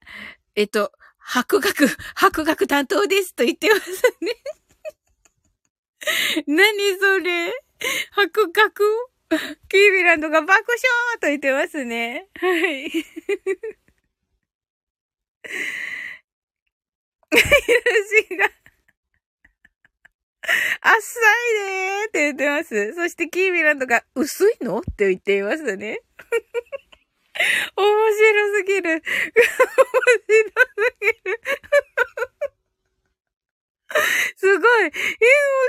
[0.55, 0.91] えっと、
[1.29, 4.33] 博学、 博学担当ですと言ってますね。
[6.47, 7.53] 何それ？
[8.11, 9.09] 博学
[9.67, 12.29] キービランドが爆笑と言ってますね。
[12.39, 12.89] はい。
[12.89, 13.03] ひろ
[18.29, 18.45] しが、
[20.79, 21.19] あっさ
[21.51, 22.93] いねーって言ってます。
[22.95, 24.79] そしてキービランドが薄いの？
[24.79, 25.99] って言っていますね。
[27.75, 28.91] 面白すぎる。
[28.91, 29.03] 面白
[30.75, 31.41] すぎる。
[34.35, 34.85] すごい。
[34.85, 34.91] え、面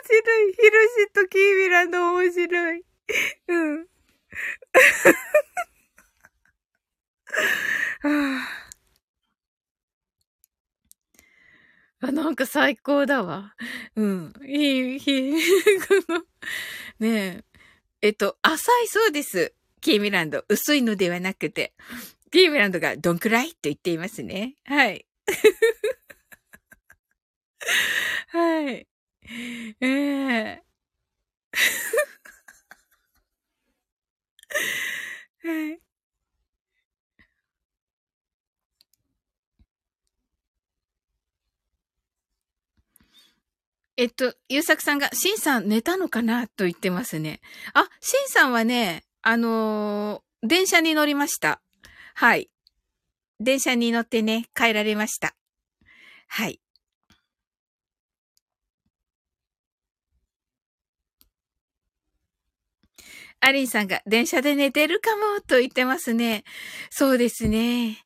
[0.04, 0.52] 白い。
[0.52, 2.84] ヒロシとキーミランド面白い。
[3.48, 3.86] うん。
[12.00, 13.54] あ、なんか最高だわ。
[13.96, 14.32] うん。
[14.46, 15.40] いい、いい、
[16.06, 16.24] この
[17.00, 17.44] ねえ。
[18.00, 19.54] えっと、浅いそうです。
[19.80, 20.44] キーミランド。
[20.48, 21.74] 薄いのではなくて。
[22.30, 24.54] キーミランドがどんくらいと言っていますね。
[24.64, 25.06] はい。
[28.28, 28.86] はい。
[29.80, 30.58] ええー、
[35.48, 35.80] はい。
[43.98, 47.40] えっと、ゆうさくさんが、しんさん寝たのかなと言ってますね。
[47.74, 51.60] あ、しんさんはね、あのー、電車に乗りました。
[52.14, 52.48] はい。
[53.38, 55.36] 電車に乗ってね、帰られました。
[56.28, 56.62] はい。
[63.40, 66.44] アリンさんが電車で寝てるかもと言ってますね。
[66.88, 67.98] そうですね。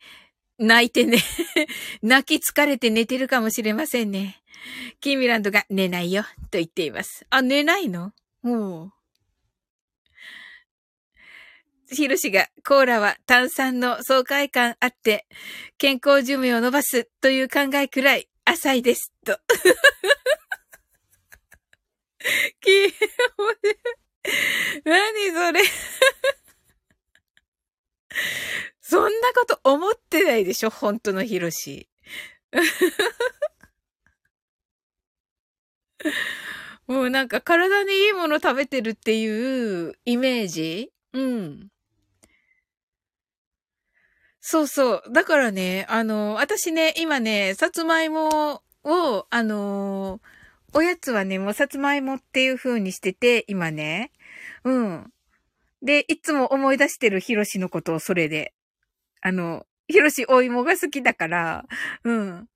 [0.58, 1.18] 泣いてね。
[2.02, 4.42] 泣き疲れて寝てるかもしれませんね。
[4.98, 7.24] キーミランドが寝ないよと言っています。
[7.30, 8.12] あ、寝ないの？
[8.42, 9.01] もう。
[11.92, 15.26] ヒロシがコーラは炭酸の爽快感あって
[15.78, 19.12] 健康寿命を伸ばすという考えくらい浅いです。
[19.24, 19.38] と。
[22.60, 22.92] キー、
[24.84, 25.60] 何それ
[28.80, 31.88] そんなこと思ってないでしょ本当のヒロシ。
[36.86, 40.92] もうなんか体にいいもの食べてるっていうイメージ？
[41.12, 41.68] うん。
[44.44, 45.02] そうそう。
[45.12, 50.20] だからね、あの、私ね、今ね、さつまいもを、あの、
[50.74, 54.10] おやつはね、もうさつまいもっていう風にしてて、今ね。
[54.64, 55.12] うん。
[55.80, 58.52] で、いつも思い出してるヒロシのことをそれで。
[59.20, 61.64] あの、ヒロシお芋が好きだから、
[62.04, 62.48] うん。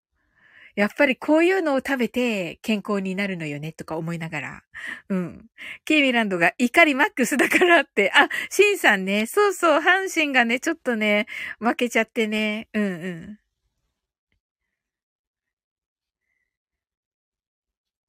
[0.76, 4.62] やっぱりこういうのを食べて健康になるのよねとか思いながら。
[5.08, 5.46] うん。
[5.86, 8.12] ケイミランドが怒りマックスだからって。
[8.14, 9.26] あ、シンさんね。
[9.26, 11.26] そうそう、阪神がね、ちょっとね、
[11.60, 12.68] 負けちゃってね。
[12.74, 13.38] うんうん。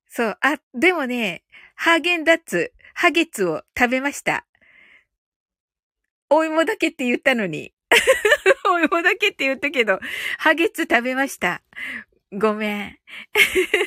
[0.10, 0.38] そう。
[0.41, 1.44] あ、でもね、
[1.76, 4.45] ハーゲンダッツ、ハゲツを食べました。
[6.30, 7.73] お芋だけって言ったのに。
[8.69, 9.99] お芋だけって言ったけど、
[10.38, 11.61] ハゲツ食べました。
[12.34, 12.99] ごめん。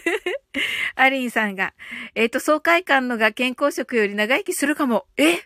[0.96, 1.74] アリンさんが、
[2.14, 5.06] えっ、ー、と、爽快感のが健康食より長生きするかも。
[5.18, 5.40] え？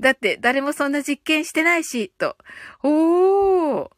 [0.00, 2.36] だって誰もそんな実験してないし、と。
[2.84, 3.90] おー。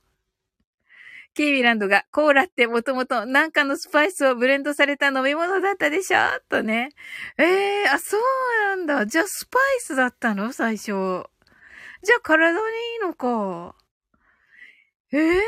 [1.35, 6.19] キーミランドが、コーラってもともとなんかのスパイスをブレンドされた飲み物だったでしょ？
[6.49, 6.89] とね。
[7.37, 8.20] ええー、あ、そう
[8.62, 9.07] なんだ。
[9.07, 10.53] じゃあスパイスだったの？
[10.53, 10.87] 最初。
[12.03, 13.77] じゃあ体にいいのか。
[15.12, 15.41] えー、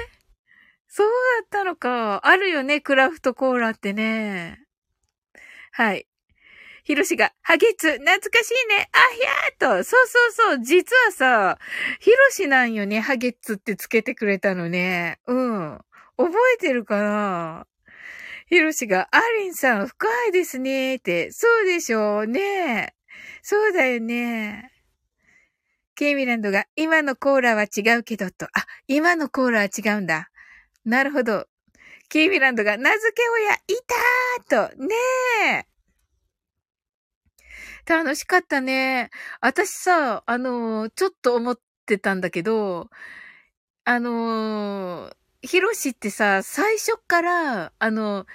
[0.93, 1.09] そう
[1.41, 2.27] だったのか。
[2.27, 4.59] あるよね、クラフトコーラってね。
[5.71, 6.09] はい。
[6.83, 8.89] ヒロシが、ハゲツ、懐かしいね。
[8.93, 9.85] あひゃーと。
[9.85, 10.65] そうそうそう。
[10.65, 11.59] 実はさ、
[12.01, 15.21] ヒロシなんよね、ハゲツってつけてくれたのね。
[15.29, 15.79] うん。
[16.17, 17.67] 覚えてるかな？
[18.49, 21.31] ヒロシが、アリンさん深いですねって。
[21.31, 22.97] そうでしょうね。
[23.43, 24.73] そうだよね。
[25.95, 28.47] ケイミランドが、今のコーラは違うけどと。
[28.47, 30.30] あ、今のコーラは違うんだ。
[30.91, 31.47] なるほど。
[32.09, 33.59] キーミランドが名付け親い
[34.49, 34.95] たーと、ね
[35.55, 35.67] え。
[37.87, 39.11] 楽しかったね。
[39.41, 42.91] 私さ、あのー、ちょっと思ってたんだけど、
[43.85, 45.12] あのー、
[45.43, 48.27] ヒロシってさ、最初から、あの、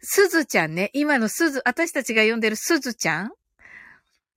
[0.00, 3.32] すずちゃんね、今のすず、私たちが呼んでるすずちゃん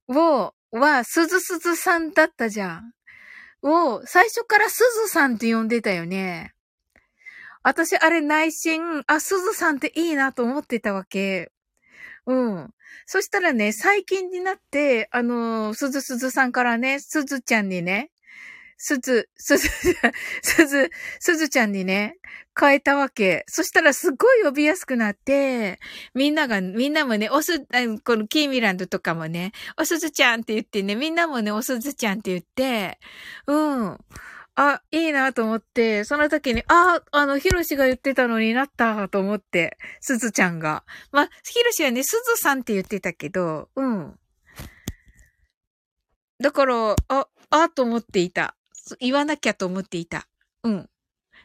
[0.10, 2.93] を、は、すずすずさんだったじゃん。
[3.61, 6.53] を、最初からすずさんって呼んでたよね。
[7.63, 11.51] 私、あれ内心、あ、すずさんっていいなと思ってたわけ。
[12.25, 12.73] うん。
[13.05, 18.11] そしたらね、最近になって、あのすずすずさんからね、すずちゃんにね、
[18.83, 19.69] すず、すず、
[21.19, 22.17] すず、ちゃんにね、
[22.59, 23.43] 変えたわけ。
[23.47, 25.79] そしたらすごい呼びやすくなって、
[26.15, 32.99] みんなが、みんなもね、おす、このキーミランドとかもね、おすずちゃんって言ってね、みんなもね、おすずちゃんって言って、
[33.45, 33.97] うん。
[34.63, 40.83] あ、いいなと思って、その時に、あ、あの、ヒロシが言ってたのになったと思って、すずちゃんが。
[41.11, 44.19] まあ、ヒロシはね、すずさんって言ってたけど、うん。
[46.39, 48.55] だから、あ、あと思っていた。
[48.99, 50.27] 言わなきゃと思っていた。
[50.63, 50.89] うん。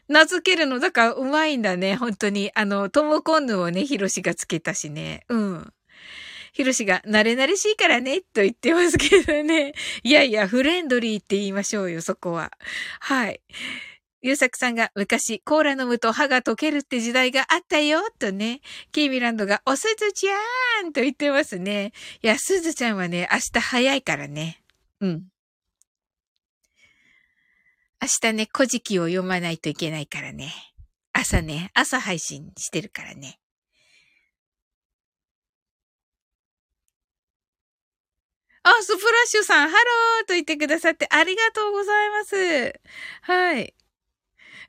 [0.07, 2.51] 名付けるの、だからうまいんだね、本当に。
[2.53, 5.25] あの、トモコンヌをね、ヒロシがつけたしね。
[5.29, 5.73] うん。
[6.57, 9.73] ヒロシが、慣れ慣れしいからね、と言ってますけどね。
[10.01, 12.51] いやいや、フレンドリーって言いましょうよ、そこは。
[12.99, 13.41] はい。
[14.23, 18.61] ゆうさくさんが昔コーラ飲むと歯が溶けるって時代があったよ、とね。
[18.91, 21.91] キーミランドがおすずちゃーんと言ってますね。
[22.23, 24.63] いや、すずちゃんはね、明日早いからね。
[24.99, 25.27] うん。
[28.01, 30.51] 明日ね、古事記を読まないといけないからね。
[31.13, 33.39] 朝ね、朝配信してるからね。
[38.69, 42.73] あ、スプラッシュさん、ハローと言ってくださってありがとうございます。
[43.21, 43.73] はい。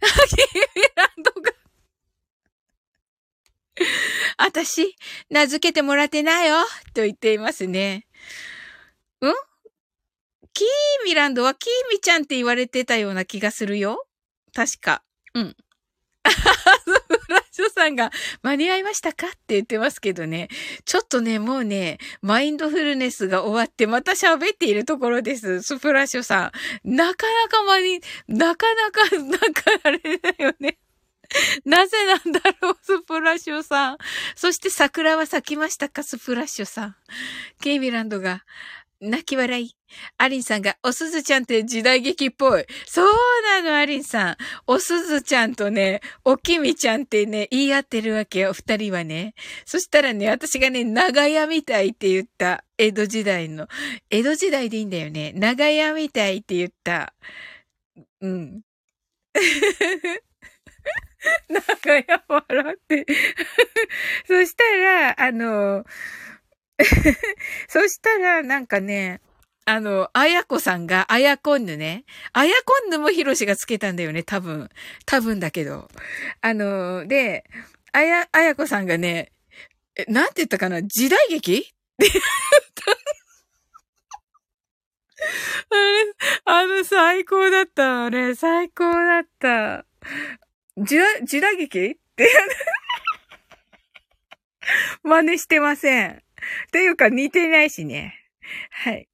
[0.00, 0.46] キー
[0.76, 1.52] ミランドが
[4.36, 4.94] 私、
[5.30, 6.64] 名付けてもらってないよ
[6.94, 8.06] と言っていますね。
[9.20, 9.26] ん？
[10.52, 10.66] キー
[11.04, 14.06] ミランドはキーミちゃんって言われてたような気がするよ。
[14.54, 15.02] 確か。
[15.34, 15.56] うん。
[16.30, 18.10] フラッシュさんが
[18.42, 20.48] 間に合いましたかって言ってますけどね。
[20.84, 25.62] ちょっとね、もうね、マインドフルネスが終わってまた喋っているところです。
[25.62, 26.52] スプラッシュさ
[26.84, 26.96] ん。
[26.96, 30.78] なかなか間に、なかなか、なんかあれだよね。
[31.64, 33.98] なぜなんだろう、スプラッシュさん。
[34.34, 36.96] そして桜は咲きましたか、スプラッシュさん。
[37.60, 38.44] ケイミランドが、
[39.00, 39.74] 泣き笑い。
[40.18, 42.66] アリンさんが、おすずちゃんって時代劇っぽい。
[42.86, 43.06] そう
[43.62, 44.36] なの、アリンさん。
[44.66, 49.34] おすずちゃんとね、おきみちゃんってね、言い合ってるわけよ、二人はね。
[49.64, 52.64] そしたらね、私がね、長屋みたいって言った。
[52.76, 53.68] 江戸時代の。
[54.10, 55.32] 江戸時代でいいんだよね。
[55.34, 57.14] 長屋みたいって言った。
[58.20, 58.62] うん。
[61.48, 63.06] 長屋笑って。
[64.26, 65.84] そしたら、あの、
[67.68, 69.20] そしたら、なんかね、
[69.64, 72.04] あの、あやこさんが、あやこんぬね。
[72.32, 74.70] あやこんぬもひろしがつけたんだよね、多分。
[75.04, 75.88] 多分だけど。
[76.40, 77.44] あの、で、
[77.92, 79.32] あや、あやこさんがね、
[79.96, 80.82] え、なんて言ったかな？
[80.82, 81.58] 時代劇？
[81.58, 81.62] っ
[81.96, 82.06] て
[85.70, 86.14] あれ、
[86.44, 88.04] あの、最高だった。
[88.04, 89.84] あれ、最高だった。
[90.78, 91.86] 時代、時代劇？
[91.90, 92.30] って、
[95.02, 96.22] 真似してません。
[96.72, 98.14] というか似てないしね。
[98.70, 99.08] はい。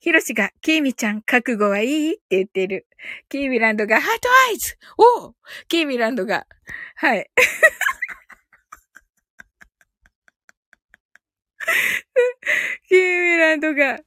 [0.00, 2.86] ヒロシが、キーミちゃん、覚悟はいいって言ってる。
[3.28, 5.34] キーミランドが、 heart eyes お
[5.68, 6.46] キーミランドが、
[6.96, 7.30] はい。
[12.88, 13.98] キーミランドが、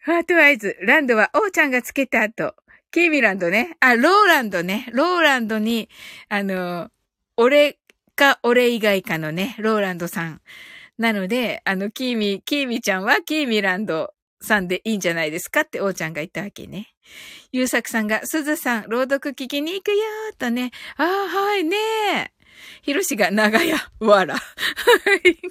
[0.00, 0.76] heart eyes。
[0.82, 2.54] ランドは、おーちゃんがつけたと。
[2.90, 3.76] キーミランドね。
[3.80, 4.88] あ、ローランドね。
[4.92, 5.88] ローランドに、
[6.28, 6.90] あの、
[7.36, 7.78] 俺
[8.14, 10.42] か俺以外かのね、ローランドさん。
[11.02, 16.94] なので、あの、キーミ、キーミちゃんはキーミランドさんでいいんじゃないですかって王ちゃんが言ったわけね。
[17.50, 20.70] ゆうさくさんが、すずさん、朗読聞きに行くよーとね。
[20.96, 22.30] ああ、はいねー。
[22.82, 24.36] ひろしが長屋、わら。
[24.36, 24.40] は
[25.16, 25.22] い。
[25.26, 25.42] キー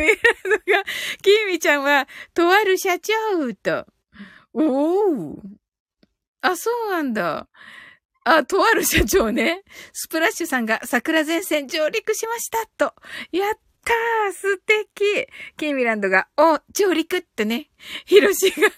[0.00, 0.84] ミランドが、
[1.20, 3.12] キーミちゃんは、とある社長
[3.52, 3.86] と。
[4.54, 5.42] おお。
[6.40, 7.48] あ、そうなんだ。
[8.28, 9.62] あ、とある社長ね。
[9.92, 12.92] スプラッシュさんが桜前線上陸しましたと。
[13.30, 13.54] やっ
[13.84, 17.70] たー素敵キーミランドが、お、上陸ってね。
[18.04, 18.68] ヒロシが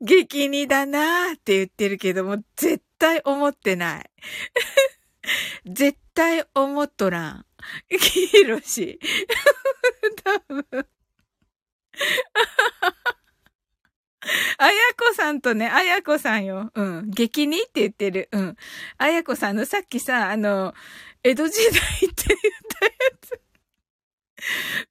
[0.00, 4.10] 激似だなーって言ってるけども、絶対思ってない。
[5.66, 7.46] 絶対思っとらん。
[7.88, 9.00] ヒロシ。
[10.22, 10.86] 多分。
[14.58, 16.70] あやこさんとね、あやこさんよ。
[16.74, 17.10] うん。
[17.10, 18.28] 激似って言ってる。
[18.32, 18.56] うん。
[18.98, 20.74] あやこさんのさっきさ、あの、
[21.22, 22.40] 江戸時代って言っ
[22.78, 23.40] たやつ。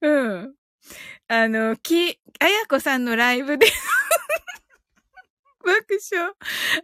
[0.02, 0.54] うん。
[1.28, 3.66] あの、き、あやこさんのライブで
[5.64, 6.34] 爆笑。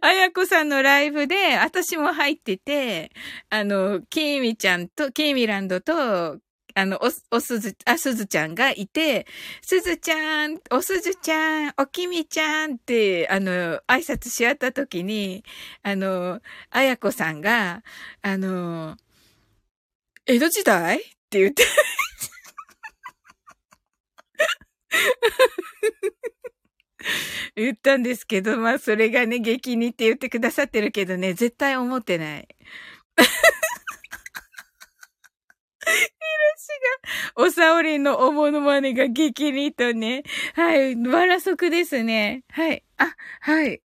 [0.01, 3.11] あやこさんのライブで、私も入ってて、
[3.49, 6.39] あの、きーみちゃんと、きーみランドと、
[6.75, 9.25] あの、お、おすず、あ、すずちゃんがいて、
[9.61, 15.43] すずちゃん、おすずちゃん、おきみちゃんって、あの、挨拶し合った時に、
[15.83, 17.83] あの、あやこさんが、
[18.21, 18.97] あの、
[20.25, 21.63] 江戸時代って言って
[27.55, 32.47] 言ったんですけど、まあそれがね、激似って言ってくださってるけどね、絶対思ってない。
[37.35, 40.23] が、おさおりんのおものまねが激似とね。
[40.55, 42.43] はい、バラ足ですね。
[42.49, 42.83] はい。
[42.97, 43.81] あ、はい。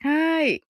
[0.00, 0.62] はい。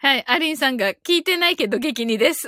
[0.00, 0.24] はい。
[0.28, 2.46] アリンさんが聞いてないけど激似です。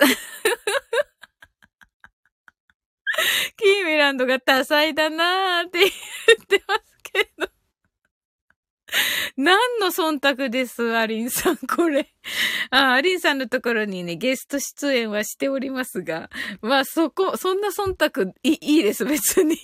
[3.60, 5.90] キーミランドが多彩だなーって言っ
[6.46, 6.80] てます
[7.12, 7.48] けど。
[9.36, 12.08] 何の忖度です、アリンさん、これ。
[12.70, 16.30] あ、アリンさんのところにね、ゲスト出演はしておりますが、
[16.62, 19.56] まあそこ、そんな忖度いいいです、別に。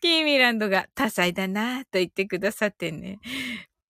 [0.00, 3.18] キーミランドが多彩だなと言ってくださってね。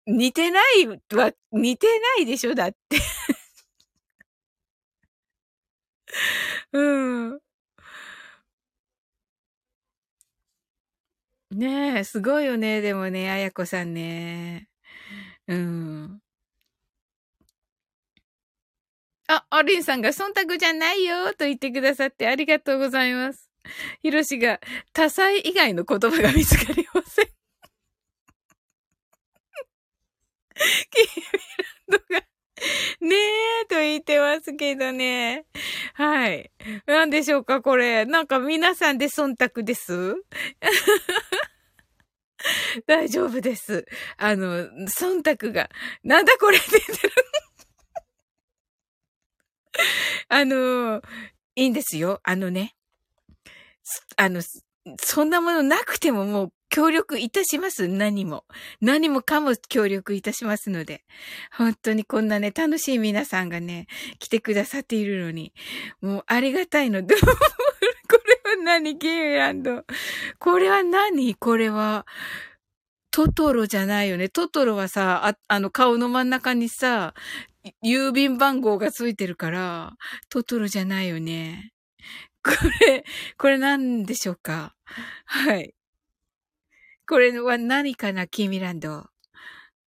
[0.07, 2.99] 似てないは、似てないでしょだって
[6.73, 7.41] うん。
[11.51, 12.81] ねえ、すごいよね。
[12.83, 14.69] でもね、あやこさんね。
[15.49, 16.21] うん。
[19.29, 23.51] あ、アリンさんが忖度じゃないよと言ってくださってありがとうございます。
[24.03, 24.61] ヒロシが
[24.93, 27.27] 多彩以外の言葉が見つかりません。
[30.91, 31.23] キー
[31.93, 32.28] ランドが
[33.01, 33.17] ね
[33.63, 35.47] え、と言ってますけどね。
[35.95, 36.51] はい。
[36.87, 38.05] なんでしょうか、これ。
[38.05, 40.15] なんか皆さんで忖度です？
[42.87, 43.87] 大丈夫です。
[44.17, 45.69] あの、忖度が、
[46.03, 47.15] なんだこれって言ってる。
[50.29, 51.03] あの、
[51.57, 52.21] いいんですよ。
[52.23, 52.75] あのね。
[54.17, 54.43] あの、
[55.01, 57.89] そんなものなくてももう協力いたします。
[57.89, 58.45] 何も。
[58.81, 61.03] 何もかも協力いたしますので。
[61.51, 63.89] 本当にこんなね、楽しい皆さんがね、
[64.21, 65.53] 来てくださっているのに、
[66.01, 69.85] もうありがたいの、 これは何キーランド。
[70.39, 71.35] これは何？
[71.35, 72.07] これは、
[73.11, 74.29] トトロじゃないよね。
[74.29, 77.13] トトロはさ、あ、あの顔の真ん中にさ、
[77.85, 79.95] 郵便番号がついてるから、
[80.29, 81.73] トトロじゃないよね。
[82.45, 82.53] こ
[82.87, 83.05] れ、
[83.37, 84.77] これ何でしょうか？
[85.25, 85.75] はい。
[87.09, 89.07] これは何かな、キーミランド。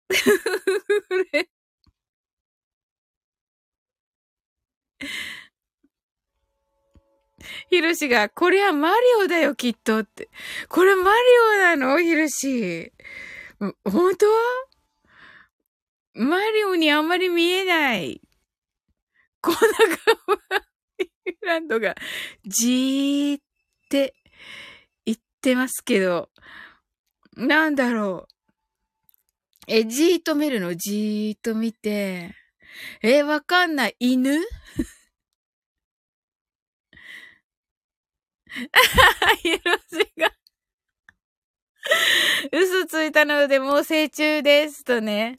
[7.70, 10.30] ヒロシが、これはマリオだよ、きっとって。
[10.68, 11.18] これマリ
[11.58, 12.00] オなの？
[12.00, 12.92] ヒロシ。
[13.86, 14.26] 本当？
[16.14, 18.20] マリオにあんまり見えない。
[19.42, 19.68] こんな顔
[20.36, 20.66] は、
[20.98, 21.96] ヒランドが、
[22.46, 23.42] じーっ
[23.90, 24.16] て
[25.06, 26.32] 言ってますけど、
[27.38, 28.34] なんだろう。
[29.68, 30.76] え、じーっと見るの？
[30.76, 32.36] じーっと見て。
[33.02, 33.96] え、わかんない。
[34.00, 34.40] 犬？
[39.42, 39.60] ヒロ
[39.90, 40.30] シが
[42.52, 45.38] 嘘ついたのでもう成虫ですとね。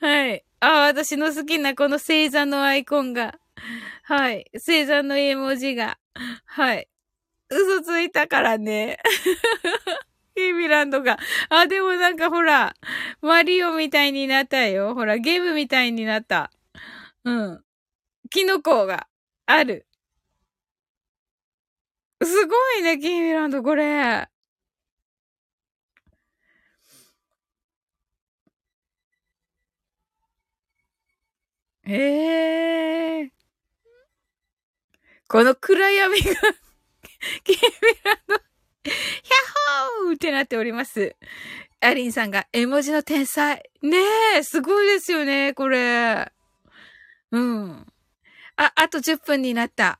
[0.00, 0.44] はい。
[0.58, 3.38] あ、私の好きなこの星座のアイコンが。
[4.02, 4.50] はい。
[4.54, 5.98] 星座の絵文字が。
[6.46, 6.88] はい。
[7.48, 8.98] 嘘ついたからね。
[10.34, 11.18] キーミランドが。
[11.50, 12.74] あ、でもなんかほら、
[13.20, 14.94] マリオみたいになったよ。
[14.94, 16.50] ほら、ゲームみたいになった。
[17.24, 17.64] うん。
[18.30, 19.08] キノコが
[19.46, 19.86] ある。
[22.22, 24.28] すごいね、キーミランド、これ。
[31.84, 33.30] ええー。
[35.28, 36.24] この暗闇が
[37.44, 37.60] キーミ
[38.04, 38.51] ランド
[38.84, 38.94] ヒャッ
[40.04, 41.16] ホーってなっております。
[41.80, 43.70] アリンさんが絵文字の天才。
[43.82, 43.98] ね
[44.36, 46.30] え、すごいですよね、これ。
[47.30, 47.86] うん。
[48.56, 49.98] あ、あと10分になった。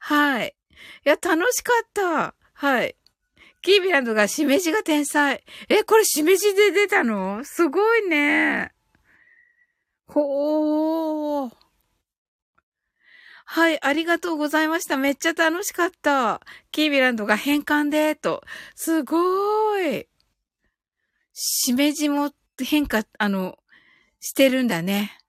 [0.00, 0.54] はい。
[1.06, 2.34] いや、楽しかった。
[2.52, 2.96] はい。
[3.62, 5.42] キービランドがしめじが天才。
[5.70, 7.42] え、これしめじで出たの？
[7.44, 8.72] すごいね。
[10.06, 11.63] ほー。
[13.54, 14.96] はい、ありがとうございました。
[14.96, 16.40] めっちゃ楽しかった。
[16.72, 18.42] キービランドが変換で、と。
[18.74, 20.08] すごーい。
[21.32, 23.56] しめじも変化、あの、
[24.18, 25.20] してるんだね。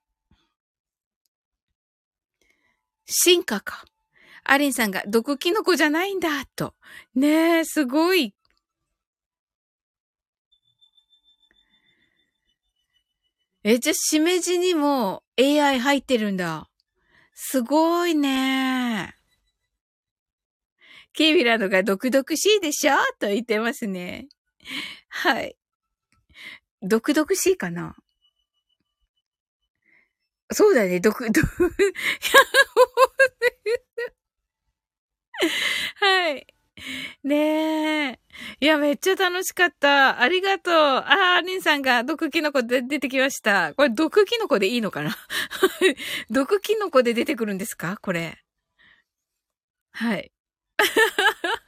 [3.05, 3.85] 進化か。
[4.43, 6.73] アリンさんが毒キノコじゃないんだ、と。
[7.13, 8.33] ねえ、すごい。
[13.63, 16.67] え、じゃ、しめじにも AI 入ってるんだ。
[17.37, 19.13] すごいね。
[21.13, 22.95] キービラのが毒々しいでしょ？
[23.19, 24.27] と言ってますね。
[25.09, 25.57] はい。
[26.81, 27.95] 毒々しいかな？
[30.51, 31.41] そうだね、毒、毒、
[35.95, 36.54] はい。
[37.23, 38.19] ねえ。
[38.59, 40.19] いや、めっちゃ楽しかった。
[40.21, 40.73] ありがとう。
[40.73, 43.73] あー、リンさんが毒キノコで出てきました。
[43.73, 45.15] これ毒キノコでいいのかな？
[46.29, 47.97] 毒キノコで出てくるんですか？
[48.01, 48.37] これ。
[49.93, 50.31] はい。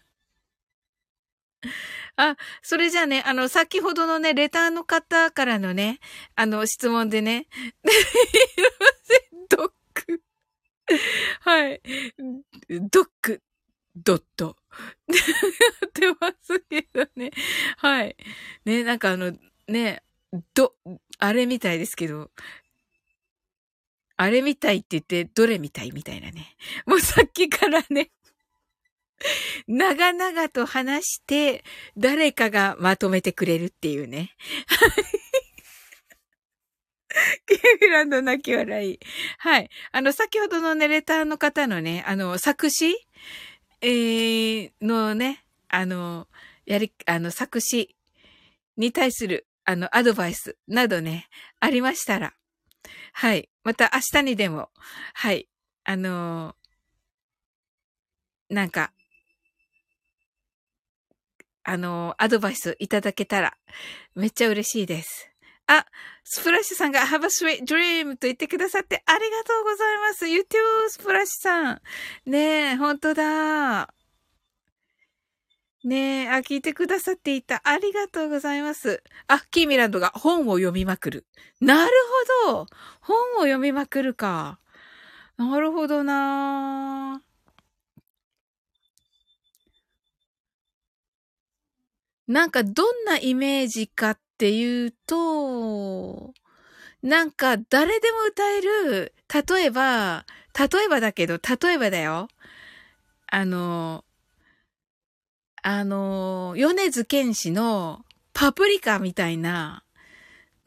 [2.18, 6.00] あ、それじゃあね、あの、先ほどのね、レターの方からのね、
[6.36, 7.48] あの、質問でね、
[9.50, 9.72] ドッ
[10.08, 10.22] グ。
[11.42, 11.82] はい。
[12.70, 13.42] ドッグ、
[13.96, 14.58] ドット。
[15.08, 15.16] や
[15.88, 17.32] ってますけどね。
[17.78, 18.16] はい。
[18.66, 19.38] ね、なんかあの、
[19.68, 20.04] ね、
[20.54, 20.76] ど、
[21.20, 22.32] あれみたいですけど、
[24.18, 26.56] あれみたいって言って、どれみたいみたいなね。
[26.86, 28.12] もうさっきからね、
[29.68, 31.64] 長々と話して、
[31.98, 34.36] 誰かがまとめてくれるっていうね。
[34.68, 35.28] はい
[37.46, 39.00] ケーフランド泣き笑い。
[39.40, 39.70] はい。
[39.92, 42.96] あの、先ほどのね、レターの方のね、あの、作詞
[43.82, 46.28] えー、のね、あの、
[46.66, 47.96] やり、あの、作詞
[48.76, 51.28] に対する、あの、アドバイスなどね、
[51.60, 52.34] ありましたら、
[53.14, 53.50] はい。
[53.64, 54.70] また明日にでも、
[55.14, 55.48] はい。
[55.84, 56.54] あの
[58.50, 58.92] なんか、
[61.64, 63.58] あのアドバイスいただけたら、
[64.16, 65.30] めっちゃ嬉しいです。
[65.68, 65.86] あ、
[66.24, 70.28] スプラッシュさんが Have a sweet dream と言ってくださってありがとうございます。
[70.28, 71.82] You too, スプラッシュさん。
[72.26, 73.94] ねえ、ほんとだ。
[75.84, 77.62] ねえ、あ、聞いてくださっていた。
[77.64, 79.04] ありがとうございます。
[79.28, 81.26] あ、キーミランドが本を読みまくる。
[81.62, 81.92] なる
[82.46, 82.68] ほど。
[83.02, 84.60] 本を読みまくるか。
[85.38, 87.22] なるほどな
[92.28, 96.32] なんかどんなイメージかっっていうと、
[97.02, 102.28] なんか誰でも歌える、例えば、例えばだけど、例えばだよ。
[103.32, 104.06] あの、
[105.64, 109.84] あの、米津玄師のパプリカみたいな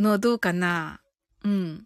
[0.01, 1.01] のどうかな
[1.45, 1.85] うん。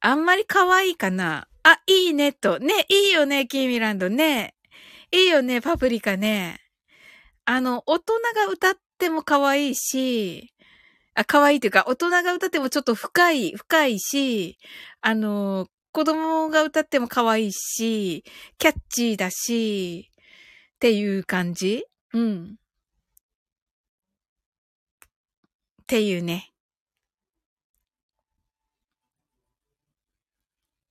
[0.00, 2.58] あんまり可愛いかなあ、いいねと。
[2.58, 4.54] ね、いいよね、キーミランドね。
[5.12, 6.69] いいよね、パプリカね。
[7.52, 10.54] あの、大人が歌っても可愛いし、
[11.14, 14.56] あ、可愛いというか、大人が歌ってもちょっと深い、深いし、
[15.00, 18.22] あの、子供が歌っても可愛いし、
[18.56, 20.12] キャッチーだし、
[20.76, 22.54] っていう感じうん。
[25.82, 26.52] っていうね。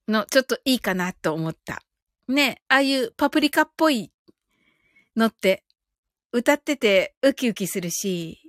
[0.10, 1.82] の、ちょっといいかなと思った。
[2.28, 4.12] ね、ああいうパプリカっぽい
[5.16, 5.64] のって
[6.32, 8.40] 歌っててウキウキするし、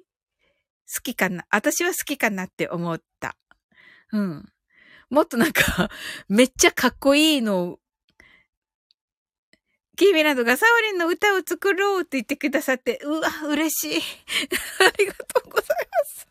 [0.94, 1.44] 好きかな。
[1.50, 3.36] 私は好きかなって思った。
[4.12, 4.52] うん。
[5.08, 5.88] もっとなんか、
[6.28, 7.78] めっちゃかっこいいの
[9.96, 14.00] キーミランドがサオリンの歌を作ろうって言ってくださって、うわ、嬉しい。
[14.80, 16.28] ありがとうございます。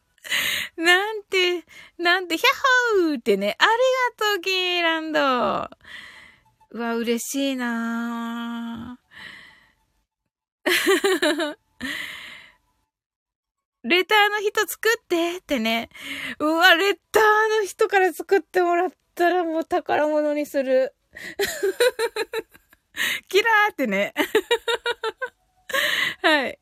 [0.76, 1.66] なんて、
[1.98, 3.70] なんて、ヒャッホーってね、あり
[4.18, 5.20] がとう、キーミランド。
[6.72, 8.99] うわ、嬉しいなぁ。
[13.84, 15.90] レターの人作ってってね。
[16.40, 17.24] うわ、レター
[17.62, 20.94] の人から作ってもらったらもう宝物にする。
[23.30, 24.14] キラーってね。
[26.22, 26.60] はい。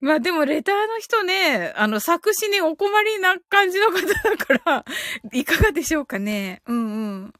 [0.00, 4.84] まあでもレターの人ね、あの作詞にお困りな感じの方だから、
[5.32, 6.62] いかがでしょうかね。
[6.66, 6.80] うんう
[7.26, 7.34] ん。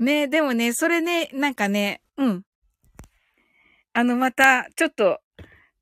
[0.00, 2.42] ねでもね、それね、なんかね、うん。
[3.92, 5.20] あの、また、ちょっと、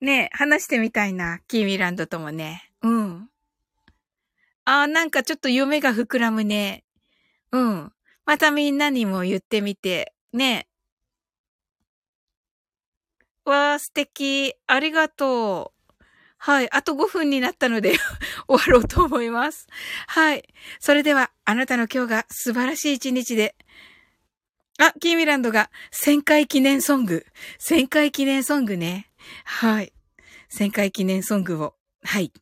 [0.01, 2.71] ね、話してみたいな、キーミランドともね。
[2.83, 3.31] うん。
[4.65, 6.85] ああ、なんかちょっと夢が膨らむね。
[7.53, 7.93] うん。
[8.27, 10.69] またみんなにも言ってみて、ね。
[13.45, 14.55] わあ、素敵。
[14.67, 16.05] ありがとう。
[16.39, 16.71] はい。
[16.71, 17.95] あと5分になったので
[18.47, 19.67] 終わろうと思います。
[20.07, 20.43] はい。
[20.81, 23.57] それでは、あなたの今日が素晴らしい一日で、
[24.79, 27.27] あ、キーミランドが旋回記念ソング。
[27.59, 29.11] 旋回記念ソングね。
[29.45, 29.93] はい。
[30.51, 31.75] 旋回記念ソングを。
[32.05, 32.33] はい。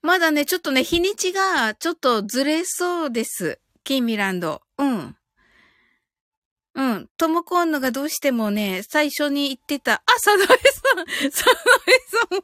[0.00, 3.60] まだね、ちょっとね、日にちがちょっとずれそうです。
[3.84, 4.62] キーミランド。
[4.78, 5.16] うん。
[6.76, 7.08] うん。
[7.16, 10.54] トモコンヌがどうしてもね、最初に言ってた、あ、サナエさんサ
[10.94, 11.30] ナエ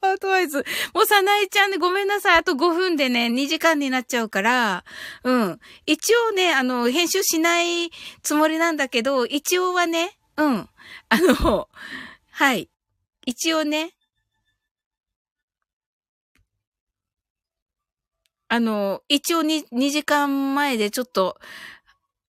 [0.01, 0.65] さんアドバイス。
[0.95, 2.39] もうサナエちゃんでごめんなさい。
[2.39, 4.85] あと5分でね、2時間になっちゃうから、
[5.23, 5.61] うん。
[5.85, 7.91] 一応ね、あの、編集しない
[8.23, 10.69] つもりなんだけど、一応はね、うん。
[11.11, 11.69] あの、
[12.31, 12.71] はい。
[13.27, 13.93] 一応ね、
[18.49, 21.39] あの、一応に2時間前でちょっと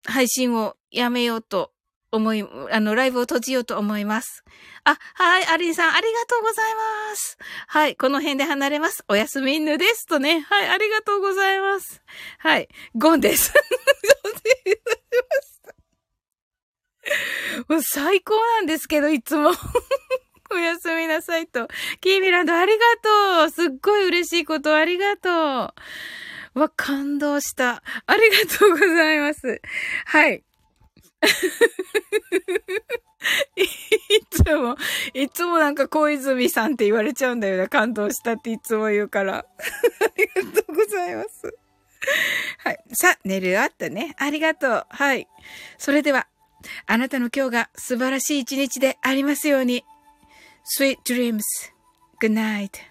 [0.04, 1.72] 配信をやめようと
[2.12, 4.44] 思い、あの、ライブを閉じようと思います。
[4.84, 7.38] あ、はい、アリンさん、ありがとうございます。
[7.68, 9.04] はい、この辺で離れます。
[9.08, 10.42] おやすみ犬ですとね。
[10.42, 12.02] はい、ありがとうございます。
[12.40, 13.54] はい、ゴンです。
[17.68, 19.52] もう最高なんですけど、いつも。
[20.52, 21.70] おやすみなさいと。
[22.02, 22.86] キーミランド、ありが
[23.42, 23.50] とう。
[23.50, 25.74] すっごい嬉しいことありがと
[26.56, 26.60] う。
[26.60, 27.82] わ、感動した。
[28.06, 29.62] ありがとうございます。
[30.06, 30.44] はい。
[33.62, 34.76] いつも、
[35.14, 37.68] いつもなんか小泉さんって言われちゃうんだよな。
[37.68, 39.38] 感動したっていつも言うから。
[39.38, 39.46] あ
[40.18, 41.54] りがとうございます。
[42.64, 42.80] はい。
[42.94, 44.16] さあ、寝るよってね。
[44.18, 44.86] ありがとう。
[44.90, 45.28] はい。
[45.78, 46.28] それでは、
[46.88, 49.86] あなたの今日が素晴らしい一日でありますように。
[50.78, 51.42] Sweet dreams.
[52.20, 52.91] Good night.